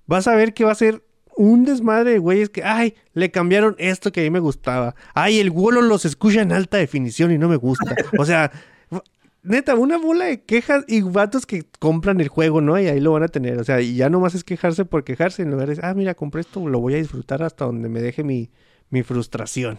[0.06, 1.04] Vas a ver que va a ser
[1.36, 4.94] un desmadre de güeyes que, ay, le cambiaron esto que a mí me gustaba.
[5.14, 7.94] Ay, el Wolo los escucha en alta definición y no me gusta.
[8.18, 8.50] O sea,
[9.42, 12.78] neta, una bola de quejas y vatos que compran el juego, ¿no?
[12.78, 13.58] Y ahí lo van a tener.
[13.58, 15.42] O sea, y ya nomás es quejarse por quejarse.
[15.42, 18.22] En lugar de, ah, mira, compré esto, lo voy a disfrutar hasta donde me deje
[18.24, 18.50] mi,
[18.90, 19.78] mi frustración.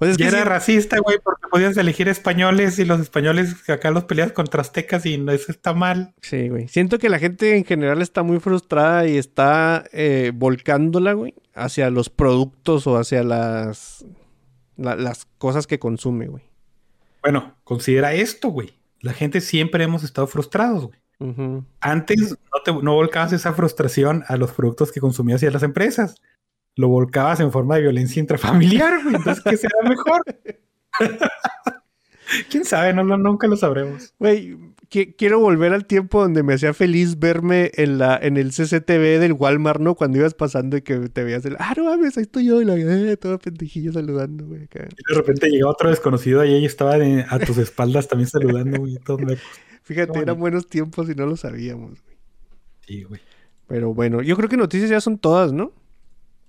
[0.00, 3.92] O sea, es que era racista, güey, porque podías elegir españoles y los españoles acá
[3.92, 6.14] los peleas contra aztecas y eso está mal.
[6.20, 6.66] Sí, güey.
[6.66, 11.90] Siento que la gente en general está muy frustrada y está eh, volcándola, güey, hacia
[11.90, 14.04] los productos o hacia las,
[14.76, 16.42] las cosas que consume, güey.
[17.24, 18.78] Bueno, considera esto, güey.
[19.00, 20.98] La gente siempre hemos estado frustrados, güey.
[21.80, 25.62] Antes no, te, no volcabas esa frustración a los productos que consumías y a las
[25.62, 26.20] empresas.
[26.76, 29.14] Lo volcabas en forma de violencia intrafamiliar, güey.
[29.14, 30.22] Entonces, ¿qué será mejor?
[32.50, 32.92] ¿Quién sabe?
[32.92, 34.14] No, nunca lo sabremos.
[34.18, 34.56] Güey,
[34.88, 39.32] quiero volver al tiempo donde me hacía feliz verme en la en el CCTV del
[39.32, 39.94] Walmart, ¿no?
[39.94, 42.64] Cuando ibas pasando y que te veías el, ah, no mames, ahí estoy yo, y
[42.64, 44.62] la eh, todo pendejillo saludando, güey.
[44.62, 48.98] Y de repente llegaba otro desconocido ahí y estaba a tus espaldas también saludando, güey.
[49.82, 52.16] Fíjate, eran buenos tiempos y no lo sabíamos, güey.
[52.86, 53.20] Sí, güey.
[53.66, 55.72] Pero bueno, yo creo que noticias ya son todas, ¿no?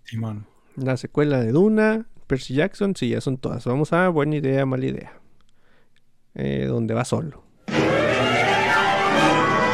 [0.03, 0.45] Simón.
[0.75, 3.65] La secuela de Duna, Percy Jackson, sí, ya son todas.
[3.65, 5.13] Vamos a buena idea, mala idea.
[6.35, 7.43] Eh, donde va solo.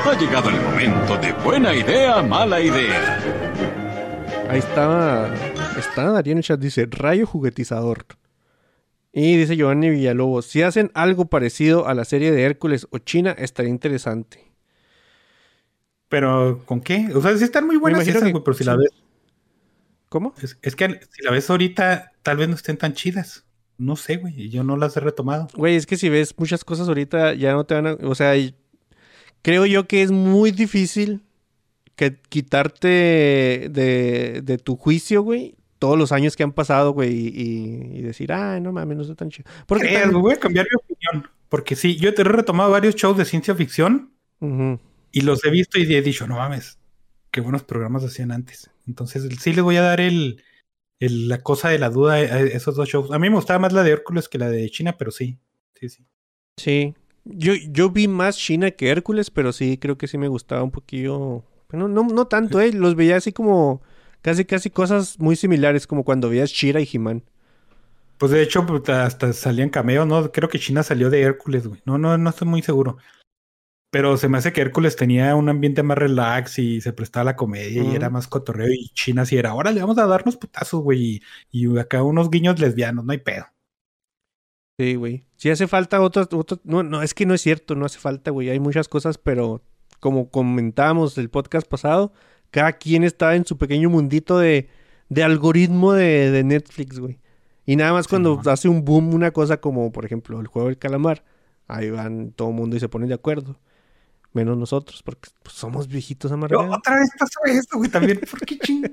[0.03, 3.19] Ha llegado el momento de buena idea, mala idea.
[4.49, 5.33] Ahí está,
[5.79, 8.05] está Darío en el chat, dice rayo juguetizador.
[9.13, 13.31] Y dice Giovanni Villalobos, si hacen algo parecido a la serie de Hércules o China,
[13.37, 14.51] estaría interesante.
[16.09, 17.09] Pero, ¿con qué?
[17.15, 18.89] O sea, sí están muy buenas esas, pero si la ves...
[20.09, 20.33] ¿Cómo?
[20.41, 23.45] Es, que si la ves ahorita, tal vez no estén tan chidas.
[23.81, 25.47] No sé, güey, yo no las he retomado.
[25.55, 27.93] Güey, es que si ves muchas cosas ahorita, ya no te van a...
[28.03, 28.35] O sea,
[29.41, 31.23] creo yo que es muy difícil
[31.95, 32.87] que quitarte
[33.71, 38.71] de, tu juicio, güey, todos los años que han pasado, güey, y, decir, ah, no
[38.71, 39.49] mames, no está tan chido.
[39.65, 41.31] Porque voy a cambiar mi opinión.
[41.49, 44.11] Porque sí, yo te he retomado varios shows de ciencia ficción
[45.11, 46.77] y los he visto y he dicho, no mames,
[47.31, 48.69] qué buenos programas hacían antes.
[48.87, 50.43] Entonces, sí les voy a dar el,
[51.09, 53.11] la cosa de la duda a esos dos shows.
[53.11, 55.39] A mí me gustaba más la de Hércules que la de China, pero sí,
[55.73, 56.05] sí, sí.
[56.57, 60.63] Sí, yo, yo vi más China que Hércules, pero sí, creo que sí me gustaba
[60.63, 61.43] un poquillo.
[61.69, 62.71] Bueno, no, no tanto, ¿eh?
[62.71, 63.81] Los veía así como
[64.21, 67.23] casi, casi cosas muy similares, como cuando veías Shira y He-Man.
[68.17, 70.31] Pues de hecho, hasta salían cameos, ¿no?
[70.31, 71.81] Creo que China salió de Hércules, güey.
[71.85, 72.97] No, no, no estoy muy seguro.
[73.91, 77.25] Pero se me hace que Hércules tenía un ambiente más relax y se prestaba a
[77.25, 78.69] la comedia y era más cotorreo.
[78.71, 81.21] Y China sí era, ahora le vamos a darnos putazos, güey.
[81.51, 83.45] Y, y acá unos guiños lesbianos, no hay pedo.
[84.79, 85.25] Sí, güey.
[85.35, 86.29] Si hace falta otras,
[86.63, 88.49] no, no, es que no es cierto, no hace falta, güey.
[88.49, 89.61] Hay muchas cosas, pero
[89.99, 92.13] como comentábamos el podcast pasado,
[92.49, 94.69] cada quien está en su pequeño mundito de,
[95.09, 97.19] de algoritmo de, Netflix, güey.
[97.65, 100.77] Y nada más cuando hace un boom una cosa como, por ejemplo, el juego del
[100.77, 101.23] calamar,
[101.67, 103.59] ahí van todo el mundo y se ponen de acuerdo.
[104.33, 106.77] Menos nosotros, porque pues, somos viejitos amargados.
[106.77, 108.19] otra vez pasó esto, güey, también.
[108.19, 108.85] ¿Por qué ching?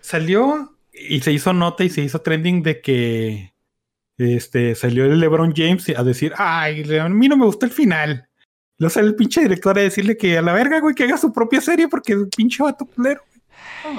[0.00, 3.54] Salió y se hizo nota y se hizo trending de que
[4.16, 8.28] este, salió el LeBron James a decir, ay, a mí no me gustó el final.
[8.78, 11.32] Lo sale el pinche director a decirle que a la verga, güey, que haga su
[11.32, 13.22] propia serie porque es un pinche vato culero.
[13.84, 13.94] No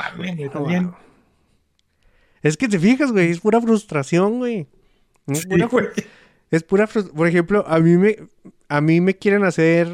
[2.41, 4.67] Es que te fijas, güey, es pura frustración, güey.
[5.27, 5.69] Es pura,
[6.51, 7.17] es pura frustración.
[7.17, 8.17] Por ejemplo, a mí me,
[8.67, 9.87] a mí me quieren hacer,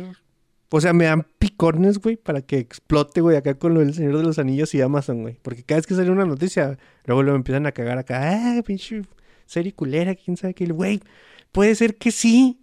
[0.73, 4.17] o sea, me dan picornes, güey, para que explote, güey, acá con lo del Señor
[4.17, 5.37] de los Anillos y Amazon, güey.
[5.41, 9.01] Porque cada vez que sale una noticia, luego lo empiezan a cagar acá, ah, pinche
[9.45, 10.65] serie culera, quién sabe qué.
[10.65, 11.01] Güey,
[11.51, 12.61] puede ser que sí.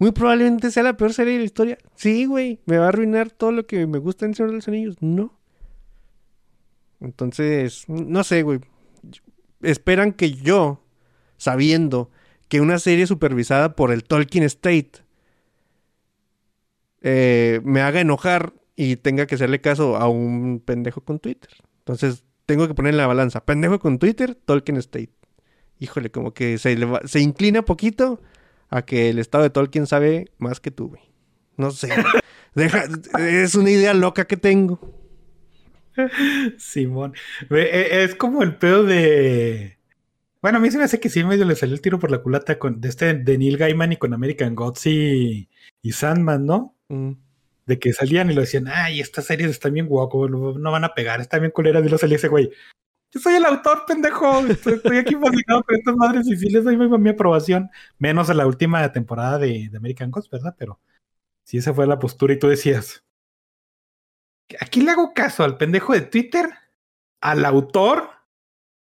[0.00, 1.78] Muy probablemente sea la peor serie de la historia.
[1.94, 2.58] Sí, güey.
[2.66, 4.96] ¿Me va a arruinar todo lo que me gusta en Señor de los Anillos?
[5.00, 5.38] No.
[7.00, 8.58] Entonces, no sé, güey.
[9.62, 10.84] Esperan que yo,
[11.36, 12.10] sabiendo
[12.48, 15.07] que una serie supervisada por el Tolkien State
[17.02, 21.50] eh, me haga enojar y tenga que hacerle caso a un pendejo con Twitter.
[21.80, 23.44] Entonces, tengo que poner en la balanza.
[23.44, 25.18] Pendejo con Twitter, Tolkien State
[25.78, 28.20] híjole, como que se, se inclina poquito
[28.68, 31.02] a que el estado de Tolkien sabe más que tú, güey.
[31.56, 31.88] No sé.
[32.54, 32.84] Deja,
[33.18, 34.80] es una idea loca que tengo.
[36.58, 37.14] Simón.
[37.50, 39.78] E, es como el pedo de.
[40.40, 42.22] Bueno, a mí se me hace que sí medio le salió el tiro por la
[42.22, 45.48] culata con de este de Neil Gaiman y con American Gods y,
[45.90, 46.76] Sandman, ¿no?
[46.88, 47.12] Mm.
[47.66, 50.94] De que salían y lo decían, ay, estas series están bien guapo, no van a
[50.94, 51.84] pegar, están bien culeras.
[51.84, 52.50] Y lo salía ese güey.
[53.10, 54.46] Yo soy el autor, pendejo.
[54.46, 57.70] Estoy, aquí fascinado con estas madres y sí les doy mi, aprobación.
[57.98, 60.54] Menos en la última temporada de, American Gods, ¿verdad?
[60.58, 60.78] Pero
[61.44, 63.04] si esa fue la postura y tú decías,
[64.60, 66.50] aquí le hago caso al pendejo de Twitter
[67.20, 68.10] al autor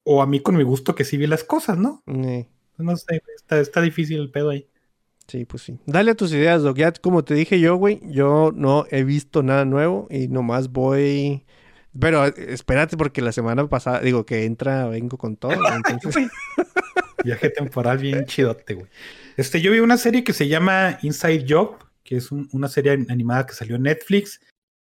[0.05, 2.03] o a mí con mi gusto que sí vi las cosas, ¿no?
[2.07, 4.69] No sé, está, está difícil el pedo ahí.
[5.33, 5.79] Sí, pues sí.
[5.87, 6.77] Dale a tus ideas, Doc.
[6.77, 11.45] Ya como te dije yo, güey, yo no he visto nada nuevo y nomás voy...
[11.99, 15.53] Pero eh, espérate porque la semana pasada, digo que entra, vengo con todo.
[15.89, 16.29] Entonces,
[17.25, 18.87] Viaje temporal bien chidote, güey.
[19.37, 22.93] Este, yo vi una serie que se llama Inside Job, que es un- una serie
[23.09, 24.41] animada que salió en Netflix.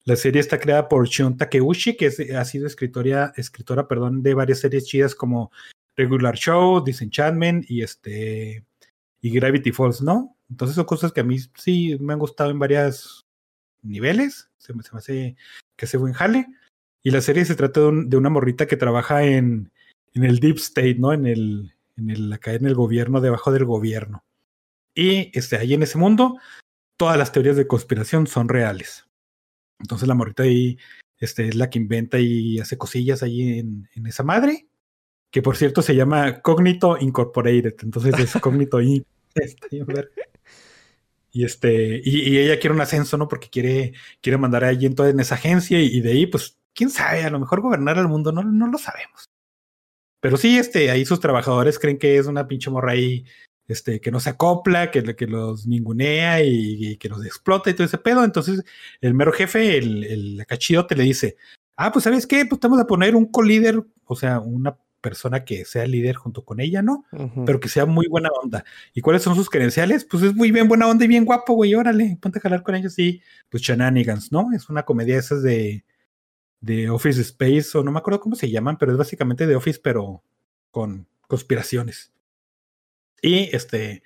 [0.05, 4.61] La serie está creada por Shion Takeuchi, que ha sido escritora, escritora perdón, de varias
[4.61, 5.51] series chidas como
[5.97, 8.65] Regular Show, Disenchantment y este
[9.21, 10.37] y Gravity Falls, ¿no?
[10.49, 13.27] Entonces son cosas que a mí sí me han gustado en varios
[13.83, 14.51] niveles.
[14.59, 15.37] Se me, se me hace
[15.77, 16.47] que hace buen jale.
[17.03, 19.71] Y la serie se trata de una morrita que trabaja en,
[20.15, 21.13] en el Deep State, ¿no?
[21.13, 24.25] En el, en el, acá en el gobierno, debajo del gobierno.
[24.95, 26.39] Y este, ahí en ese mundo,
[26.97, 29.07] todas las teorías de conspiración son reales.
[29.79, 30.79] Entonces la morrita ahí
[31.19, 34.67] este, es la que inventa y hace cosillas ahí en, en esa madre,
[35.31, 37.75] que por cierto se llama Cognito Incorporated.
[37.83, 39.07] Entonces es Cognito Inc.
[39.87, 40.11] Verga.
[41.33, 43.29] Y este, y, y ella quiere un ascenso, ¿no?
[43.29, 46.59] Porque quiere, quiere mandar a alguien toda en esa agencia, y, y de ahí, pues,
[46.75, 49.27] quién sabe, a lo mejor gobernar al mundo, no, no lo sabemos.
[50.21, 53.25] Pero sí, este, ahí sus trabajadores creen que es una pinche morra ahí,
[53.69, 57.75] este, que no se acopla, que, que los ningunea y, y que los explota y
[57.75, 58.25] todo ese pedo.
[58.25, 58.65] Entonces,
[59.01, 61.37] el mero jefe, el, el cachidote, le dice:
[61.77, 62.45] Ah, pues, ¿sabes qué?
[62.45, 66.45] Pues te vamos a poner un co-líder, o sea, una persona que sea líder junto
[66.45, 67.05] con ella, ¿no?
[67.47, 68.65] pero que sea muy buena onda.
[68.95, 70.05] ¿Y cuáles son sus credenciales?
[70.05, 72.75] Pues es muy bien buena onda y bien guapo, güey, órale, ponte a jalar con
[72.75, 74.53] ellos y pues Shenanigans, ¿no?
[74.53, 75.85] Es una comedia esas de,
[76.61, 79.81] de Office Space, o no me acuerdo cómo se llaman, pero es básicamente de Office,
[79.83, 80.23] pero
[80.71, 82.13] con conspiraciones.
[83.23, 84.03] Y este,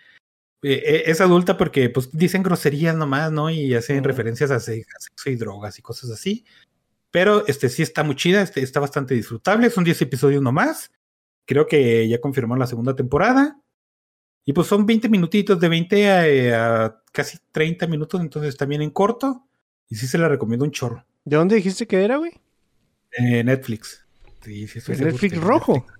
[0.62, 3.50] eh, eh, es adulta porque pues dicen groserías nomás, ¿no?
[3.50, 6.44] Y hacen referencias a sexo y drogas y cosas así.
[7.14, 10.90] Pero este sí está muy chida, este, está bastante disfrutable, son 10 episodios nomás.
[11.44, 13.56] Creo que ya confirmaron la segunda temporada.
[14.44, 18.82] Y pues son 20 minutitos, de 20 a, eh, a casi 30 minutos, entonces también
[18.82, 19.46] en corto.
[19.88, 21.06] Y sí se la recomiendo un chorro.
[21.24, 22.32] ¿De dónde dijiste que era, güey?
[23.12, 24.04] Eh, Netflix.
[24.42, 25.74] Sí, El Netflix rojo.
[25.74, 25.98] Netflix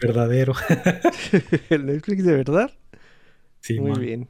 [0.00, 0.54] verdadero.
[1.68, 2.70] El Netflix de verdad.
[3.58, 4.00] Sí, Muy man.
[4.00, 4.28] bien.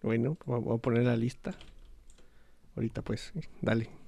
[0.00, 1.54] Bueno, voy a poner la lista.
[2.74, 3.99] Ahorita pues, dale.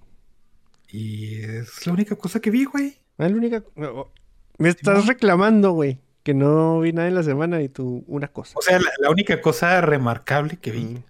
[0.92, 2.96] Y es la única cosa que vi, güey.
[3.18, 3.64] Ah, la única...
[4.58, 8.58] Me estás reclamando, güey, que no vi nada en la semana y tú una cosa.
[8.58, 10.84] O sea, la, la única cosa remarcable que vi.
[10.84, 11.02] Mm.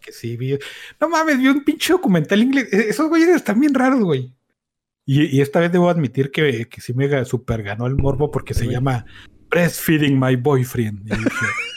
[0.00, 0.56] Que sí vi.
[1.00, 2.72] No mames, vi un pinche documental inglés.
[2.72, 4.32] E- Esos güeyes están bien raros, güey.
[5.04, 8.54] Y, y esta vez debo admitir que, que sí me super ganó el morbo porque
[8.54, 8.74] se Güey.
[8.76, 9.04] llama
[9.50, 11.00] Breastfeeding My Boyfriend.
[11.06, 11.46] Y dije,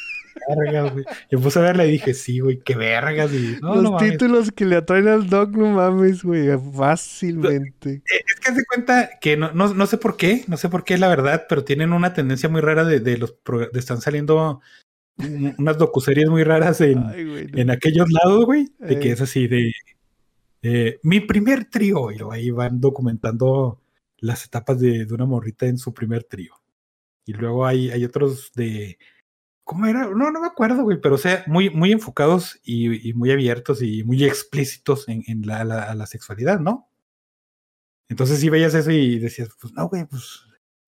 [0.50, 1.06] vergas, güey.
[1.30, 3.32] Y me puse a verla y dije, sí, güey, qué vergas.
[3.34, 4.12] Y, no, Los no mames.
[4.12, 8.02] títulos que le atraen al doc, no mames, güey, fácilmente.
[8.06, 10.98] Es que se cuenta que no, no, no sé por qué, no sé por qué
[10.98, 13.36] la verdad, pero tienen una tendencia muy rara de, de los
[13.74, 14.62] de están saliendo
[15.18, 17.48] un- unas docuseries muy raras en, Ay, güey.
[17.48, 17.58] no.
[17.60, 19.14] en aquellos lados, güey, de que Eh.
[19.14, 19.72] es así de
[20.64, 23.82] eh, mi primer trío, y luego ahí van documentando
[24.20, 26.54] las etapas de, de una morrita en su primer trío.
[27.26, 28.98] Y luego hay, hay otros de.
[29.72, 30.02] ¿Cómo era?
[30.10, 33.82] No, no me acuerdo, güey, pero o sea, muy, muy enfocados y, y muy abiertos
[33.82, 36.90] y muy explícitos en, en la, la- la sexualidad, ¿no?
[38.10, 40.42] Entonces sí veías eso y decías, pues no, güey, pues.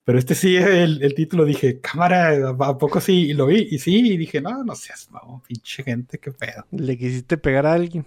[0.04, 3.28] Pero este sí, el, el título dije, cámara, ¿a poco sí?
[3.30, 6.66] Y lo vi, y sí, y dije, no, no seas, no, pinche gente, qué pedo.
[6.72, 8.06] Le quisiste pegar a alguien.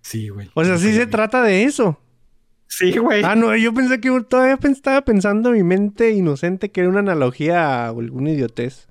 [0.00, 0.50] Sí, güey.
[0.54, 2.00] O sea, sí se trata de eso.
[2.66, 3.22] Sí, güey.
[3.24, 7.00] Ah, no, yo pensé que todavía estaba pensando en mi mente inocente que era una
[7.00, 8.88] analogía a alguna idiotez.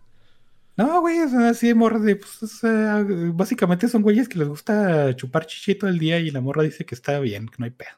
[0.80, 4.48] No, güey, es así de morra de, pues, o sea, básicamente son güeyes que les
[4.48, 7.66] gusta chupar chichi todo el día y la morra dice que está bien, que no
[7.66, 7.90] hay pedo.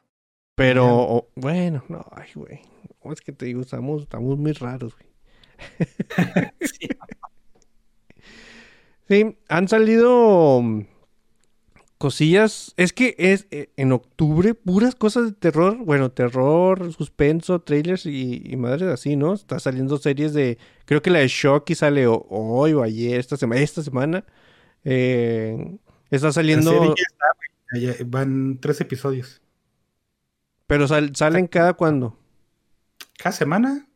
[0.56, 2.60] Pero, o- bueno, no, ay, güey.
[3.12, 5.08] Es que te digo, estamos, estamos muy raros, güey.
[6.60, 6.88] Sí.
[9.08, 10.62] Sí, han salido
[12.02, 12.74] cosillas.
[12.76, 15.76] Es que es eh, en octubre puras cosas de terror.
[15.78, 19.34] Bueno, terror, suspenso, trailers y, y madres así, ¿no?
[19.34, 20.58] Está saliendo series de.
[20.84, 23.60] Creo que la de Shocky sale ho- hoy o ayer, esta semana.
[23.60, 24.24] Esta semana.
[24.84, 25.76] Eh,
[26.10, 26.70] está La saliendo.
[26.72, 27.98] serie ya está.
[28.00, 29.40] Ya- van tres episodios.
[30.66, 32.18] Pero sal- salen cada cuando.
[33.16, 33.86] Cada semana.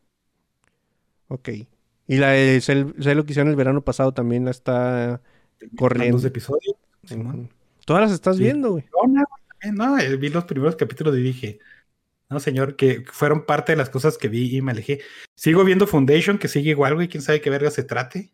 [1.28, 1.48] Ok.
[2.06, 5.20] Y la de sé, lo que hicieron el verano pasado también la está
[5.76, 6.18] corriendo.
[6.18, 6.76] Dos episodios.
[7.02, 7.40] Simón.
[7.40, 7.55] Ujú.
[7.86, 8.42] Todas las estás Sí.
[8.42, 8.84] viendo, güey.
[8.92, 9.24] No, no,
[9.62, 11.58] eh, no, vi los primeros capítulos y dije,
[12.28, 15.00] no, señor, que fueron parte de las cosas que vi y me alejé.
[15.34, 18.32] Sigo viendo Foundation, que sigue igual, güey, quién sabe qué verga se trate.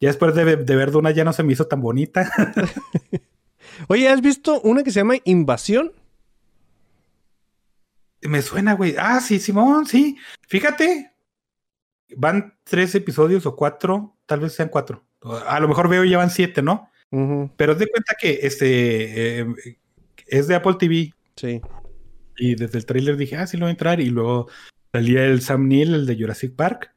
[0.00, 2.30] Ya después de, de ver Duna ya no se me hizo tan bonita.
[3.88, 5.92] Oye, ¿has visto una que se llama Invasión?
[8.22, 8.94] Me suena, güey.
[8.98, 10.16] Ah, sí, Simón, sí.
[10.46, 11.12] Fíjate.
[12.16, 15.04] Van tres episodios o cuatro, tal vez sean cuatro.
[15.46, 16.90] A lo mejor veo ya van siete, ¿no?
[17.10, 19.46] Pero de cuenta que este eh,
[20.26, 21.12] es de Apple TV.
[21.36, 21.60] Sí.
[22.36, 24.00] Y desde el tráiler dije, ah, sí lo voy a entrar.
[24.00, 24.48] Y luego
[24.92, 26.92] salía el Sam Neill, el de Jurassic Park.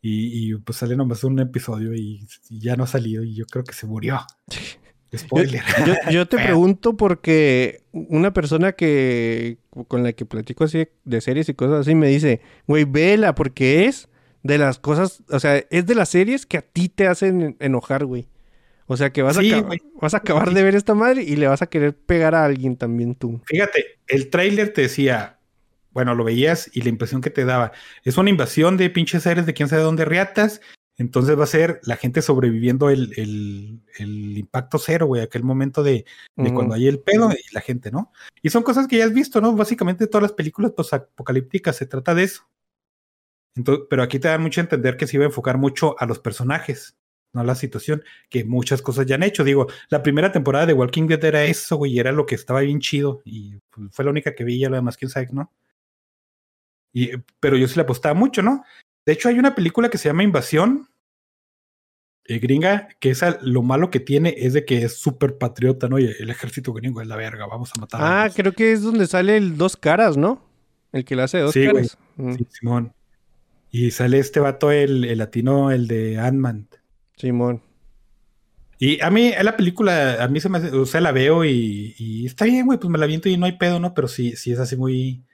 [0.00, 3.22] Y, y, pues sale nomás un episodio y, y ya no ha salido.
[3.22, 4.20] Y yo creo que se murió.
[5.16, 5.62] Spoiler.
[5.86, 11.48] yo- yo te pregunto porque una persona que con la que platico así de series
[11.48, 14.08] y cosas así me dice, güey, vela porque es
[14.42, 18.04] de las cosas, o sea, es de las series que a ti te hacen enojar,
[18.06, 18.26] güey.
[18.86, 19.66] O sea, que vas, Sí, a,
[20.00, 23.14] vas acabar de ver esta madre y le vas a querer pegar a alguien también
[23.14, 23.40] tú.
[23.46, 25.38] Fíjate, el tráiler te decía,
[25.92, 29.46] bueno, lo veías y la impresión que te daba, es una invasión de pinches seres
[29.46, 30.60] de quién sabe dónde riatas,
[30.96, 35.82] entonces va a ser la gente sobreviviendo el, el- el impacto cero, güey, aquel momento
[35.82, 36.04] de,
[36.52, 38.12] cuando hay el pedo y la gente, ¿no?
[38.42, 39.56] Y son cosas que ya has visto, ¿no?
[39.56, 42.46] Básicamente todas las películas apocalípticas se trata de eso.
[43.56, 46.06] Entonces, pero aquí te dan mucho a entender que se iba a enfocar mucho a
[46.06, 46.96] los personajes,
[47.34, 49.44] no la situación, que muchas cosas ya han hecho.
[49.44, 52.60] Digo, la primera temporada de Walking Dead era eso, güey, y era lo que estaba
[52.60, 53.20] bien chido.
[53.24, 55.52] Y pues, fue la única que vi, ya lo demás, quién sabe, ¿no?
[56.92, 58.62] Y, pero yo sí le apostaba mucho, ¿no?
[59.04, 60.88] De hecho, hay una película que se llama Invasión,
[62.26, 65.98] eh, gringa, que esa lo malo que tiene es de que es súper patriota, ¿no?
[65.98, 68.82] Y el ejército gringo es la verga, vamos a matar a Ah, creo que es
[68.82, 70.42] donde sale el dos caras, ¿no?
[70.92, 71.74] El que le hace dos Sí, güey.
[71.88, 71.98] caras.
[72.16, 72.92] Mm, Sí, Simón.
[73.70, 76.68] Y sale este vato, el, el latino, el de Ant-Man.
[77.16, 77.62] Simón.
[78.78, 81.94] Y a mí, la película, a mí se me hace, o sea, la veo y,
[81.96, 83.94] y está bien, güey, pues me la viento y no hay pedo, ¿no?
[83.94, 85.24] Pero sí, sí es así muy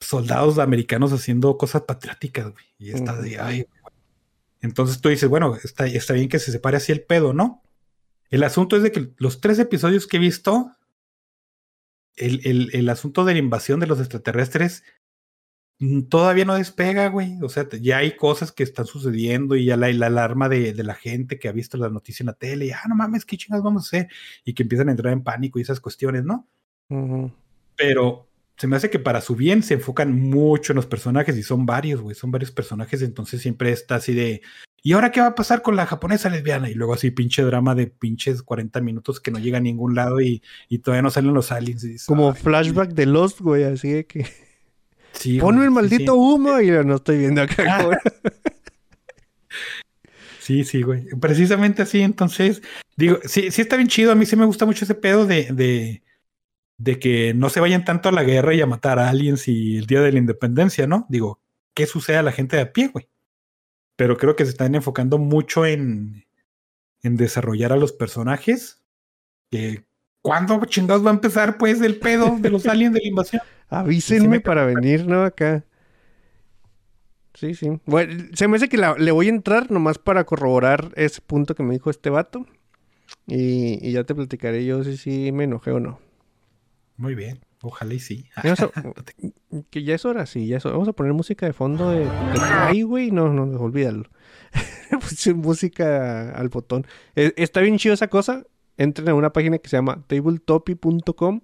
[0.00, 2.64] soldados americanos haciendo cosas patrióticas, güey.
[2.78, 3.94] Y está de, ay, güey.
[4.60, 7.62] Entonces tú dices, bueno, está, está bien que se separe así el pedo, ¿no?
[8.30, 10.72] El asunto es de que los tres episodios que he visto,
[12.16, 14.82] el, el, el asunto de la invasión de los extraterrestres
[16.08, 17.38] todavía no despega, güey.
[17.42, 20.84] O sea, ya hay cosas que están sucediendo y ya la, la alarma de, de
[20.84, 23.36] la gente que ha visto la noticia en la tele y, ah, no mames, ¿qué
[23.36, 24.08] chingas vamos a hacer?
[24.44, 26.48] Y que empiezan a entrar en pánico y esas cuestiones, ¿no?
[27.76, 31.42] Pero se me hace que para su bien se enfocan mucho en los personajes y
[31.42, 34.42] son varios, güey, son varios personajes, entonces siempre está así de,
[34.80, 36.70] ¿y ahora qué va a pasar con la japonesa lesbiana?
[36.70, 40.20] Y luego así pinche drama de pinches 40 minutos que no llega a ningún lado
[40.20, 41.82] y, y todavía no salen los aliens.
[41.82, 44.24] y Como "Ay, flashback de Lost, güey, así de que...
[45.14, 46.18] sí, Ponme el maldito sí.
[46.18, 47.64] humo y lo no estoy viendo acá.
[47.68, 47.98] Ah.
[50.44, 51.06] Sí, sí, güey.
[51.20, 52.60] Precisamente así, entonces,
[52.96, 54.12] digo, sí, sí está bien chido.
[54.12, 56.02] A mí sí me gusta mucho ese pedo de, de,
[56.76, 59.78] de que no se vayan tanto a la guerra y a matar a aliens y
[59.78, 61.06] el día de la independencia, ¿no?
[61.08, 61.40] Digo,
[61.72, 63.08] ¿qué sucede a la gente de a pie, güey?
[63.96, 66.26] Pero creo que se están enfocando mucho en,
[67.02, 68.82] en desarrollar a los personajes.
[69.50, 69.86] Que,
[70.20, 73.42] ¿Cuándo chingados va a empezar, pues, el pedo de los aliens de la invasión?
[73.68, 75.22] Avísenme me para venir, ¿no?
[75.24, 75.64] Acá.
[77.34, 77.68] Sí, sí.
[77.86, 81.54] Bueno, se me hace que la- le voy a entrar nomás para corroborar ese punto
[81.54, 82.46] que me dijo este vato.
[83.26, 85.98] Y, y ya te platicaré yo si sí me enojé o no.
[86.96, 88.28] Muy bien, ojalá y sí.
[89.70, 90.74] Que ya es hora, sí, ya es hora.
[90.74, 92.10] Vamos a poner música de fondo de, de
[92.40, 94.04] Ay, güey, no, no, olvídalo.
[95.00, 96.86] Puse música al botón.
[97.16, 98.44] Eh, está bien chido esa cosa.
[98.76, 101.40] Entren a una página que se llama tabletopy.com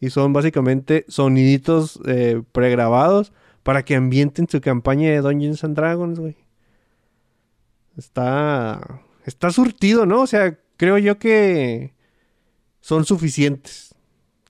[0.00, 6.18] y son básicamente soniditos eh, pregrabados para que ambienten su campaña de Dungeons and Dragons,
[6.18, 6.36] güey.
[7.96, 10.22] Está está surtido, ¿no?
[10.22, 11.94] O sea, creo yo que
[12.80, 13.94] son suficientes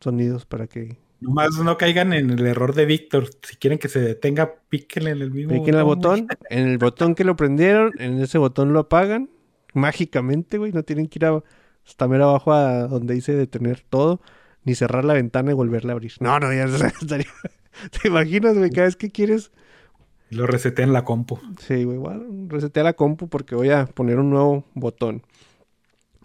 [0.00, 3.28] sonidos para que Nomás no caigan en el error de Víctor.
[3.42, 5.96] Si quieren que se detenga, píquenle en el mismo Piquen al güey.
[5.96, 9.28] botón, en el botón que lo prendieron, en ese botón lo apagan
[9.74, 10.70] mágicamente, güey.
[10.70, 11.42] No tienen que ir a,
[11.84, 14.20] hasta mero abajo a donde dice detener todo,
[14.68, 16.12] ni cerrar la ventana y volverla a abrir.
[16.20, 16.64] No, no, ya
[17.00, 17.26] estaría.
[18.00, 18.70] ¿Te imaginas, güey?
[18.70, 19.50] Cada vez que quieres,
[20.30, 21.40] Lo resetean la compu.
[21.58, 25.22] sí, güey, bueno, resetea la compu porque voy a poner un nuevo botón.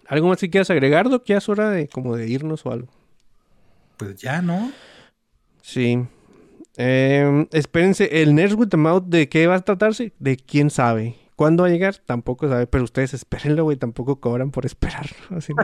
[0.06, 1.24] ¿Algo más que quieras agregar, Doc?
[1.24, 2.88] Ya es hora de como de irnos o algo.
[3.96, 4.70] Pues ya, ¿no?
[5.62, 6.04] Sí.
[6.76, 10.12] Eh, espérense, el Nerds with the Mouth, ¿de qué va a tratarse?
[10.18, 11.16] De quién sabe.
[11.36, 11.96] ¿Cuándo va a llegar?
[12.04, 13.76] Tampoco sabe, pero ustedes espérenlo, güey.
[13.78, 15.06] Tampoco cobran por esperar.
[15.30, 15.62] Así no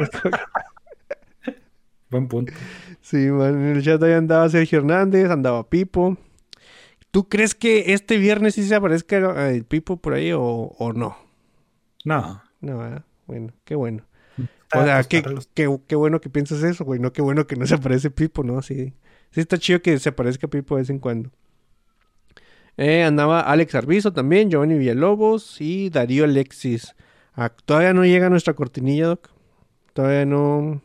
[2.10, 2.52] Buen punto.
[3.00, 3.54] sí, man.
[3.60, 6.16] En el chat ahí andaba Sergio Hernández, andaba Pipo.
[7.10, 11.16] ¿Tú crees que este viernes sí se aparezca el Pipo por ahí o, o no?
[12.04, 12.42] No.
[12.60, 13.02] No.
[13.26, 14.04] Bueno, qué bueno.
[14.64, 15.22] Está- o sea, pues, qué,
[15.54, 17.00] qué- qué bueno que piensas eso, güey.
[17.00, 18.62] No, qué bueno que no se aparece Pipo, ¿no?
[18.62, 18.94] Sí,
[19.30, 21.30] sí está chido que se aparezca Pipo de vez en cuando.
[22.76, 26.94] Eh, andaba Alex Arbizo también, Giovanni Villalobos y Darío Alexis.
[27.34, 29.30] Ah, todavía no llega nuestra cortinilla, Doc.
[29.92, 30.80] Todavía no.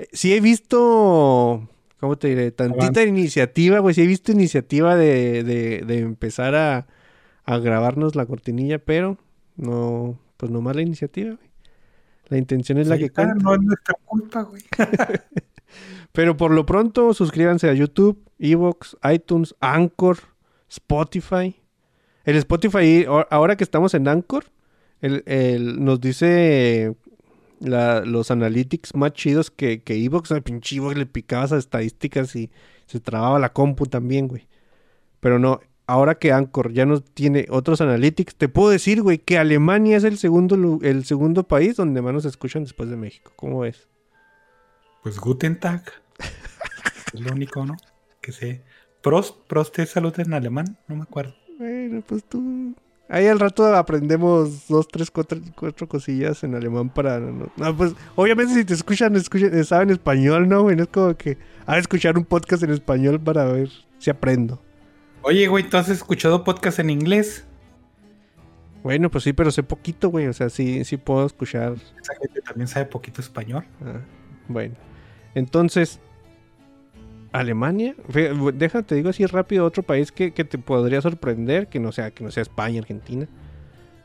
[0.00, 1.68] Eh, sí he visto
[1.98, 2.50] ¿Cómo te diré?
[2.50, 3.06] Tantita Avance.
[3.06, 3.94] iniciativa, güey.
[3.94, 6.86] Sí he visto iniciativa de, de, de empezar a,
[7.44, 9.18] a grabarnos la cortinilla, pero
[9.56, 11.50] no, pues nomás la iniciativa, güey.
[12.28, 13.34] La intención es la que cuenta.
[13.34, 14.62] no es nuestra culpa, güey.
[16.12, 20.18] Pero por lo pronto, suscríbanse a YouTube, Evox, iTunes, Anchor,
[20.68, 21.56] Spotify.
[22.24, 24.44] El Spotify, ahora que estamos en Anchor,
[25.00, 26.94] el, el- nos dice
[27.60, 30.32] la- los analytics más chidos que, que Evox.
[30.32, 32.50] Al pinche Evox le picabas a estadísticas y
[32.86, 34.48] se trababa la compu también, güey.
[35.20, 39.38] Pero no, ahora que Anchor ya nos tiene otros analytics, te puedo decir, güey, que
[39.38, 43.32] Alemania es el segundo, el segundo país donde más nos escuchan después de México.
[43.36, 43.88] ¿Cómo ves?
[45.02, 45.84] Pues Guten Tag.
[47.14, 47.76] es lo único, ¿no?
[48.20, 48.62] Que sé.
[49.02, 51.34] Prost, Prost es salud en alemán, no me acuerdo.
[51.58, 52.74] Bueno, pues tú.
[53.12, 57.18] Ahí al rato aprendemos dos, tres, cuatro, cuatro cosillas en alemán para.
[57.18, 60.76] No, no, pues obviamente si te escuchan, escuchan, saben español, ¿no, güey?
[60.76, 61.36] No es como que.
[61.66, 63.68] A escuchar un podcast en español para ver
[63.98, 64.62] si aprendo.
[65.22, 67.44] Oye, güey, ¿tú has escuchado podcast en inglés?
[68.84, 70.28] Bueno, pues sí, pero sé poquito, güey.
[70.28, 71.74] O sea, sí, sí puedo escuchar.
[72.00, 73.64] Esa gente también sabe poquito español.
[73.84, 74.00] Ah,
[74.46, 74.76] bueno.
[75.34, 75.98] Entonces.
[77.32, 77.94] Alemania,
[78.54, 82.24] déjate, digo así rápido, otro país que, que te podría sorprender, que no sea, que
[82.24, 83.26] no sea España, Argentina.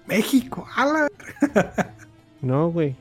[0.08, 1.08] México, ala.
[2.42, 2.96] No, güey.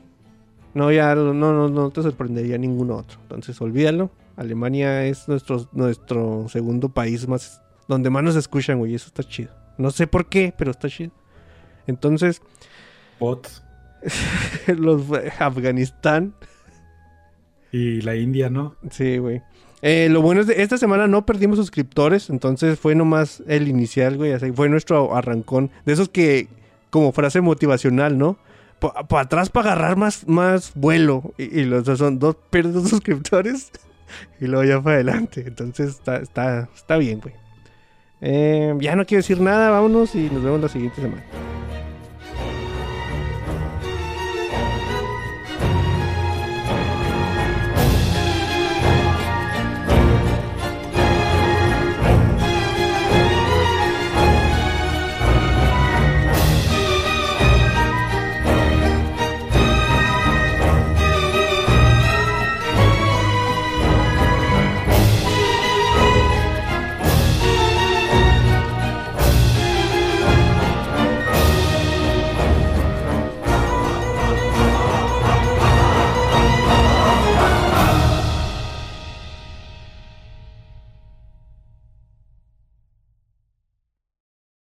[0.73, 3.19] No, ya no, no, no te sorprendería ningún otro.
[3.21, 4.09] Entonces, olvídalo.
[4.35, 8.95] Alemania es nuestro, nuestro segundo país más donde más nos escuchan, güey.
[8.95, 9.51] Eso está chido.
[9.77, 11.11] No sé por qué, pero está chido.
[11.85, 12.41] Entonces,
[13.19, 13.63] Bots.
[14.67, 15.03] los
[15.39, 16.33] Afganistán.
[17.71, 18.75] Y la India, ¿no?
[18.89, 19.41] Sí, güey.
[19.87, 24.17] Eh, lo bueno es de esta semana no perdimos suscriptores, entonces fue nomás el inicial,
[24.17, 24.33] güey.
[24.33, 25.69] Así fue nuestro arrancón.
[25.85, 26.47] De esos que,
[26.89, 28.35] como frase motivacional, ¿no?
[28.79, 31.35] Para atrás para agarrar más, más vuelo.
[31.37, 33.71] Y, los son dos, pierdes dos suscriptores
[34.41, 35.43] y luego ya para adelante.
[35.45, 37.35] Entonces está, está, está bien, güey.
[38.21, 41.23] Eh, ya no quiero decir nada, vámonos y nos vemos la siguiente semana.